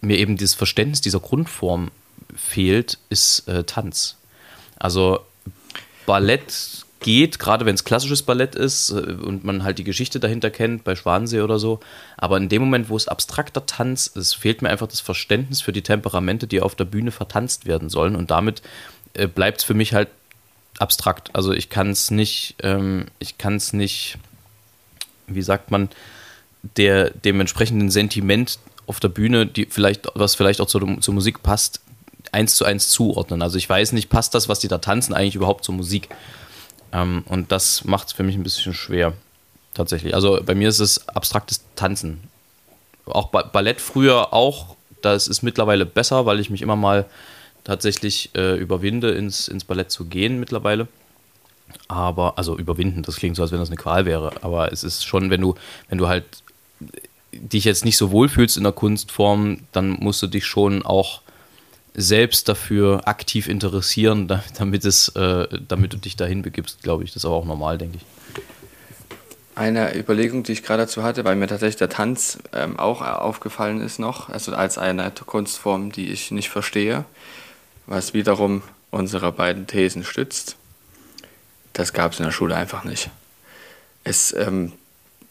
mir 0.00 0.18
eben 0.18 0.36
dieses 0.36 0.54
Verständnis 0.54 1.00
dieser 1.00 1.20
Grundform 1.20 1.90
fehlt, 2.34 2.98
ist 3.08 3.48
äh, 3.48 3.64
Tanz. 3.64 4.16
Also 4.78 5.20
Ballett 6.06 6.86
geht, 7.00 7.38
gerade 7.38 7.66
wenn 7.66 7.74
es 7.74 7.84
klassisches 7.84 8.22
Ballett 8.22 8.54
ist 8.54 8.90
äh, 8.90 8.94
und 8.94 9.44
man 9.44 9.62
halt 9.62 9.78
die 9.78 9.84
Geschichte 9.84 10.18
dahinter 10.18 10.50
kennt, 10.50 10.84
bei 10.84 10.96
Schwansee 10.96 11.40
oder 11.40 11.58
so. 11.58 11.80
Aber 12.16 12.36
in 12.36 12.48
dem 12.48 12.62
Moment, 12.62 12.88
wo 12.88 12.96
es 12.96 13.08
abstrakter 13.08 13.66
Tanz 13.66 14.06
ist, 14.06 14.34
fehlt 14.34 14.62
mir 14.62 14.70
einfach 14.70 14.88
das 14.88 15.00
Verständnis 15.00 15.60
für 15.60 15.72
die 15.72 15.82
Temperamente, 15.82 16.46
die 16.46 16.60
auf 16.60 16.74
der 16.74 16.84
Bühne 16.84 17.10
vertanzt 17.10 17.66
werden 17.66 17.90
sollen. 17.90 18.16
Und 18.16 18.30
damit 18.30 18.62
äh, 19.14 19.26
bleibt 19.26 19.58
es 19.58 19.64
für 19.64 19.74
mich 19.74 19.94
halt 19.94 20.08
abstrakt. 20.78 21.30
Also 21.32 21.52
ich 21.52 21.68
kann 21.68 21.90
es 21.90 22.10
nicht, 22.10 22.56
ähm, 22.62 23.06
ich 23.18 23.38
kann 23.38 23.56
es 23.56 23.72
nicht, 23.72 24.18
wie 25.26 25.42
sagt 25.42 25.70
man, 25.70 25.88
der, 26.76 27.10
dem 27.10 27.40
entsprechenden 27.40 27.90
Sentiment 27.90 28.58
auf 28.86 29.00
der 29.00 29.08
Bühne, 29.08 29.46
die 29.46 29.66
vielleicht, 29.66 30.08
was 30.14 30.34
vielleicht 30.34 30.60
auch 30.60 30.66
zur, 30.66 31.00
zur 31.00 31.14
Musik 31.14 31.42
passt, 31.42 31.80
eins 32.32 32.56
zu 32.56 32.64
eins 32.64 32.88
zuordnen. 32.88 33.42
Also 33.42 33.58
ich 33.58 33.68
weiß 33.68 33.92
nicht, 33.92 34.08
passt 34.08 34.34
das, 34.34 34.48
was 34.48 34.58
die 34.60 34.68
da 34.68 34.78
tanzen, 34.78 35.14
eigentlich 35.14 35.34
überhaupt 35.34 35.64
zur 35.64 35.74
Musik? 35.74 36.08
Ähm, 36.92 37.24
und 37.26 37.52
das 37.52 37.84
macht 37.84 38.08
es 38.08 38.12
für 38.12 38.22
mich 38.22 38.36
ein 38.36 38.42
bisschen 38.42 38.74
schwer, 38.74 39.12
tatsächlich. 39.74 40.14
Also 40.14 40.40
bei 40.44 40.54
mir 40.54 40.68
ist 40.68 40.80
es 40.80 41.08
abstraktes 41.08 41.62
Tanzen. 41.74 42.28
Auch 43.06 43.28
ba 43.28 43.42
Ballett 43.42 43.80
früher 43.80 44.32
auch, 44.32 44.76
das 45.02 45.28
ist 45.28 45.42
mittlerweile 45.42 45.86
besser, 45.86 46.26
weil 46.26 46.40
ich 46.40 46.50
mich 46.50 46.62
immer 46.62 46.76
mal 46.76 47.06
tatsächlich 47.64 48.30
äh, 48.34 48.56
überwinde, 48.56 49.10
ins, 49.10 49.48
ins 49.48 49.64
Ballett 49.64 49.90
zu 49.90 50.06
gehen 50.06 50.40
mittlerweile. 50.40 50.88
Aber, 51.88 52.38
also 52.38 52.56
überwinden, 52.56 53.02
das 53.02 53.16
klingt 53.16 53.36
so, 53.36 53.42
als 53.42 53.52
wenn 53.52 53.58
das 53.58 53.68
eine 53.68 53.76
Qual 53.76 54.06
wäre. 54.06 54.32
Aber 54.42 54.72
es 54.72 54.84
ist 54.84 55.04
schon, 55.04 55.30
wenn 55.30 55.40
du, 55.40 55.54
wenn 55.88 55.98
du 55.98 56.08
halt 56.08 56.24
dich 57.32 57.64
jetzt 57.64 57.84
nicht 57.84 57.96
so 57.96 58.10
wohlfühlst 58.10 58.56
in 58.56 58.62
der 58.62 58.72
Kunstform, 58.72 59.60
dann 59.72 59.90
musst 59.90 60.22
du 60.22 60.26
dich 60.26 60.46
schon 60.46 60.84
auch 60.84 61.20
selbst 61.96 62.48
dafür 62.48 63.08
aktiv 63.08 63.48
interessieren, 63.48 64.28
damit, 64.58 64.84
es, 64.84 65.08
äh, 65.16 65.48
damit 65.66 65.94
du 65.94 65.96
dich 65.96 66.14
dahin 66.14 66.42
begibst, 66.42 66.82
glaube 66.82 67.04
ich. 67.04 67.10
Das 67.10 67.22
ist 67.22 67.24
aber 67.24 67.36
auch 67.36 67.46
normal, 67.46 67.78
denke 67.78 67.96
ich. 67.98 68.04
Eine 69.54 69.96
Überlegung, 69.96 70.42
die 70.42 70.52
ich 70.52 70.62
gerade 70.62 70.82
dazu 70.82 71.02
hatte, 71.02 71.24
weil 71.24 71.36
mir 71.36 71.46
tatsächlich 71.46 71.76
der 71.76 71.88
Tanz 71.88 72.38
ähm, 72.52 72.78
auch 72.78 73.00
aufgefallen 73.00 73.80
ist 73.80 73.98
noch, 73.98 74.28
also 74.28 74.54
als 74.54 74.76
eine 74.76 75.10
Kunstform, 75.10 75.90
die 75.90 76.10
ich 76.12 76.30
nicht 76.30 76.50
verstehe, 76.50 77.06
was 77.86 78.12
wiederum 78.12 78.62
unsere 78.90 79.32
beiden 79.32 79.66
Thesen 79.66 80.04
stützt. 80.04 80.56
Das 81.72 81.94
gab 81.94 82.12
es 82.12 82.18
in 82.18 82.26
der 82.26 82.32
Schule 82.32 82.54
einfach 82.54 82.84
nicht. 82.84 83.08
Es, 84.04 84.34
ähm, 84.34 84.72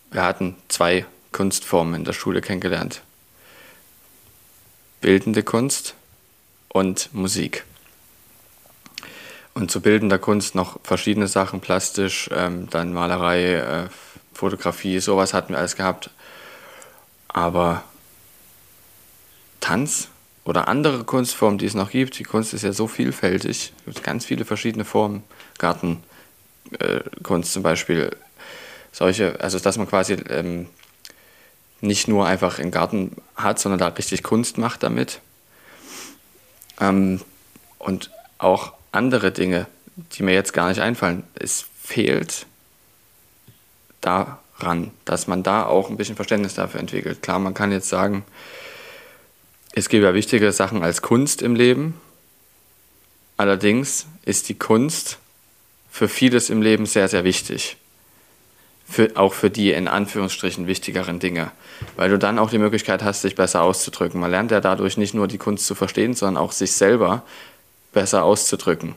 wir 0.10 0.24
hatten 0.24 0.56
zwei 0.70 1.06
Kunstformen 1.32 1.94
in 1.94 2.06
der 2.06 2.14
Schule 2.14 2.42
kennengelernt. 2.42 3.02
Bildende 5.02 5.44
Kunst 5.44 5.94
und 6.76 7.14
Musik. 7.14 7.64
Und 9.54 9.72
zu 9.72 9.80
bildender 9.80 10.20
Kunst 10.20 10.56
noch 10.56 10.78
verschiedene 10.84 11.30
Sachen, 11.30 11.62
plastisch, 11.62 12.30
ähm, 12.34 12.70
dann 12.70 12.92
Malerei, 12.92 13.54
äh, 13.54 13.88
Fotografie, 14.34 15.00
sowas 15.00 15.34
hatten 15.34 15.54
wir 15.54 15.60
alles 15.60 15.78
gehabt. 15.78 16.10
Aber 17.30 17.84
Tanz 19.62 20.10
oder 20.44 20.68
andere 20.68 21.06
Kunstformen, 21.06 21.58
die 21.58 21.66
es 21.66 21.76
noch 21.76 21.92
gibt, 21.92 22.20
die 22.20 22.24
Kunst 22.24 22.54
ist 22.54 22.64
ja 22.64 22.74
so 22.74 22.88
vielfältig, 22.88 23.72
es 23.78 23.94
gibt 23.94 24.04
ganz 24.04 24.26
viele 24.26 24.44
verschiedene 24.44 24.84
Formen, 24.84 25.24
Gartenkunst 25.58 26.04
äh, 26.82 27.54
zum 27.54 27.64
Beispiel, 27.64 28.14
solche, 28.92 29.40
also 29.40 29.60
dass 29.60 29.78
man 29.78 29.88
quasi 29.88 30.16
ähm, 30.28 30.68
nicht 31.80 32.10
nur 32.10 32.28
einfach 32.28 32.60
einen 32.60 32.72
Garten 32.72 33.16
hat, 33.38 33.60
sondern 33.60 33.80
da 33.80 33.88
richtig 33.88 34.24
Kunst 34.24 34.58
macht 34.58 34.84
damit. 34.84 35.22
Ähm, 36.80 37.22
und 37.80 38.12
auch 38.38 38.74
andere 38.92 39.32
Dinge, 39.32 39.68
die 39.96 40.24
mir 40.24 40.34
jetzt 40.34 40.54
gar 40.54 40.70
nicht 40.70 40.82
einfallen. 40.82 41.24
Es 41.36 41.66
fehlt 41.82 42.46
daran, 44.02 44.92
dass 45.06 45.28
man 45.28 45.44
da 45.44 45.66
auch 45.66 45.90
ein 45.90 45.98
bisschen 45.98 46.16
Verständnis 46.16 46.56
dafür 46.56 46.80
entwickelt. 46.80 47.22
Klar, 47.22 47.40
man 47.40 47.54
kann 47.54 47.72
jetzt 47.72 47.90
sagen, 47.90 48.24
es 49.74 49.90
gibt 49.90 50.04
ja 50.04 50.14
wichtige 50.14 50.52
Sachen 50.52 50.84
als 50.84 51.02
Kunst 51.02 51.42
im 51.42 51.56
Leben. 51.56 52.00
Allerdings 53.38 54.08
ist 54.24 54.48
die 54.50 54.58
Kunst 54.58 55.20
für 55.92 56.08
vieles 56.08 56.50
im 56.50 56.62
Leben 56.62 56.86
sehr, 56.86 57.08
sehr 57.08 57.24
wichtig 57.24 57.78
für, 58.88 59.12
auch 59.16 59.34
für 59.34 59.50
die 59.50 59.72
in 59.72 59.88
Anführungsstrichen 59.88 60.68
wichtigeren 60.68 61.20
Dinge, 61.20 61.52
weil 61.96 62.10
du 62.10 62.20
dann 62.20 62.40
auch 62.40 62.50
die 62.50 62.60
Möglichkeit 62.60 63.04
hast, 63.04 63.22
sich 63.22 63.36
besser 63.36 63.64
auszudrücken. 63.64 64.20
Man 64.20 64.32
lernt 64.32 64.52
ja 64.52 64.62
dadurch 64.62 64.98
nicht 64.98 65.14
nur 65.14 65.28
die 65.28 65.38
Kunst 65.38 65.66
zu 65.66 65.76
verstehen, 65.76 66.14
sondern 66.14 66.42
auch 66.42 66.52
sich 66.52 66.74
selber 66.74 67.24
besser 67.94 68.24
auszudrücken. 68.24 68.96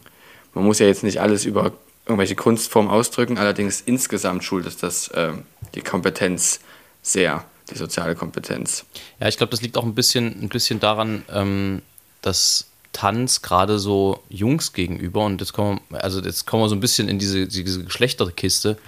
Man 0.55 0.65
muss 0.65 0.79
ja 0.79 0.87
jetzt 0.87 1.05
nicht 1.05 1.21
alles 1.21 1.45
über 1.45 1.73
irgendwelche 2.05 2.37
Kunstformen 2.37 2.91
ausdrücken, 2.91 3.39
allerdings 3.39 3.81
insgesamt 3.81 4.45
schult 4.45 4.67
es 4.67 4.77
das, 4.77 5.09
äh, 5.09 5.33
die 5.75 5.83
Kompetenz 5.83 6.61
sehr, 7.03 7.45
die 7.71 7.77
soziale 7.77 8.15
Kompetenz. 8.15 8.85
Ja, 9.21 9.29
ich 9.29 9.37
glaube, 9.37 9.51
das 9.51 9.63
liegt 9.63 9.77
auch 9.77 9.85
ein 9.85 9.95
bisschen, 9.95 10.43
ein 10.43 10.49
bisschen 10.49 10.81
daran, 10.81 11.23
ähm, 11.31 11.83
dass 12.23 12.67
Tanz 12.93 13.43
gerade 13.43 13.79
so 13.79 14.23
Jungs 14.29 14.73
gegenüber, 14.73 15.25
und 15.25 15.41
jetzt 15.41 15.53
kommen 15.53 15.81
wir, 15.91 16.03
also 16.03 16.21
jetzt 16.21 16.47
kommen 16.47 16.63
wir 16.63 16.69
so 16.69 16.75
ein 16.75 16.81
bisschen 16.81 17.09
in 17.09 17.19
diese, 17.19 17.47
diese 17.47 17.85
Geschlechterkiste, 17.85 18.79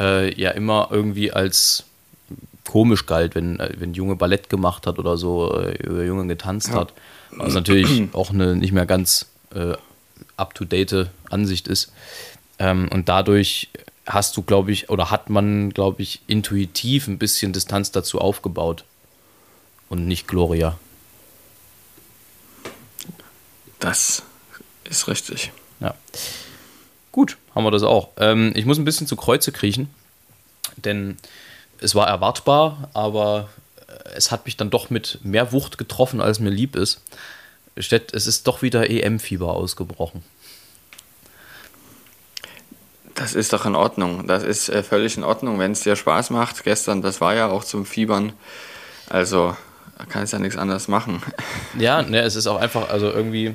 äh, 0.00 0.38
ja 0.40 0.50
immer 0.50 0.88
irgendwie 0.90 1.32
als 1.32 1.84
komisch 2.66 3.06
galt, 3.06 3.34
wenn, 3.34 3.60
äh, 3.60 3.74
wenn 3.78 3.94
Junge 3.94 4.16
Ballett 4.16 4.50
gemacht 4.50 4.86
hat 4.86 4.98
oder 4.98 5.16
so, 5.16 5.58
äh, 5.58 5.76
über 5.82 6.04
Junge 6.04 6.26
getanzt 6.26 6.68
ja. 6.68 6.74
hat. 6.74 6.92
Was 7.30 7.54
natürlich 7.54 8.08
auch 8.12 8.30
eine 8.30 8.56
nicht 8.56 8.72
mehr 8.72 8.86
ganz 8.86 9.26
äh, 9.54 9.74
up-to-date 10.36 11.08
Ansicht 11.30 11.68
ist. 11.68 11.92
Ähm, 12.58 12.88
und 12.92 13.08
dadurch 13.08 13.68
hast 14.06 14.36
du, 14.36 14.42
glaube 14.42 14.72
ich, 14.72 14.88
oder 14.90 15.10
hat 15.10 15.30
man, 15.30 15.70
glaube 15.70 16.02
ich, 16.02 16.20
intuitiv 16.26 17.08
ein 17.08 17.18
bisschen 17.18 17.52
Distanz 17.52 17.90
dazu 17.90 18.20
aufgebaut. 18.20 18.84
Und 19.88 20.06
nicht 20.06 20.26
Gloria. 20.26 20.78
Das 23.78 24.22
ist 24.84 25.06
richtig. 25.06 25.52
Ja. 25.80 25.94
Gut, 27.16 27.38
haben 27.54 27.64
wir 27.64 27.70
das 27.70 27.82
auch. 27.82 28.10
Ähm, 28.18 28.52
ich 28.54 28.66
muss 28.66 28.76
ein 28.76 28.84
bisschen 28.84 29.06
zu 29.06 29.16
Kreuze 29.16 29.50
kriechen, 29.50 29.88
denn 30.76 31.16
es 31.80 31.94
war 31.94 32.06
erwartbar, 32.06 32.90
aber 32.92 33.48
äh, 33.88 34.10
es 34.14 34.30
hat 34.30 34.44
mich 34.44 34.58
dann 34.58 34.68
doch 34.68 34.90
mit 34.90 35.20
mehr 35.22 35.50
Wucht 35.50 35.78
getroffen, 35.78 36.20
als 36.20 36.40
mir 36.40 36.50
lieb 36.50 36.76
ist. 36.76 37.00
Es 37.74 38.26
ist 38.26 38.46
doch 38.46 38.60
wieder 38.60 38.90
EM-Fieber 38.90 39.48
ausgebrochen. 39.48 40.22
Das 43.14 43.34
ist 43.34 43.54
doch 43.54 43.64
in 43.64 43.76
Ordnung. 43.76 44.26
Das 44.26 44.42
ist 44.42 44.68
äh, 44.68 44.82
völlig 44.82 45.16
in 45.16 45.24
Ordnung, 45.24 45.58
wenn 45.58 45.72
es 45.72 45.80
dir 45.80 45.96
Spaß 45.96 46.28
macht. 46.28 46.64
Gestern, 46.64 47.00
das 47.00 47.22
war 47.22 47.34
ja 47.34 47.48
auch 47.48 47.64
zum 47.64 47.86
Fiebern. 47.86 48.34
Also 49.08 49.56
da 49.96 50.04
kann 50.04 50.24
es 50.24 50.32
ja 50.32 50.38
nichts 50.38 50.58
anderes 50.58 50.86
machen. 50.86 51.22
Ja, 51.78 52.02
ne, 52.02 52.20
es 52.20 52.36
ist 52.36 52.46
auch 52.46 52.60
einfach, 52.60 52.90
also 52.90 53.10
irgendwie. 53.10 53.54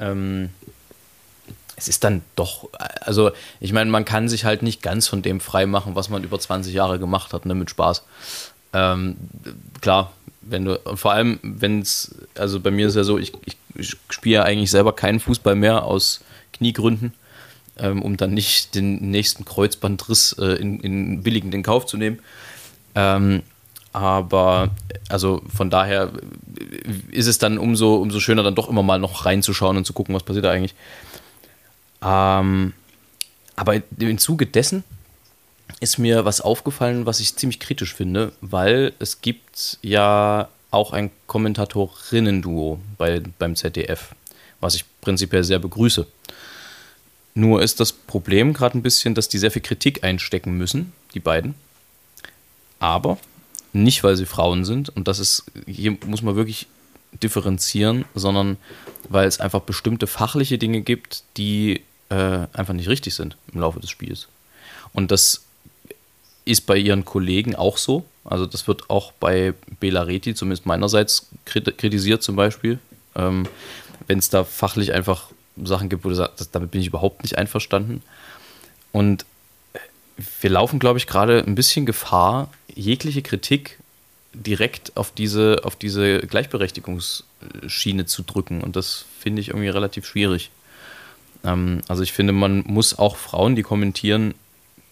Ähm, 0.00 0.48
es 1.76 1.88
ist 1.88 2.04
dann 2.04 2.22
doch, 2.36 2.68
also 3.00 3.30
ich 3.60 3.72
meine, 3.72 3.90
man 3.90 4.04
kann 4.04 4.28
sich 4.28 4.44
halt 4.44 4.62
nicht 4.62 4.82
ganz 4.82 5.06
von 5.06 5.22
dem 5.22 5.40
frei 5.40 5.66
machen, 5.66 5.94
was 5.94 6.08
man 6.08 6.24
über 6.24 6.38
20 6.38 6.72
Jahre 6.72 6.98
gemacht 6.98 7.32
hat, 7.32 7.44
ne, 7.44 7.54
mit 7.54 7.70
Spaß. 7.70 8.02
Ähm, 8.72 9.16
klar, 9.80 10.12
wenn 10.40 10.64
du, 10.64 10.78
und 10.78 10.98
vor 10.98 11.12
allem, 11.12 11.38
wenn 11.42 11.80
es, 11.80 12.14
also 12.34 12.60
bei 12.60 12.70
mir 12.70 12.88
ist 12.88 12.96
ja 12.96 13.04
so, 13.04 13.18
ich, 13.18 13.32
ich, 13.44 13.56
ich 13.74 13.96
spiele 14.10 14.36
ja 14.36 14.42
eigentlich 14.44 14.70
selber 14.70 14.94
keinen 14.94 15.20
Fußball 15.20 15.54
mehr 15.54 15.84
aus 15.84 16.20
Kniegründen, 16.54 17.12
ähm, 17.78 18.02
um 18.02 18.16
dann 18.16 18.32
nicht 18.32 18.74
den 18.74 19.10
nächsten 19.10 19.44
Kreuzbandriss 19.44 20.32
äh, 20.38 20.54
in, 20.54 20.80
in 20.80 21.22
billigend 21.22 21.54
in 21.54 21.62
Kauf 21.62 21.86
zu 21.86 21.98
nehmen. 21.98 22.20
Ähm, 22.94 23.42
aber 23.92 24.70
also 25.08 25.42
von 25.54 25.70
daher 25.70 26.12
ist 27.10 27.26
es 27.26 27.38
dann 27.38 27.58
umso, 27.58 27.96
umso 27.96 28.20
schöner, 28.20 28.42
dann 28.42 28.54
doch 28.54 28.68
immer 28.68 28.82
mal 28.82 28.98
noch 28.98 29.24
reinzuschauen 29.24 29.76
und 29.76 29.86
zu 29.86 29.92
gucken, 29.92 30.14
was 30.14 30.22
passiert 30.22 30.44
da 30.44 30.50
eigentlich. 30.50 30.74
Ähm, 32.06 32.72
aber 33.56 33.82
im 33.98 34.18
Zuge 34.18 34.46
dessen 34.46 34.84
ist 35.80 35.98
mir 35.98 36.24
was 36.24 36.40
aufgefallen, 36.40 37.04
was 37.04 37.18
ich 37.18 37.34
ziemlich 37.34 37.58
kritisch 37.58 37.94
finde, 37.94 38.32
weil 38.40 38.92
es 39.00 39.20
gibt 39.20 39.78
ja 39.82 40.48
auch 40.70 40.92
ein 40.92 41.10
Kommentatorinnen-Duo 41.26 42.80
bei, 42.96 43.22
beim 43.38 43.56
ZDF, 43.56 44.14
was 44.60 44.76
ich 44.76 44.84
prinzipiell 45.00 45.42
sehr 45.42 45.58
begrüße. 45.58 46.06
Nur 47.34 47.60
ist 47.60 47.80
das 47.80 47.92
Problem 47.92 48.52
gerade 48.52 48.78
ein 48.78 48.82
bisschen, 48.82 49.14
dass 49.14 49.28
die 49.28 49.38
sehr 49.38 49.50
viel 49.50 49.62
Kritik 49.62 50.04
einstecken 50.04 50.56
müssen, 50.56 50.92
die 51.14 51.20
beiden. 51.20 51.54
Aber 52.78 53.18
nicht, 53.72 54.04
weil 54.04 54.16
sie 54.16 54.26
Frauen 54.26 54.64
sind. 54.64 54.88
Und 54.90 55.08
das 55.08 55.18
ist, 55.18 55.44
hier 55.66 55.96
muss 56.06 56.22
man 56.22 56.36
wirklich 56.36 56.66
differenzieren, 57.22 58.04
sondern 58.14 58.56
weil 59.08 59.26
es 59.26 59.40
einfach 59.40 59.60
bestimmte 59.60 60.06
fachliche 60.06 60.58
Dinge 60.58 60.80
gibt, 60.80 61.24
die 61.36 61.82
äh, 62.08 62.46
einfach 62.52 62.74
nicht 62.74 62.88
richtig 62.88 63.14
sind 63.14 63.36
im 63.52 63.60
Laufe 63.60 63.80
des 63.80 63.90
Spiels. 63.90 64.28
Und 64.92 65.10
das 65.10 65.42
ist 66.44 66.66
bei 66.66 66.76
ihren 66.76 67.04
Kollegen 67.04 67.54
auch 67.54 67.76
so. 67.76 68.04
Also 68.24 68.46
das 68.46 68.66
wird 68.68 68.88
auch 68.90 69.12
bei 69.12 69.54
Bela 69.80 70.02
Reti, 70.02 70.34
zumindest 70.34 70.66
meinerseits, 70.66 71.28
kritisiert 71.44 72.22
zum 72.22 72.36
Beispiel. 72.36 72.78
Ähm, 73.14 73.46
Wenn 74.06 74.18
es 74.18 74.30
da 74.30 74.44
fachlich 74.44 74.92
einfach 74.92 75.30
Sachen 75.62 75.88
gibt, 75.88 76.04
wo 76.04 76.08
du 76.08 76.14
sagst, 76.14 76.54
damit 76.54 76.70
bin 76.70 76.80
ich 76.80 76.88
überhaupt 76.88 77.22
nicht 77.22 77.38
einverstanden. 77.38 78.02
Und 78.92 79.24
wir 80.40 80.50
laufen, 80.50 80.78
glaube 80.78 80.98
ich, 80.98 81.06
gerade 81.06 81.44
ein 81.46 81.54
bisschen 81.54 81.86
Gefahr, 81.86 82.50
jegliche 82.74 83.22
Kritik 83.22 83.78
direkt 84.32 84.96
auf 84.96 85.12
diese, 85.12 85.60
auf 85.64 85.76
diese 85.76 86.20
Gleichberechtigungsschiene 86.20 88.06
zu 88.06 88.22
drücken. 88.22 88.62
Und 88.62 88.76
das 88.76 89.04
finde 89.18 89.40
ich 89.40 89.48
irgendwie 89.48 89.68
relativ 89.68 90.06
schwierig. 90.06 90.50
Ähm, 91.46 91.80
also 91.88 92.02
ich 92.02 92.12
finde, 92.12 92.32
man 92.32 92.64
muss 92.66 92.98
auch 92.98 93.16
Frauen, 93.16 93.56
die 93.56 93.62
kommentieren, 93.62 94.34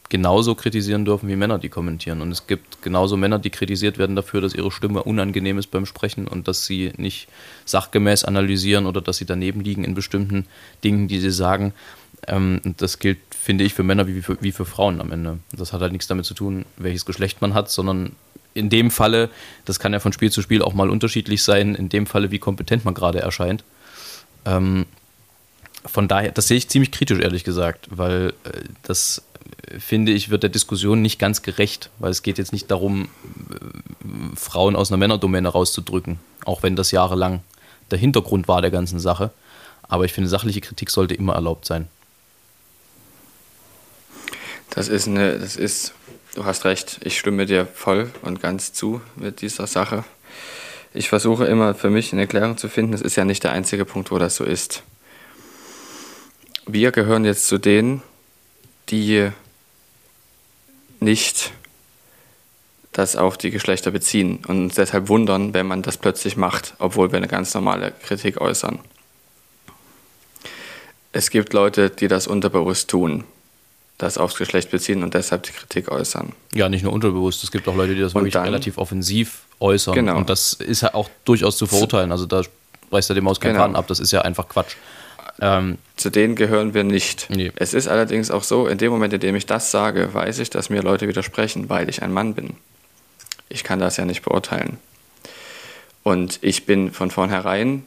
genauso 0.09 0.55
kritisieren 0.55 1.05
dürfen 1.05 1.29
wie 1.29 1.37
Männer, 1.37 1.59
die 1.59 1.69
kommentieren. 1.69 2.21
Und 2.21 2.31
es 2.31 2.47
gibt 2.47 2.83
genauso 2.83 3.17
Männer, 3.17 3.39
die 3.39 3.51
kritisiert 3.51 3.99
werden 3.99 4.15
dafür, 4.15 4.41
dass 4.41 4.55
ihre 4.55 4.71
Stimme 4.71 5.03
unangenehm 5.03 5.59
ist 5.59 5.69
beim 5.69 5.87
Sprechen 5.87 6.29
und 6.29 6.47
dass 6.47 6.67
sie 6.67 6.93
nicht 6.97 7.29
sachgemäß 7.65 8.25
analysieren 8.25 8.87
oder 8.87 9.01
dass 9.01 9.17
sie 9.17 9.27
daneben 9.27 9.61
liegen 9.61 9.83
in 9.83 9.95
bestimmten 9.95 10.47
Dingen, 10.85 11.09
die 11.09 11.19
sie 11.19 11.33
sagen. 11.33 11.73
Ähm, 12.29 12.61
das 12.77 12.99
gilt, 12.99 13.19
finde 13.31 13.65
ich, 13.65 13.75
für 13.75 13.83
Männer 13.83 14.07
wie 14.07 14.23
für, 14.23 14.41
wie 14.41 14.53
für 14.53 14.65
Frauen 14.65 15.01
am 15.01 15.11
Ende. 15.11 15.39
Das 15.53 15.73
hat 15.73 15.81
halt 15.81 15.93
nichts 15.93 16.07
damit 16.07 16.27
zu 16.27 16.35
tun, 16.35 16.65
welches 16.77 17.07
Geschlecht 17.07 17.41
man 17.41 17.55
hat, 17.55 17.71
sondern 17.71 18.13
in 18.53 18.71
dem 18.71 18.93
Falle, 18.93 19.31
das 19.65 19.81
kann 19.81 19.93
ja 19.93 19.99
von 19.99 20.13
Spiel 20.13 20.31
zu 20.31 20.41
Spiel 20.41 20.63
auch 20.63 20.75
mal 20.75 20.91
unterschiedlich 20.91 21.43
sein, 21.43 21.75
in 21.75 21.89
dem 21.89 22.07
Falle, 22.07 22.31
wie 22.31 22.39
kompetent 22.39 22.85
man 22.85 22.95
gerade 22.95 23.19
erscheint. 23.19 23.65
Ähm, 24.47 24.87
von 25.87 26.09
daher, 26.09 26.33
das 26.33 26.49
sehe 26.49 26.57
ich 26.57 26.69
ziemlich 26.69 26.91
kritisch, 26.91 27.19
ehrlich 27.21 27.45
gesagt, 27.45 27.89
weil 27.91 28.33
äh, 28.45 28.61
das, 28.83 29.23
äh, 29.69 29.79
finde 29.79 30.13
ich, 30.13 30.31
wird 30.31 30.43
der 30.43 30.51
Diskussion 30.51 31.03
nicht 31.03 31.19
ganz 31.19 31.43
gerecht, 31.43 31.91
weil 31.99 32.11
es 32.11 32.23
geht 32.23 32.39
jetzt 32.39 32.53
nicht 32.53 32.71
darum, 32.71 33.09
äh, 33.51 34.37
Frauen 34.37 34.77
aus 34.77 34.91
einer 34.91 34.99
Männerdomäne 34.99 35.49
rauszudrücken, 35.49 36.19
auch 36.45 36.63
wenn 36.63 36.77
das 36.77 36.91
jahrelang 36.91 37.43
der 37.91 37.99
Hintergrund 37.99 38.49
war 38.49 38.63
der 38.63 38.71
ganzen 38.71 38.99
Sache. 38.99 39.31
Aber 39.83 40.05
ich 40.05 40.13
finde, 40.13 40.29
sachliche 40.31 40.63
Kritik 40.63 40.91
sollte 40.91 41.15
immer 41.15 41.35
erlaubt 41.35 41.67
sein. 41.67 41.89
Das 44.71 44.89
ist 44.89 45.07
eine, 45.07 45.39
das 45.39 45.57
ist, 45.57 45.93
du 46.35 46.47
hast 46.47 46.65
recht, 46.65 46.99
ich 47.05 47.19
stimme 47.19 47.45
dir 47.45 47.67
voll 47.67 48.11
und 48.23 48.41
ganz 48.41 48.73
zu 48.73 49.03
mit 49.15 49.43
dieser 49.43 49.67
Sache. 49.67 50.05
Ich 50.95 51.09
versuche 51.11 51.45
immer 51.45 51.75
für 51.75 51.91
mich 51.91 52.13
eine 52.13 52.23
Erklärung 52.23 52.57
zu 52.57 52.69
finden. 52.69 52.95
Es 52.95 53.03
ist 53.03 53.17
ja 53.17 53.25
nicht 53.25 53.45
der 53.45 53.53
einzige 53.53 53.85
Punkt, 53.85 54.11
wo 54.11 54.19
das 54.19 54.37
so 54.37 54.45
ist 54.45 54.83
wir 56.67 56.93
gehören 56.93 57.25
jetzt 57.25 57.47
zu 57.47 57.59
denen, 57.59 58.03
die 58.89 59.31
nicht 61.01 61.53
das 62.93 63.17
auf 63.17 63.37
die 63.37 63.51
Geschlechter 63.51 63.91
beziehen 63.91 64.39
und 64.47 64.65
uns 64.65 64.75
deshalb 64.77 65.09
wundern, 65.09 65.53
wenn 65.53 65.67
man 65.67 65.83
das 65.83 65.97
plötzlich 65.97 66.37
macht, 66.37 66.75
obwohl 66.79 67.11
wir 67.11 67.17
eine 67.17 67.29
ganz 67.29 67.53
normale 67.55 67.93
Kritik 67.93 68.41
äußern. 68.41 68.79
Es 71.13 71.31
gibt 71.31 71.53
Leute, 71.53 71.91
die 71.91 72.09
das 72.09 72.27
unterbewusst 72.27 72.89
tun, 72.89 73.25
das 73.99 74.17
aufs 74.19 74.37
Geschlecht 74.37 74.71
beziehen 74.71 75.03
und 75.03 75.15
deshalb 75.15 75.43
die 75.45 75.53
Kritik 75.53 75.91
äußern. 75.91 76.33
Ja, 76.55 76.69
nicht 76.69 76.83
nur 76.83 76.93
unterbewusst, 76.93 77.43
es 77.45 77.51
gibt 77.51 77.69
auch 77.69 77.77
Leute, 77.77 77.95
die 77.95 78.01
das 78.01 78.15
wirklich 78.15 78.33
dann, 78.33 78.45
relativ 78.45 78.79
offensiv 78.79 79.43
äußern. 79.61 79.95
Genau. 79.95 80.17
Und 80.17 80.31
das 80.31 80.55
ist 80.55 80.83
ja 80.83 80.95
auch 80.95 81.09
durchaus 81.25 81.57
zu 81.57 81.67
verurteilen. 81.67 82.13
Also 82.13 82.27
da 82.27 82.43
reißt 82.91 83.11
er 83.11 83.15
dem 83.15 83.27
aus 83.27 83.41
keinen 83.41 83.55
genau. 83.55 83.79
ab, 83.79 83.87
das 83.89 83.99
ist 84.01 84.13
ja 84.13 84.23
einfach 84.23 84.49
Quatsch. 84.49 84.77
Ähm, 85.41 85.79
Zu 85.97 86.11
denen 86.11 86.37
gehören 86.37 86.75
wir 86.75 86.85
nicht. 86.85 87.29
Nee. 87.31 87.53
Es 87.57 87.75
ist 87.75 87.89
allerdings 87.89 88.31
auch 88.31 88.45
so, 88.45 88.67
in 88.67 88.79
dem 88.79 88.93
Moment, 88.93 89.13
in 89.13 89.21
dem 89.21 89.37
ich 89.37 89.47
das 89.47 89.71
sage, 89.71 90.15
weiß 90.15 90.39
ich, 90.39 90.51
dass 90.51 90.71
mir 90.71 90.83
Leute 90.83 91.09
widersprechen, 91.09 91.69
weil 91.69 91.89
ich 91.89 92.03
ein 92.03 92.13
Mann 92.13 92.35
bin. 92.35 92.57
Ich 93.49 93.65
kann 93.65 93.79
das 93.79 93.97
ja 93.97 94.05
nicht 94.05 94.23
beurteilen. 94.23 94.79
Und 96.03 96.39
ich 96.43 96.67
bin 96.67 96.93
von 96.93 97.11
vornherein 97.11 97.85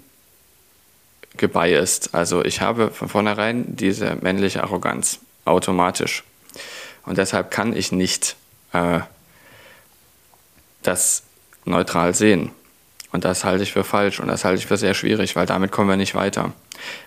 gebiased. 1.37 2.13
Also 2.13 2.43
ich 2.43 2.61
habe 2.61 2.91
von 2.91 3.09
vornherein 3.09 3.75
diese 3.75 4.17
männliche 4.21 4.63
Arroganz 4.63 5.19
automatisch. 5.45 6.23
Und 7.05 7.17
deshalb 7.17 7.51
kann 7.51 7.75
ich 7.75 7.91
nicht 7.91 8.35
äh, 8.73 8.99
das 10.83 11.23
neutral 11.65 12.13
sehen. 12.13 12.51
Und 13.17 13.25
das 13.25 13.43
halte 13.43 13.63
ich 13.63 13.71
für 13.71 13.83
falsch 13.83 14.19
und 14.19 14.27
das 14.27 14.45
halte 14.45 14.59
ich 14.59 14.67
für 14.67 14.77
sehr 14.77 14.93
schwierig, 14.93 15.35
weil 15.35 15.47
damit 15.47 15.71
kommen 15.71 15.89
wir 15.89 15.97
nicht 15.97 16.13
weiter. 16.13 16.53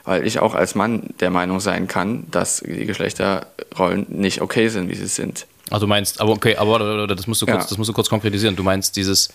Weil 0.03 0.27
ich 0.27 0.41
auch 0.41 0.57
als 0.57 0.75
Mann 0.75 1.11
der 1.21 1.31
Meinung 1.31 1.61
sein 1.61 1.87
kann, 1.87 2.27
dass 2.33 2.65
die 2.67 2.85
Geschlechterrollen 2.85 4.07
nicht 4.09 4.41
okay 4.41 4.67
sind, 4.67 4.91
wie 4.91 4.97
sie 4.97 5.07
sind. 5.07 5.47
Also 5.71 5.87
du 5.87 5.89
meinst, 5.89 6.21
aber 6.21 6.33
okay, 6.33 6.57
aber 6.57 7.07
das 7.07 7.29
musst 7.29 7.43
du 7.43 7.47
kurz, 7.47 7.63
ja. 7.63 7.69
das 7.69 7.79
musst 7.79 7.91
du 7.91 7.93
kurz 7.93 8.09
konkretisieren. 8.09 8.57
Du 8.57 8.65
meinst 8.65 8.97
dieses, 8.97 9.29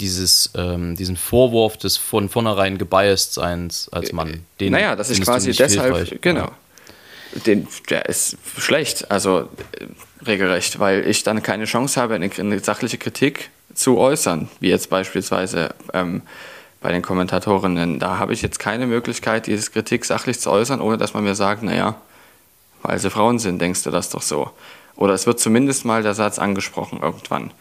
dieses, 0.00 0.50
ähm, 0.56 0.96
diesen 0.96 1.18
Vorwurf 1.18 1.76
des 1.76 1.98
von 1.98 2.30
vornherein 2.30 2.78
gebiased 2.78 3.34
Seins 3.34 3.90
als 3.92 4.12
Mann. 4.12 4.46
Den 4.60 4.72
naja, 4.72 4.96
das 4.96 5.10
ist 5.10 5.20
quasi 5.20 5.52
deshalb, 5.52 6.22
genau. 6.22 6.52
Den, 7.44 7.68
der 7.90 8.08
ist 8.08 8.38
schlecht, 8.56 9.10
also 9.10 9.40
äh, 9.78 9.86
regelrecht, 10.26 10.78
weil 10.78 11.06
ich 11.06 11.22
dann 11.22 11.42
keine 11.42 11.66
Chance 11.66 12.00
habe, 12.00 12.14
eine, 12.14 12.30
eine 12.38 12.60
sachliche 12.60 12.96
Kritik 12.96 13.50
zu 13.74 13.98
äußern, 13.98 14.48
wie 14.60 14.68
jetzt 14.68 14.90
beispielsweise 14.90 15.74
ähm, 15.92 16.22
bei 16.80 16.92
den 16.92 17.02
Kommentatorinnen. 17.02 17.98
Da 17.98 18.18
habe 18.18 18.32
ich 18.32 18.42
jetzt 18.42 18.58
keine 18.58 18.86
Möglichkeit, 18.86 19.46
diese 19.46 19.70
Kritik 19.70 20.04
sachlich 20.04 20.38
zu 20.40 20.50
äußern, 20.50 20.80
ohne 20.80 20.98
dass 20.98 21.14
man 21.14 21.24
mir 21.24 21.34
sagt, 21.34 21.62
naja, 21.62 21.96
weil 22.82 22.98
sie 22.98 23.10
Frauen 23.10 23.38
sind, 23.38 23.60
denkst 23.60 23.82
du 23.84 23.90
das 23.90 24.10
doch 24.10 24.22
so. 24.22 24.50
Oder 24.96 25.14
es 25.14 25.26
wird 25.26 25.40
zumindest 25.40 25.84
mal 25.84 26.02
der 26.02 26.14
Satz 26.14 26.38
angesprochen 26.38 27.00
irgendwann. 27.02 27.52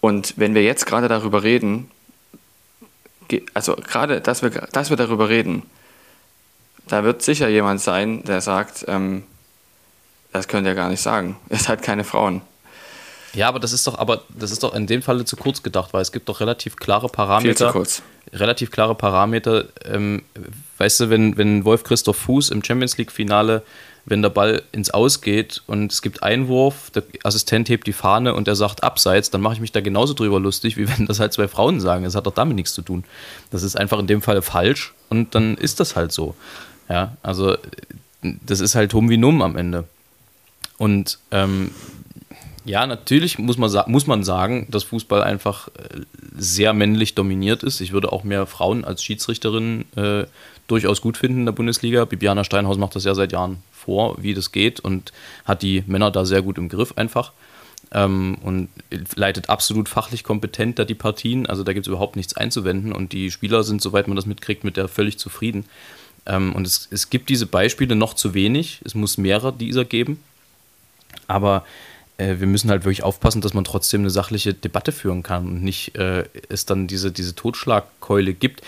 Und 0.00 0.34
wenn 0.36 0.54
wir 0.54 0.62
jetzt 0.62 0.86
gerade 0.86 1.08
darüber 1.08 1.42
reden, 1.42 1.90
also 3.54 3.76
gerade, 3.76 4.20
dass 4.20 4.42
wir, 4.42 4.50
dass 4.50 4.90
wir 4.90 4.96
darüber 4.96 5.28
reden, 5.28 5.62
da 6.88 7.04
wird 7.04 7.22
sicher 7.22 7.48
jemand 7.48 7.80
sein, 7.80 8.22
der 8.24 8.40
sagt, 8.40 8.84
ähm, 8.88 9.24
das 10.32 10.48
könnt 10.48 10.66
ihr 10.66 10.74
gar 10.74 10.88
nicht 10.88 11.00
sagen. 11.00 11.36
Ihr 11.50 11.58
seid 11.58 11.82
keine 11.82 12.04
Frauen. 12.04 12.42
Ja, 13.36 13.48
aber 13.48 13.60
das 13.60 13.72
ist 13.72 13.86
doch, 13.86 13.98
aber 13.98 14.22
das 14.30 14.50
ist 14.50 14.62
doch 14.62 14.74
in 14.74 14.86
dem 14.86 15.02
Falle 15.02 15.26
zu 15.26 15.36
kurz 15.36 15.62
gedacht, 15.62 15.92
weil 15.92 16.00
es 16.00 16.10
gibt 16.10 16.28
doch 16.28 16.40
relativ 16.40 16.76
klare 16.76 17.08
Parameter. 17.08 17.48
Viel 17.48 17.56
zu 17.56 17.68
kurz. 17.70 18.02
Relativ 18.32 18.70
klare 18.70 18.94
Parameter. 18.94 19.66
Ähm, 19.84 20.22
weißt 20.78 21.00
du, 21.00 21.10
wenn, 21.10 21.36
wenn 21.36 21.64
Wolf 21.66 21.84
Christoph 21.84 22.16
Fuß 22.16 22.48
im 22.50 22.64
Champions 22.64 22.96
League-Finale, 22.96 23.62
wenn 24.06 24.22
der 24.22 24.30
Ball 24.30 24.62
ins 24.72 24.90
Aus 24.90 25.20
geht 25.20 25.62
und 25.66 25.92
es 25.92 26.00
gibt 26.00 26.22
Einwurf, 26.22 26.90
der 26.90 27.02
Assistent 27.24 27.68
hebt 27.68 27.86
die 27.86 27.92
Fahne 27.92 28.34
und 28.34 28.48
er 28.48 28.56
sagt 28.56 28.82
abseits, 28.82 29.30
dann 29.30 29.42
mache 29.42 29.54
ich 29.54 29.60
mich 29.60 29.72
da 29.72 29.80
genauso 29.82 30.14
drüber 30.14 30.40
lustig, 30.40 30.78
wie 30.78 30.88
wenn 30.96 31.06
das 31.06 31.20
halt 31.20 31.34
zwei 31.34 31.46
Frauen 31.46 31.80
sagen. 31.80 32.04
Das 32.04 32.14
hat 32.14 32.26
doch 32.26 32.34
damit 32.34 32.56
nichts 32.56 32.72
zu 32.72 32.80
tun. 32.80 33.04
Das 33.50 33.62
ist 33.62 33.76
einfach 33.76 33.98
in 33.98 34.06
dem 34.06 34.22
Fall 34.22 34.40
falsch 34.40 34.94
und 35.10 35.34
dann 35.34 35.56
ist 35.58 35.78
das 35.78 35.94
halt 35.94 36.10
so. 36.10 36.34
Ja, 36.88 37.16
also 37.22 37.58
das 38.22 38.60
ist 38.60 38.74
halt 38.74 38.94
hum 38.94 39.10
wie 39.10 39.18
numm 39.18 39.42
am 39.42 39.56
Ende. 39.56 39.84
Und 40.78 41.18
ähm, 41.30 41.70
ja, 42.66 42.86
natürlich 42.86 43.38
muss 43.38 43.56
man, 43.56 43.70
muss 43.86 44.06
man 44.06 44.24
sagen, 44.24 44.66
dass 44.70 44.82
Fußball 44.84 45.22
einfach 45.22 45.68
äh, 45.68 46.00
sehr 46.36 46.72
männlich 46.72 47.14
dominiert 47.14 47.62
ist. 47.62 47.80
Ich 47.80 47.92
würde 47.92 48.12
auch 48.12 48.24
mehr 48.24 48.46
Frauen 48.46 48.84
als 48.84 49.02
Schiedsrichterinnen 49.02 49.84
äh, 49.96 50.26
durchaus 50.66 51.00
gut 51.00 51.16
finden 51.16 51.40
in 51.40 51.46
der 51.46 51.52
Bundesliga. 51.52 52.04
Bibiana 52.04 52.42
Steinhaus 52.42 52.76
macht 52.76 52.96
das 52.96 53.04
ja 53.04 53.14
seit 53.14 53.32
Jahren 53.32 53.62
vor, 53.72 54.20
wie 54.20 54.34
das 54.34 54.50
geht 54.50 54.80
und 54.80 55.12
hat 55.44 55.62
die 55.62 55.84
Männer 55.86 56.10
da 56.10 56.24
sehr 56.24 56.42
gut 56.42 56.58
im 56.58 56.68
Griff 56.68 56.94
einfach. 56.96 57.32
Ähm, 57.92 58.36
und 58.42 58.68
leitet 59.14 59.48
absolut 59.48 59.88
fachlich 59.88 60.24
kompetent 60.24 60.80
da 60.80 60.84
die 60.84 60.94
Partien. 60.94 61.46
Also 61.46 61.62
da 61.62 61.72
gibt 61.72 61.86
es 61.86 61.88
überhaupt 61.88 62.16
nichts 62.16 62.36
einzuwenden 62.36 62.92
und 62.92 63.12
die 63.12 63.30
Spieler 63.30 63.62
sind, 63.62 63.80
soweit 63.80 64.08
man 64.08 64.16
das 64.16 64.26
mitkriegt, 64.26 64.64
mit 64.64 64.76
der 64.76 64.88
völlig 64.88 65.18
zufrieden. 65.18 65.66
Ähm, 66.26 66.52
und 66.52 66.66
es, 66.66 66.88
es 66.90 67.10
gibt 67.10 67.28
diese 67.28 67.46
Beispiele 67.46 67.94
noch 67.94 68.14
zu 68.14 68.34
wenig. 68.34 68.80
Es 68.84 68.96
muss 68.96 69.18
mehrere 69.18 69.52
dieser 69.52 69.84
geben. 69.84 70.20
Aber 71.28 71.64
äh, 72.18 72.36
wir 72.38 72.46
müssen 72.46 72.70
halt 72.70 72.84
wirklich 72.84 73.02
aufpassen, 73.02 73.40
dass 73.40 73.54
man 73.54 73.64
trotzdem 73.64 74.02
eine 74.02 74.10
sachliche 74.10 74.54
Debatte 74.54 74.92
führen 74.92 75.22
kann 75.22 75.46
und 75.46 75.62
nicht 75.62 75.96
äh, 75.96 76.24
es 76.48 76.66
dann 76.66 76.86
diese, 76.86 77.12
diese 77.12 77.34
Totschlagkeule 77.34 78.34
gibt. 78.34 78.62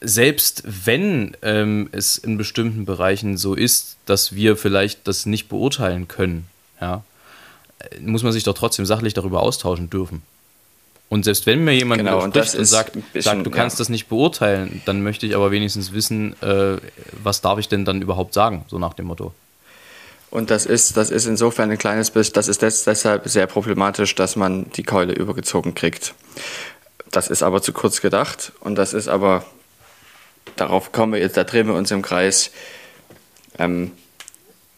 Selbst 0.00 0.62
wenn 0.64 1.36
ähm, 1.42 1.88
es 1.92 2.18
in 2.18 2.38
bestimmten 2.38 2.84
Bereichen 2.84 3.36
so 3.36 3.54
ist, 3.54 3.96
dass 4.06 4.34
wir 4.34 4.56
vielleicht 4.56 5.08
das 5.08 5.26
nicht 5.26 5.48
beurteilen 5.48 6.06
können, 6.06 6.46
ja, 6.80 7.02
äh, 7.78 8.00
muss 8.00 8.22
man 8.22 8.32
sich 8.32 8.44
doch 8.44 8.54
trotzdem 8.54 8.86
sachlich 8.86 9.14
darüber 9.14 9.42
austauschen 9.42 9.90
dürfen. 9.90 10.22
Und 11.08 11.24
selbst 11.24 11.46
wenn 11.46 11.64
mir 11.64 11.72
jemand 11.72 12.00
Genau, 12.00 12.18
und 12.18 12.36
und 12.36 12.66
sagt, 12.66 12.92
bisschen, 12.92 13.22
sagt, 13.22 13.46
du 13.46 13.50
kannst 13.50 13.76
ja. 13.76 13.78
das 13.78 13.88
nicht 13.88 14.08
beurteilen, 14.08 14.82
dann 14.84 15.02
möchte 15.02 15.26
ich 15.26 15.34
aber 15.34 15.50
wenigstens 15.50 15.92
wissen, 15.92 16.34
äh, 16.42 16.76
was 17.12 17.40
darf 17.40 17.58
ich 17.58 17.68
denn 17.68 17.86
dann 17.86 18.02
überhaupt 18.02 18.34
sagen, 18.34 18.66
so 18.68 18.78
nach 18.78 18.92
dem 18.92 19.06
Motto. 19.06 19.32
Und 20.30 20.50
das 20.50 20.66
ist, 20.66 20.96
das 20.96 21.10
ist 21.10 21.26
insofern 21.26 21.70
ein 21.70 21.78
kleines 21.78 22.10
bisschen, 22.10 22.34
das 22.34 22.48
ist 22.48 22.62
des, 22.62 22.84
deshalb 22.84 23.28
sehr 23.28 23.46
problematisch, 23.46 24.14
dass 24.14 24.36
man 24.36 24.70
die 24.72 24.82
Keule 24.82 25.14
übergezogen 25.14 25.74
kriegt. 25.74 26.14
Das 27.10 27.28
ist 27.28 27.42
aber 27.42 27.62
zu 27.62 27.72
kurz 27.72 28.00
gedacht 28.02 28.52
und 28.60 28.74
das 28.74 28.92
ist 28.92 29.08
aber, 29.08 29.46
darauf 30.56 30.92
kommen 30.92 31.14
wir 31.14 31.20
jetzt, 31.20 31.38
da 31.38 31.44
drehen 31.44 31.66
wir 31.66 31.74
uns 31.74 31.90
im 31.90 32.02
Kreis, 32.02 32.50
ähm, 33.58 33.92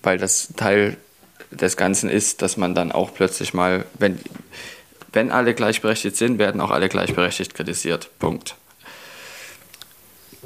weil 0.03 0.19
das 0.19 0.49
Teil 0.57 0.97
des 1.51 1.77
Ganzen 1.77 2.09
ist, 2.09 2.43
dass 2.43 2.57
man 2.57 2.77
dann 2.77 2.93
auch 2.93 3.13
plötzlich 3.13 3.53
mal, 3.53 3.85
wenn, 3.99 4.21
wenn 5.13 5.33
alle 5.33 5.55
gleichberechtigt 5.55 6.17
sind, 6.17 6.39
werden 6.39 6.61
auch 6.61 6.71
alle 6.71 6.89
gleichberechtigt 6.89 7.55
kritisiert. 7.55 8.09
Punkt. 8.21 8.55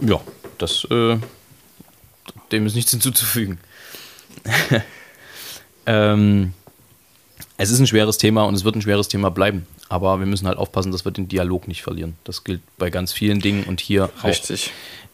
Ja, 0.01 0.21
das, 0.57 0.87
äh, 0.91 1.19
dem 2.51 2.67
ist 2.67 2.75
nichts 2.75 2.91
hinzuzufügen. 2.91 3.59
ähm, 5.87 6.53
es 7.57 7.71
ist 7.71 7.79
ein 7.79 7.87
schweres 7.87 8.19
Thema 8.19 8.45
und 8.45 8.55
es 8.55 8.65
wird 8.65 8.77
ein 8.77 8.83
schweres 8.83 9.09
Thema 9.09 9.31
bleiben. 9.31 9.67
Aber 9.89 10.19
wir 10.19 10.27
müssen 10.27 10.47
halt 10.47 10.59
aufpassen, 10.59 10.93
dass 10.93 11.05
wir 11.05 11.13
den 11.13 11.29
Dialog 11.29 11.69
nicht 11.69 11.83
verlieren. 11.83 12.17
Das 12.25 12.45
gilt 12.45 12.63
bei 12.79 12.91
ganz 12.91 13.13
vielen 13.13 13.41
Dingen 13.41 13.65
und 13.65 13.81
hier 13.81 14.11
auch. 14.21 14.25
Richtig. 14.25 14.73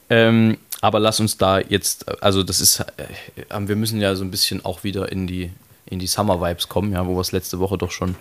Ähm, 0.08 0.58
aber 0.80 0.98
lass 0.98 1.20
uns 1.20 1.36
da 1.36 1.60
jetzt, 1.60 2.22
also 2.22 2.42
das 2.42 2.60
ist, 2.60 2.80
äh, 2.80 3.68
wir 3.68 3.76
müssen 3.76 4.00
ja 4.00 4.14
so 4.14 4.24
ein 4.24 4.30
bisschen 4.30 4.64
auch 4.64 4.82
wieder 4.82 5.10
in 5.12 5.26
die, 5.26 5.50
in 5.86 5.98
die 5.98 6.06
Summer-Vibes 6.06 6.68
kommen, 6.68 6.92
ja, 6.92 7.06
wo 7.06 7.14
wir 7.14 7.20
es 7.20 7.32
letzte 7.32 7.58
Woche 7.58 7.76
doch 7.76 7.90
schon 7.90 8.16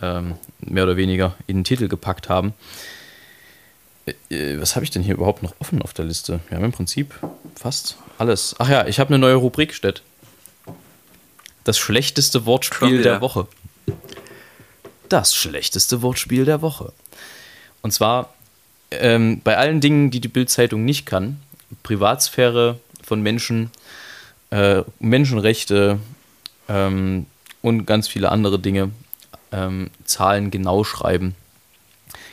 ähm, 0.00 0.34
mehr 0.60 0.84
oder 0.84 0.96
weniger 0.96 1.34
in 1.46 1.58
den 1.58 1.64
Titel 1.64 1.88
gepackt 1.88 2.28
haben. 2.28 2.54
Äh, 4.06 4.12
äh, 4.34 4.60
was 4.60 4.76
habe 4.76 4.84
ich 4.84 4.90
denn 4.90 5.02
hier 5.02 5.14
überhaupt 5.14 5.42
noch 5.42 5.54
offen 5.58 5.82
auf 5.82 5.92
der 5.92 6.04
Liste? 6.04 6.40
Wir 6.48 6.56
haben 6.56 6.64
im 6.64 6.72
Prinzip 6.72 7.14
fast 7.54 7.96
alles. 8.18 8.54
Ach 8.58 8.68
ja, 8.68 8.86
ich 8.86 9.00
habe 9.00 9.08
eine 9.08 9.18
neue 9.18 9.34
Rubrik, 9.34 9.74
Stett. 9.74 10.02
Das 11.64 11.78
schlechteste 11.78 12.46
Wortspiel 12.46 13.02
der 13.02 13.20
Woche. 13.20 13.46
Das 15.08 15.34
schlechteste 15.34 16.02
Wortspiel 16.02 16.44
der 16.44 16.62
Woche. 16.62 16.92
Und 17.82 17.92
zwar 17.92 18.32
ähm, 18.90 19.40
bei 19.42 19.56
allen 19.56 19.80
Dingen, 19.80 20.10
die 20.10 20.20
die 20.20 20.28
Bild-Zeitung 20.28 20.84
nicht 20.84 21.06
kann, 21.06 21.40
Privatsphäre 21.82 22.78
von 23.02 23.22
Menschen, 23.22 23.70
äh, 24.50 24.82
Menschenrechte 24.98 25.98
ähm, 26.68 27.26
und 27.62 27.86
ganz 27.86 28.08
viele 28.08 28.30
andere 28.30 28.58
Dinge, 28.58 28.90
ähm, 29.52 29.90
Zahlen 30.04 30.50
genau 30.50 30.84
schreiben, 30.84 31.34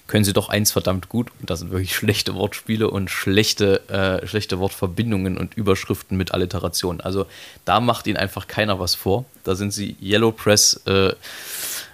können 0.07 0.23
sie 0.23 0.33
doch 0.33 0.49
eins 0.49 0.71
verdammt 0.71 1.09
gut. 1.09 1.31
Und 1.39 1.49
das 1.49 1.59
sind 1.59 1.71
wirklich 1.71 1.95
schlechte 1.95 2.33
Wortspiele 2.33 2.89
und 2.89 3.09
schlechte, 3.09 3.87
äh, 3.89 4.25
schlechte 4.25 4.59
Wortverbindungen 4.59 5.37
und 5.37 5.55
Überschriften 5.55 6.17
mit 6.17 6.33
Alliteration. 6.33 7.01
Also 7.01 7.27
da 7.65 7.79
macht 7.79 8.07
ihnen 8.07 8.17
einfach 8.17 8.47
keiner 8.47 8.79
was 8.79 8.95
vor. 8.95 9.25
Da 9.43 9.55
sind 9.55 9.71
sie 9.71 9.95
Yellow 10.01 10.31
Press 10.31 10.81
äh, 10.85 11.13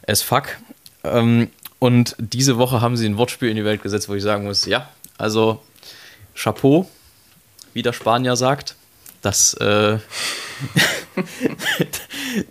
as 0.07 0.21
fuck. 0.21 0.57
Ähm, 1.03 1.49
und 1.79 2.15
diese 2.17 2.57
Woche 2.57 2.81
haben 2.81 2.95
sie 2.95 3.05
ein 3.05 3.17
Wortspiel 3.17 3.49
in 3.49 3.57
die 3.57 3.65
Welt 3.65 3.83
gesetzt, 3.83 4.07
wo 4.07 4.13
ich 4.13 4.23
sagen 4.23 4.45
muss, 4.45 4.65
ja, 4.65 4.89
also 5.17 5.61
Chapeau, 6.35 6.89
wie 7.73 7.81
der 7.81 7.93
Spanier 7.93 8.35
sagt. 8.35 8.75
Das, 9.21 9.53
äh, 9.55 9.97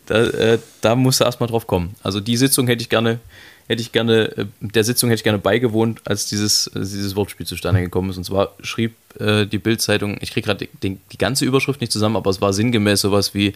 da, 0.06 0.22
äh, 0.24 0.58
da 0.80 0.96
musst 0.96 1.20
du 1.20 1.24
erstmal 1.24 1.48
drauf 1.48 1.66
kommen. 1.66 1.94
Also 2.02 2.20
die 2.20 2.36
Sitzung 2.36 2.66
hätte 2.66 2.82
ich 2.82 2.88
gerne, 2.88 3.20
hätte 3.68 3.82
ich 3.82 3.92
gerne, 3.92 4.36
äh, 4.36 4.46
der 4.60 4.84
Sitzung 4.84 5.10
hätte 5.10 5.20
ich 5.20 5.24
gerne 5.24 5.38
beigewohnt, 5.38 6.00
als 6.04 6.26
dieses, 6.26 6.66
äh, 6.68 6.80
dieses 6.80 7.16
Wortspiel 7.16 7.46
zustande 7.46 7.80
gekommen 7.80 8.10
ist. 8.10 8.16
Und 8.16 8.24
zwar 8.24 8.54
schrieb 8.62 8.94
äh, 9.18 9.46
die 9.46 9.58
Bild-Zeitung, 9.58 10.18
ich 10.20 10.32
kriege 10.32 10.46
gerade 10.46 10.68
die, 10.82 10.98
die 11.12 11.18
ganze 11.18 11.44
Überschrift 11.44 11.80
nicht 11.80 11.92
zusammen, 11.92 12.16
aber 12.16 12.30
es 12.30 12.40
war 12.40 12.52
sinngemäß 12.52 13.00
sowas 13.00 13.34
wie 13.34 13.54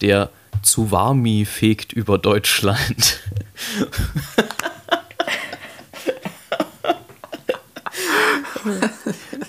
der 0.00 0.30
Tsuwami 0.62 1.44
fegt 1.44 1.92
über 1.92 2.18
Deutschland. 2.18 3.20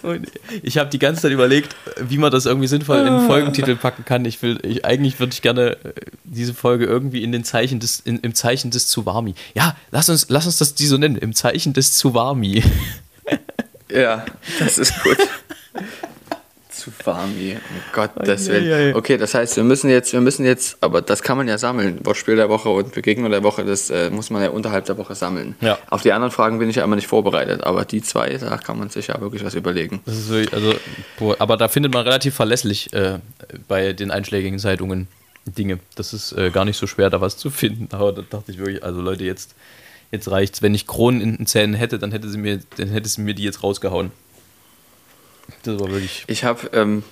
Und 0.03 0.31
ich 0.63 0.77
habe 0.77 0.89
die 0.89 0.99
ganze 0.99 1.23
Zeit 1.23 1.31
überlegt, 1.31 1.75
wie 1.99 2.17
man 2.17 2.31
das 2.31 2.45
irgendwie 2.45 2.67
sinnvoll 2.67 2.99
in 2.99 3.07
einen 3.07 3.27
Folgentitel 3.27 3.75
packen 3.75 4.05
kann. 4.05 4.25
Ich 4.25 4.41
will, 4.41 4.59
ich, 4.63 4.85
eigentlich 4.85 5.19
würde 5.19 5.33
ich 5.33 5.41
gerne 5.41 5.77
äh, 5.83 5.93
diese 6.23 6.53
Folge 6.53 6.85
irgendwie 6.85 7.23
in 7.23 7.31
den 7.31 7.43
Zeichen 7.43 7.79
des, 7.79 7.99
in, 7.99 8.19
im 8.19 8.35
Zeichen 8.35 8.71
des 8.71 8.87
Tsuwami. 8.87 9.35
Ja, 9.53 9.75
lass 9.91 10.09
uns, 10.09 10.27
lass 10.29 10.45
uns 10.45 10.57
das 10.57 10.75
die 10.75 10.87
so 10.87 10.97
nennen, 10.97 11.15
im 11.15 11.33
Zeichen 11.33 11.73
des 11.73 11.97
Tsuwami. 11.97 12.63
Ja, 13.91 14.25
das 14.59 14.77
ist 14.77 15.01
gut. 15.03 15.17
Zu 16.79 16.91
Fami, 16.91 17.53
um 17.53 17.93
Gottes. 17.93 18.47
Willen. 18.47 18.95
Okay, 18.95 19.17
das 19.17 19.33
heißt, 19.33 19.55
wir 19.57 19.63
müssen 19.63 19.89
jetzt, 19.89 20.13
wir 20.13 20.21
müssen 20.21 20.45
jetzt, 20.45 20.77
aber 20.81 21.01
das 21.01 21.21
kann 21.21 21.37
man 21.37 21.47
ja 21.47 21.57
sammeln. 21.57 21.99
Wortspiel 22.05 22.35
der 22.35 22.49
Woche 22.49 22.69
und 22.69 22.93
Begegnung 22.93 23.29
der 23.29 23.43
Woche, 23.43 23.65
das 23.65 23.89
äh, 23.89 24.09
muss 24.09 24.29
man 24.29 24.41
ja 24.41 24.49
unterhalb 24.49 24.85
der 24.85 24.97
Woche 24.97 25.15
sammeln. 25.15 25.55
Ja. 25.61 25.77
Auf 25.89 26.01
die 26.01 26.13
anderen 26.13 26.31
Fragen 26.31 26.59
bin 26.59 26.69
ich 26.69 26.77
ja 26.77 26.83
immer 26.83 26.95
nicht 26.95 27.07
vorbereitet, 27.07 27.63
aber 27.63 27.85
die 27.85 28.01
zwei, 28.01 28.37
da 28.37 28.57
kann 28.57 28.79
man 28.79 28.89
sich 28.89 29.07
ja 29.07 29.19
wirklich 29.19 29.43
was 29.43 29.55
überlegen. 29.55 30.01
Wirklich, 30.05 30.53
also, 30.53 30.73
boah, 31.17 31.35
aber 31.39 31.57
da 31.57 31.67
findet 31.67 31.93
man 31.93 32.03
relativ 32.03 32.35
verlässlich 32.35 32.93
äh, 32.93 33.19
bei 33.67 33.93
den 33.93 34.11
einschlägigen 34.11 34.59
Zeitungen 34.59 35.07
Dinge. 35.45 35.79
Das 35.95 36.13
ist 36.13 36.31
äh, 36.33 36.51
gar 36.51 36.65
nicht 36.65 36.77
so 36.77 36.87
schwer, 36.87 37.09
da 37.09 37.21
was 37.21 37.37
zu 37.37 37.49
finden. 37.49 37.89
Aber 37.95 38.11
da 38.11 38.21
dachte 38.21 38.51
ich 38.51 38.57
wirklich, 38.57 38.83
also 38.83 39.01
Leute, 39.01 39.23
jetzt, 39.23 39.55
jetzt 40.11 40.29
reicht's. 40.29 40.61
Wenn 40.61 40.75
ich 40.75 40.87
Kronen 40.87 41.21
in 41.21 41.37
den 41.37 41.45
Zähnen 41.45 41.73
hätte, 41.73 41.99
dann 41.99 42.11
hätte 42.11 42.29
sie 42.29 42.37
mir, 42.37 42.59
dann 42.77 42.89
hätte 42.89 43.09
sie 43.09 43.21
mir 43.21 43.33
die 43.33 43.43
jetzt 43.43 43.63
rausgehauen. 43.63 44.11
Das 45.63 45.79
war 45.79 45.89
wirklich. 45.89 46.23
Ich 46.27 46.43
habe 46.43 46.69
ähm, 46.73 47.03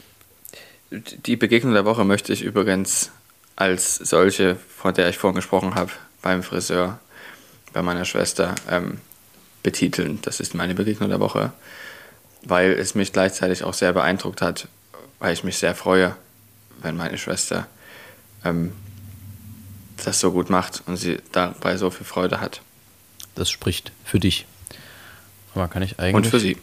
die 0.92 1.36
Begegnung 1.36 1.74
der 1.74 1.86
Woche 1.86 2.06
möchte 2.06 2.34
ich 2.34 2.42
übrigens 2.42 3.12
als 3.56 3.96
solche, 3.96 4.56
von 4.56 4.94
der 4.94 5.10
ich 5.10 5.18
vorhin 5.18 5.36
gesprochen 5.36 5.76
habe, 5.76 5.92
beim 6.22 6.44
Friseur, 6.44 7.00
bei 7.74 7.82
meiner 7.82 8.06
Schwester, 8.06 8.56
ähm, 8.70 9.00
betiteln. 9.64 10.20
Das 10.22 10.40
ist 10.40 10.54
meine 10.54 10.76
Begegnung 10.76 11.10
der 11.10 11.20
Woche, 11.20 11.52
weil 12.44 12.72
es 12.72 12.96
mich 12.96 13.12
gleichzeitig 13.12 13.64
auch 13.64 13.74
sehr 13.74 13.94
beeindruckt 13.94 14.42
hat, 14.42 14.68
weil 15.20 15.34
ich 15.34 15.44
mich 15.44 15.58
sehr 15.58 15.76
freue, 15.76 16.16
wenn 16.82 16.96
meine 16.96 17.18
Schwester 17.18 17.68
ähm, 18.46 18.72
das 20.06 20.20
so 20.20 20.32
gut 20.32 20.50
macht 20.50 20.84
und 20.86 20.98
sie 20.98 21.18
dabei 21.32 21.78
so 21.78 21.90
viel 21.90 22.06
Freude 22.06 22.40
hat. 22.40 22.62
Das 23.36 23.50
spricht 23.50 23.92
für 24.06 24.20
dich. 24.20 24.46
Aber 25.54 25.68
kann 25.68 25.82
ich 25.82 26.00
eigentlich. 26.00 26.16
Und 26.16 26.28
für 26.28 26.40
sie. 26.40 26.58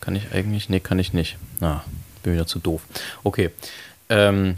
Kann 0.00 0.16
ich 0.16 0.32
eigentlich? 0.32 0.68
Nee, 0.68 0.80
kann 0.80 0.98
ich 0.98 1.12
nicht. 1.12 1.36
Na, 1.60 1.84
bin 2.22 2.32
wieder 2.32 2.46
zu 2.46 2.58
doof. 2.58 2.82
Okay. 3.24 3.50
Ähm, 4.08 4.56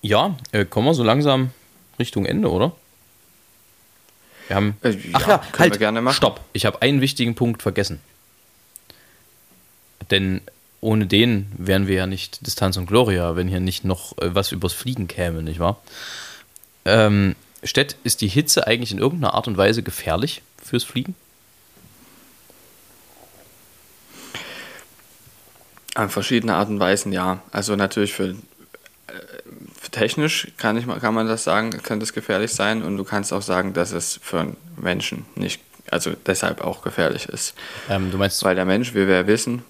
ja, 0.00 0.36
äh, 0.52 0.64
kommen 0.64 0.86
wir 0.86 0.94
so 0.94 1.02
langsam 1.02 1.50
Richtung 1.98 2.24
Ende, 2.24 2.50
oder? 2.50 2.72
Wir 4.46 4.56
haben. 4.56 4.76
Äh, 4.82 4.96
Ach 5.12 5.20
ja, 5.20 5.28
ja, 5.28 5.38
können 5.38 5.58
halt, 5.58 5.72
wir 5.74 5.78
gerne 5.78 6.00
machen. 6.00 6.14
Stopp. 6.16 6.40
Ich 6.52 6.66
habe 6.66 6.82
einen 6.82 7.00
wichtigen 7.00 7.34
Punkt 7.34 7.62
vergessen. 7.62 8.00
Denn 10.10 10.40
ohne 10.80 11.06
den 11.06 11.50
wären 11.56 11.86
wir 11.86 11.96
ja 11.96 12.06
nicht 12.06 12.46
Distanz 12.46 12.76
und 12.76 12.86
Gloria, 12.86 13.36
wenn 13.36 13.48
hier 13.48 13.60
nicht 13.60 13.84
noch 13.84 14.16
äh, 14.18 14.34
was 14.34 14.52
übers 14.52 14.72
Fliegen 14.72 15.08
käme, 15.08 15.42
nicht 15.42 15.58
wahr? 15.58 15.80
Ähm, 16.84 17.34
Stett, 17.64 17.96
ist 18.04 18.20
die 18.20 18.28
Hitze 18.28 18.66
eigentlich 18.66 18.92
in 18.92 18.98
irgendeiner 18.98 19.34
Art 19.34 19.48
und 19.48 19.56
Weise 19.56 19.82
gefährlich 19.82 20.42
fürs 20.62 20.84
Fliegen? 20.84 21.14
An 25.98 26.10
verschiedene 26.10 26.54
Arten 26.54 26.74
und 26.74 26.80
Weisen, 26.80 27.12
ja. 27.12 27.40
Also 27.50 27.74
natürlich 27.74 28.14
für, 28.14 28.28
äh, 28.28 28.34
für 29.80 29.90
technisch 29.90 30.46
kann, 30.56 30.76
ich, 30.76 30.86
kann 31.00 31.12
man 31.12 31.26
das 31.26 31.42
sagen, 31.42 31.70
könnte 31.82 32.04
es 32.04 32.12
gefährlich 32.12 32.52
sein 32.52 32.82
und 32.82 32.96
du 32.96 33.02
kannst 33.02 33.32
auch 33.32 33.42
sagen, 33.42 33.72
dass 33.72 33.90
es 33.90 34.20
für 34.22 34.38
einen 34.40 34.56
Menschen 34.76 35.26
nicht, 35.34 35.60
also 35.90 36.12
deshalb 36.24 36.60
auch 36.60 36.82
gefährlich 36.82 37.28
ist. 37.28 37.54
Ähm, 37.90 38.12
du 38.12 38.16
meinst. 38.16 38.44
Weil 38.44 38.54
der 38.54 38.64
Mensch, 38.64 38.94
wie 38.94 39.08
wir 39.08 39.16
ja 39.16 39.26
wissen, 39.26 39.64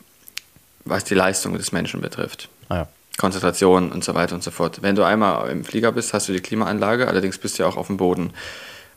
was 0.84 1.04
die 1.04 1.14
Leistung 1.14 1.56
des 1.56 1.72
Menschen 1.72 2.02
betrifft, 2.02 2.50
Ah, 2.68 2.76
ja. 2.76 2.88
Konzentration 3.16 3.90
und 3.90 4.04
so 4.04 4.14
weiter 4.14 4.34
und 4.34 4.42
so 4.42 4.50
fort. 4.50 4.82
Wenn 4.82 4.96
du 4.96 5.04
einmal 5.04 5.50
im 5.50 5.64
Flieger 5.64 5.92
bist, 5.92 6.12
hast 6.12 6.28
du 6.28 6.34
die 6.34 6.40
Klimaanlage, 6.40 7.08
allerdings 7.08 7.38
bist 7.38 7.58
du 7.58 7.62
ja 7.62 7.68
auch 7.70 7.78
auf 7.78 7.86
dem 7.86 7.96
Boden 7.96 8.34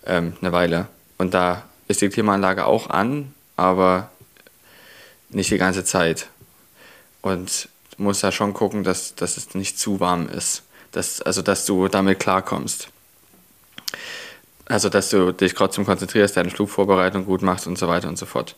ähm, 0.05 0.33
eine 0.41 0.51
Weile. 0.51 0.87
Und 1.17 1.33
da 1.33 1.63
ist 1.87 2.01
die 2.01 2.09
Klimaanlage 2.09 2.65
auch 2.65 2.89
an, 2.89 3.33
aber 3.55 4.09
nicht 5.29 5.49
die 5.49 5.57
ganze 5.57 5.85
Zeit. 5.85 6.27
Und 7.21 7.69
musst 7.97 8.23
da 8.23 8.31
schon 8.31 8.53
gucken, 8.53 8.83
dass, 8.83 9.15
dass 9.15 9.37
es 9.37 9.53
nicht 9.53 9.77
zu 9.77 9.99
warm 9.99 10.27
ist. 10.29 10.63
Dass, 10.91 11.21
also, 11.21 11.41
dass 11.41 11.65
du 11.65 11.87
damit 11.87 12.19
klarkommst. 12.19 12.89
Also, 14.65 14.89
dass 14.89 15.09
du 15.09 15.31
dich 15.31 15.53
trotzdem 15.53 15.85
konzentrierst, 15.85 16.37
deine 16.37 16.49
Flugvorbereitung 16.49 17.25
gut 17.25 17.41
machst 17.41 17.67
und 17.67 17.77
so 17.77 17.87
weiter 17.87 18.07
und 18.07 18.17
so 18.17 18.25
fort. 18.25 18.55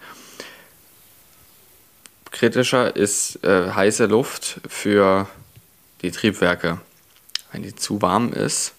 Kritischer 2.31 2.95
ist 2.95 3.43
äh, 3.43 3.71
heiße 3.71 4.05
Luft 4.07 4.59
für 4.67 5.27
die 6.01 6.11
Triebwerke. 6.11 6.79
Wenn 7.51 7.63
die 7.63 7.75
zu 7.75 8.01
warm 8.01 8.33
ist, 8.33 8.73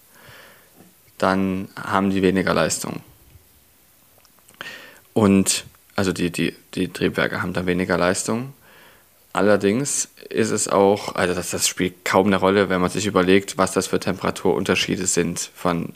dann 1.17 1.69
haben 1.75 2.09
die 2.09 2.21
weniger 2.21 2.53
Leistung. 2.53 3.01
Und 5.13 5.65
also 5.95 6.11
die, 6.11 6.29
die, 6.29 6.55
die 6.73 6.89
Triebwerke 6.89 7.41
haben 7.41 7.53
dann 7.53 7.65
weniger 7.65 7.97
Leistung. 7.97 8.53
Allerdings 9.35 10.07
ist 10.29 10.51
es 10.51 10.69
auch, 10.69 11.13
also 11.15 11.33
das, 11.33 11.49
das 11.49 11.67
spielt 11.67 12.05
kaum 12.05 12.27
eine 12.27 12.37
Rolle, 12.37 12.69
wenn 12.69 12.79
man 12.79 12.89
sich 12.89 13.05
überlegt, 13.05 13.57
was 13.57 13.73
das 13.73 13.87
für 13.87 13.99
Temperaturunterschiede 13.99 15.07
sind 15.07 15.51
von, 15.53 15.91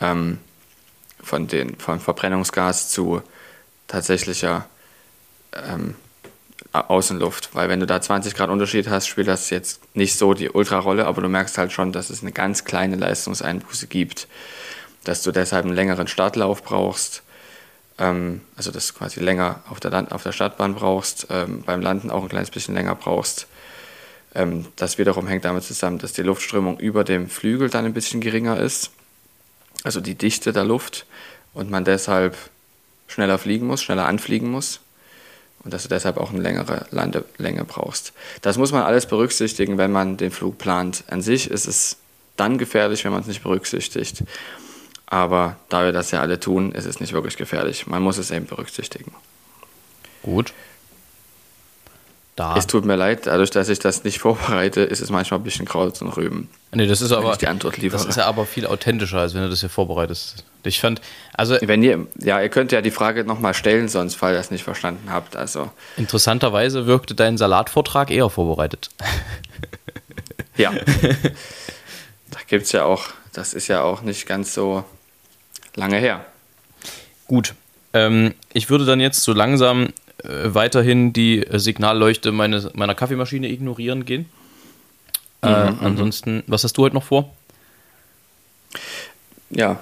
ähm, 0.00 0.38
von, 1.22 1.48
den, 1.48 1.76
von 1.76 2.00
Verbrennungsgas 2.00 2.88
zu 2.88 3.20
tatsächlicher 3.88 4.64
ähm, 5.52 5.96
Außenluft. 6.72 7.54
Weil 7.54 7.68
wenn 7.68 7.80
du 7.80 7.86
da 7.86 8.00
20 8.00 8.34
Grad 8.34 8.48
Unterschied 8.48 8.88
hast, 8.88 9.06
spielt 9.06 9.28
das 9.28 9.50
jetzt 9.50 9.94
nicht 9.94 10.16
so 10.16 10.32
die 10.32 10.48
Ultra-Rolle, 10.48 11.04
aber 11.04 11.20
du 11.20 11.28
merkst 11.28 11.58
halt 11.58 11.72
schon, 11.72 11.92
dass 11.92 12.08
es 12.08 12.22
eine 12.22 12.32
ganz 12.32 12.64
kleine 12.64 12.96
Leistungseinbuße 12.96 13.86
gibt. 13.86 14.28
Dass 15.04 15.20
du 15.20 15.30
deshalb 15.30 15.66
einen 15.66 15.74
längeren 15.74 16.08
Startlauf 16.08 16.62
brauchst, 16.62 17.22
also 17.98 18.72
dass 18.72 18.88
du 18.88 18.94
quasi 18.94 19.20
länger 19.20 19.62
auf 19.70 19.80
der, 19.80 19.90
Land 19.90 20.12
auf 20.12 20.22
der 20.22 20.32
Startbahn 20.32 20.74
brauchst, 20.74 21.28
ähm, 21.30 21.62
beim 21.64 21.80
Landen 21.80 22.10
auch 22.10 22.22
ein 22.22 22.28
kleines 22.28 22.50
bisschen 22.50 22.74
länger 22.74 22.94
brauchst. 22.94 23.46
Ähm, 24.34 24.66
das 24.76 24.98
wiederum 24.98 25.26
hängt 25.26 25.44
damit 25.46 25.64
zusammen, 25.64 25.98
dass 25.98 26.12
die 26.12 26.22
Luftströmung 26.22 26.78
über 26.78 27.04
dem 27.04 27.30
Flügel 27.30 27.70
dann 27.70 27.86
ein 27.86 27.94
bisschen 27.94 28.20
geringer 28.20 28.60
ist, 28.60 28.90
also 29.82 30.00
die 30.00 30.14
Dichte 30.14 30.52
der 30.52 30.64
Luft, 30.64 31.06
und 31.54 31.70
man 31.70 31.84
deshalb 31.84 32.36
schneller 33.08 33.38
fliegen 33.38 33.66
muss, 33.66 33.82
schneller 33.82 34.06
anfliegen 34.06 34.50
muss 34.50 34.80
und 35.64 35.72
dass 35.72 35.84
du 35.84 35.88
deshalb 35.88 36.18
auch 36.18 36.30
eine 36.30 36.42
längere 36.42 36.86
Landelänge 36.90 37.64
brauchst. 37.64 38.12
Das 38.42 38.58
muss 38.58 38.72
man 38.72 38.82
alles 38.82 39.06
berücksichtigen, 39.06 39.78
wenn 39.78 39.90
man 39.90 40.18
den 40.18 40.30
Flug 40.30 40.58
plant. 40.58 41.04
An 41.08 41.22
sich 41.22 41.50
ist 41.50 41.66
es 41.66 41.96
dann 42.36 42.58
gefährlich, 42.58 43.04
wenn 43.04 43.12
man 43.12 43.22
es 43.22 43.26
nicht 43.26 43.42
berücksichtigt. 43.42 44.22
Aber 45.06 45.56
da 45.68 45.84
wir 45.84 45.92
das 45.92 46.10
ja 46.10 46.20
alle 46.20 46.40
tun, 46.40 46.72
ist 46.72 46.84
es 46.84 47.00
nicht 47.00 47.12
wirklich 47.12 47.36
gefährlich. 47.36 47.86
Man 47.86 48.02
muss 48.02 48.18
es 48.18 48.30
eben 48.30 48.46
berücksichtigen. 48.46 49.14
Gut. 50.22 50.52
Da. 52.34 52.54
Es 52.54 52.66
tut 52.66 52.84
mir 52.84 52.96
leid, 52.96 53.26
dadurch, 53.26 53.50
dass 53.50 53.70
ich 53.70 53.78
das 53.78 54.04
nicht 54.04 54.18
vorbereite, 54.20 54.82
ist 54.82 55.00
es 55.00 55.08
manchmal 55.08 55.40
ein 55.40 55.44
bisschen 55.44 55.64
Kraut 55.64 56.02
und 56.02 56.08
Rüben. 56.16 56.50
Nee, 56.72 56.86
das 56.86 57.00
ist 57.00 57.12
aber 57.12 57.34
die 57.36 57.46
Antwort 57.46 57.78
liefere. 57.78 57.98
Das 57.98 58.06
ist 58.06 58.16
ja 58.16 58.26
aber 58.26 58.44
viel 58.44 58.66
authentischer, 58.66 59.18
als 59.18 59.32
wenn 59.32 59.40
du 59.40 59.48
das 59.48 59.60
hier 59.60 59.70
vorbereitest. 59.70 60.44
Ich 60.62 60.80
fand, 60.80 61.00
also 61.32 61.56
wenn 61.62 61.82
ihr 61.82 62.06
ja, 62.18 62.42
ihr 62.42 62.50
könnt 62.50 62.72
ja 62.72 62.82
die 62.82 62.90
Frage 62.90 63.24
nochmal 63.24 63.54
stellen, 63.54 63.88
sonst 63.88 64.16
falls 64.16 64.34
ihr 64.34 64.38
das 64.38 64.50
nicht 64.50 64.64
verstanden 64.64 65.10
habt. 65.10 65.36
Also 65.36 65.70
interessanterweise 65.96 66.86
wirkte 66.86 67.14
dein 67.14 67.38
Salatvortrag 67.38 68.10
eher 68.10 68.28
vorbereitet. 68.28 68.90
ja, 70.56 70.72
da 72.30 72.38
gibt 72.48 72.66
es 72.66 72.72
ja 72.72 72.84
auch, 72.84 73.04
das 73.32 73.54
ist 73.54 73.68
ja 73.68 73.82
auch 73.82 74.02
nicht 74.02 74.26
ganz 74.26 74.52
so 74.52 74.84
lange 75.76 75.96
her. 75.98 76.24
Gut, 77.26 77.54
ähm, 77.92 78.34
ich 78.52 78.68
würde 78.68 78.84
dann 78.84 79.00
jetzt 79.00 79.22
so 79.22 79.32
langsam 79.32 79.88
äh, 80.22 80.54
weiterhin 80.54 81.12
die 81.12 81.46
äh, 81.46 81.58
Signalleuchte 81.58 82.32
meine, 82.32 82.70
meiner 82.74 82.94
Kaffeemaschine 82.94 83.48
ignorieren 83.48 84.04
gehen. 84.04 84.26
Äh, 85.42 85.70
mhm, 85.70 85.76
mhm, 85.78 85.86
ansonsten, 85.86 86.42
was 86.46 86.64
hast 86.64 86.76
du 86.76 86.82
heute 86.82 86.94
noch 86.94 87.04
vor? 87.04 87.34
Ja, 89.50 89.78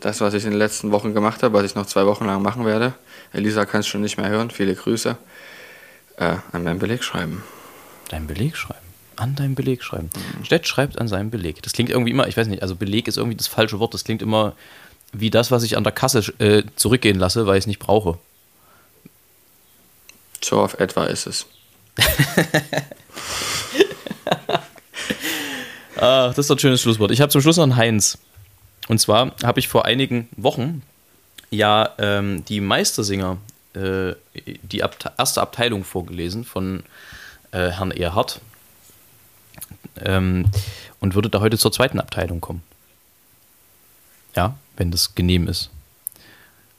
das, 0.00 0.20
was 0.20 0.34
ich 0.34 0.44
in 0.44 0.50
den 0.50 0.58
letzten 0.58 0.92
Wochen 0.92 1.14
gemacht 1.14 1.42
habe, 1.42 1.54
was 1.54 1.64
ich 1.64 1.74
noch 1.74 1.86
zwei 1.86 2.06
Wochen 2.06 2.26
lang 2.26 2.42
machen 2.42 2.64
werde. 2.64 2.94
Elisa 3.32 3.64
kann 3.64 3.80
es 3.80 3.86
schon 3.86 4.02
nicht 4.02 4.18
mehr 4.18 4.28
hören. 4.28 4.50
Viele 4.50 4.74
Grüße. 4.74 5.16
Äh, 6.16 6.36
an 6.52 6.62
meinem 6.62 6.78
Beleg 6.78 7.02
schreiben. 7.02 7.42
Dein 8.08 8.26
Beleg 8.26 8.56
schreiben? 8.56 8.84
An 9.16 9.34
deinem 9.34 9.54
Beleg 9.54 9.82
schreiben. 9.82 10.10
Mhm. 10.14 10.44
Stett 10.44 10.68
schreibt 10.68 10.98
an 10.98 11.08
seinem 11.08 11.30
Beleg. 11.30 11.62
Das 11.62 11.72
klingt 11.72 11.90
irgendwie 11.90 12.10
immer, 12.10 12.28
ich 12.28 12.36
weiß 12.36 12.46
nicht, 12.48 12.62
also 12.62 12.76
Beleg 12.76 13.08
ist 13.08 13.16
irgendwie 13.16 13.36
das 13.36 13.46
falsche 13.46 13.80
Wort. 13.80 13.94
Das 13.94 14.04
klingt 14.04 14.22
immer 14.22 14.54
wie 15.14 15.30
das, 15.30 15.50
was 15.50 15.62
ich 15.62 15.76
an 15.76 15.84
der 15.84 15.92
Kasse 15.92 16.18
äh, 16.38 16.64
zurückgehen 16.76 17.18
lasse, 17.18 17.46
weil 17.46 17.56
ich 17.56 17.62
es 17.62 17.66
nicht 17.66 17.78
brauche. 17.78 18.18
So 20.42 20.60
auf 20.60 20.74
etwa 20.74 21.04
ist 21.04 21.26
es. 21.26 21.46
ah, 25.96 26.28
das 26.28 26.38
ist 26.38 26.50
doch 26.50 26.56
ein 26.56 26.60
schönes 26.60 26.82
Schlusswort. 26.82 27.12
Ich 27.12 27.20
habe 27.20 27.30
zum 27.30 27.40
Schluss 27.40 27.56
noch 27.56 27.62
einen 27.62 27.76
Heinz. 27.76 28.18
Und 28.88 29.00
zwar 29.00 29.32
habe 29.42 29.60
ich 29.60 29.68
vor 29.68 29.86
einigen 29.86 30.28
Wochen 30.36 30.82
ja 31.50 31.90
ähm, 31.98 32.44
die 32.44 32.60
Meistersinger, 32.60 33.38
äh, 33.74 34.12
die 34.34 34.82
Abte 34.82 35.12
erste 35.16 35.40
Abteilung 35.40 35.84
vorgelesen 35.84 36.44
von 36.44 36.82
äh, 37.52 37.70
Herrn 37.70 37.92
Erhard. 37.92 38.40
Ähm, 40.04 40.46
und 41.00 41.14
würde 41.14 41.30
da 41.30 41.40
heute 41.40 41.56
zur 41.56 41.72
zweiten 41.72 42.00
Abteilung 42.00 42.40
kommen. 42.40 42.62
Ja, 44.34 44.56
wenn 44.76 44.90
das 44.90 45.14
genehm 45.14 45.48
ist. 45.48 45.70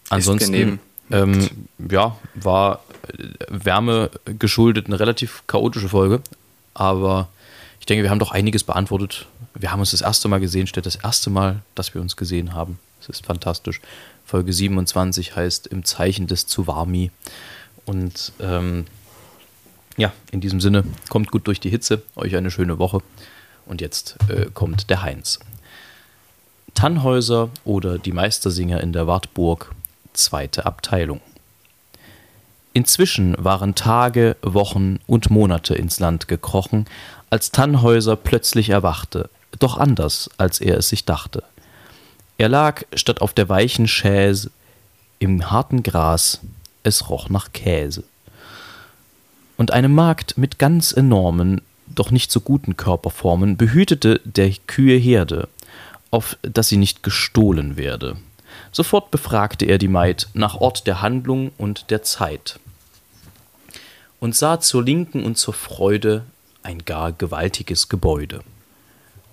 Ansonsten, 0.10 0.54
ist 0.54 0.60
genehm. 0.60 0.80
Ähm, 1.12 1.50
ja, 1.92 2.18
war 2.34 2.84
Wärme 3.48 4.10
geschuldet 4.40 4.88
eine 4.88 5.00
relativ 5.00 5.44
chaotische 5.48 5.90
Folge. 5.90 6.22
Aber 6.74 7.30
ich 7.80 7.86
denke, 7.86 8.04
wir 8.04 8.10
haben 8.10 8.20
doch 8.20 8.32
einiges 8.32 8.64
beantwortet. 8.64 9.28
Wir 9.54 9.72
haben 9.72 9.80
uns 9.80 9.92
das 9.92 10.02
erste 10.02 10.28
Mal 10.28 10.40
gesehen, 10.40 10.68
steht 10.68 10.86
das 10.86 10.96
erste 10.96 11.30
Mal, 11.30 11.62
dass 11.76 11.94
wir 11.94 12.02
uns 12.02 12.16
gesehen 12.16 12.54
haben. 12.54 12.80
Es 13.00 13.10
ist 13.10 13.26
fantastisch. 13.26 13.82
Folge 14.26 14.52
27 14.52 15.36
heißt 15.36 15.68
Im 15.68 15.86
Zeichen 15.86 16.28
des 16.28 16.48
Tsuwami. 16.48 17.12
Und 17.86 18.34
ähm, 18.40 18.86
ja, 19.98 20.12
in 20.32 20.42
diesem 20.42 20.60
Sinne, 20.60 20.84
kommt 21.10 21.32
gut 21.32 21.48
durch 21.48 21.60
die 21.60 21.70
Hitze, 21.70 22.02
euch 22.16 22.36
eine 22.36 22.52
schöne 22.52 22.80
Woche. 22.80 23.00
Und 23.66 23.82
jetzt 23.82 24.18
äh, 24.30 24.48
kommt 24.54 24.90
der 24.90 25.04
Heinz. 25.04 25.40
Tannhäuser 26.76 27.50
oder 27.64 27.98
die 27.98 28.12
Meistersinger 28.12 28.82
in 28.82 28.94
der 28.94 29.08
Wartburg, 29.08 29.74
zweite 30.14 30.66
Abteilung. 30.66 31.22
Inzwischen 32.74 33.36
waren 33.40 33.74
Tage, 33.74 34.36
Wochen 34.42 35.00
und 35.08 35.30
Monate 35.30 35.74
ins 35.74 36.00
Land 36.00 36.28
gekrochen, 36.28 36.86
als 37.30 37.52
Tannhäuser 37.52 38.18
plötzlich 38.18 38.70
erwachte, 38.70 39.30
doch 39.60 39.78
anders, 39.78 40.30
als 40.38 40.60
er 40.60 40.78
es 40.78 40.90
sich 40.90 41.06
dachte. 41.06 41.44
Er 42.38 42.50
lag 42.50 42.84
statt 42.94 43.22
auf 43.22 43.34
der 43.34 43.48
weichen 43.48 43.88
Chaise 43.88 44.52
im 45.20 45.50
harten 45.50 45.82
Gras, 45.82 46.42
es 46.84 47.10
roch 47.10 47.30
nach 47.30 47.54
Käse. 47.54 48.04
Und 49.56 49.72
eine 49.72 49.88
Magd 49.88 50.38
mit 50.38 50.60
ganz 50.60 50.92
enormen, 50.92 51.62
doch 51.88 52.12
nicht 52.12 52.30
so 52.30 52.42
guten 52.42 52.76
Körperformen 52.76 53.56
behütete 53.56 54.20
der 54.26 54.52
Kühe 54.68 54.98
Herde, 54.98 55.48
auf 56.16 56.38
dass 56.42 56.70
sie 56.70 56.78
nicht 56.78 57.04
gestohlen 57.04 57.78
werde. 57.78 58.18
Sofort 58.72 59.12
befragte 59.12 59.66
er 59.66 59.78
die 59.78 59.88
Maid 59.88 60.28
nach 60.34 60.56
Ort 60.56 60.88
der 60.88 61.02
Handlung 61.02 61.52
und 61.58 61.92
der 61.92 62.04
Zeit 62.04 62.60
und 64.20 64.36
sah 64.36 64.60
zur 64.60 64.84
Linken 64.84 65.24
und 65.24 65.38
zur 65.38 65.54
Freude 65.54 66.24
ein 66.64 66.80
gar 66.80 67.12
gewaltiges 67.12 67.90
Gebäude. 67.90 68.42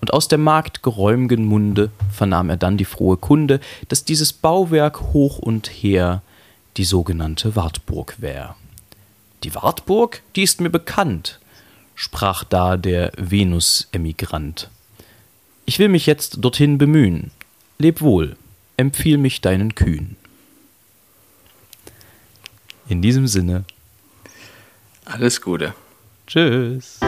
Und 0.03 0.12
aus 0.12 0.28
der 0.28 0.37
Magd 0.37 0.83
geräumgen 0.83 1.47
Munde 1.47 1.91
vernahm 2.12 2.51
er 2.51 2.59
dann 2.59 2.76
die 2.76 2.85
frohe 2.85 3.16
Kunde, 3.16 3.61
dass 3.89 4.05
dieses 4.05 4.35
Bauwerk 4.35 5.01
hoch 5.14 5.39
und 5.39 5.68
her 5.68 6.20
die 6.76 6.85
sogenannte 6.85 7.57
Wartburg 7.57 8.16
wär. 8.18 8.57
Die 9.45 9.55
Wartburg, 9.55 10.22
die 10.37 10.43
ist 10.43 10.61
mir 10.61 10.70
bekannt, 10.70 11.39
sprach 11.95 12.45
da 12.45 12.76
der 12.76 13.12
Venus-Emigrant. 13.16 14.68
Ich 15.64 15.78
will 15.78 15.88
mich 15.88 16.06
jetzt 16.06 16.36
dorthin 16.40 16.78
bemühen. 16.78 17.30
Leb 17.78 18.00
wohl, 18.00 18.36
empfiehl 18.76 19.18
mich 19.18 19.40
deinen 19.40 19.74
Kühen. 19.74 20.16
In 22.88 23.00
diesem 23.02 23.26
Sinne 23.26 23.64
alles 25.04 25.40
Gute. 25.40 25.74
Tschüss. 26.26 27.00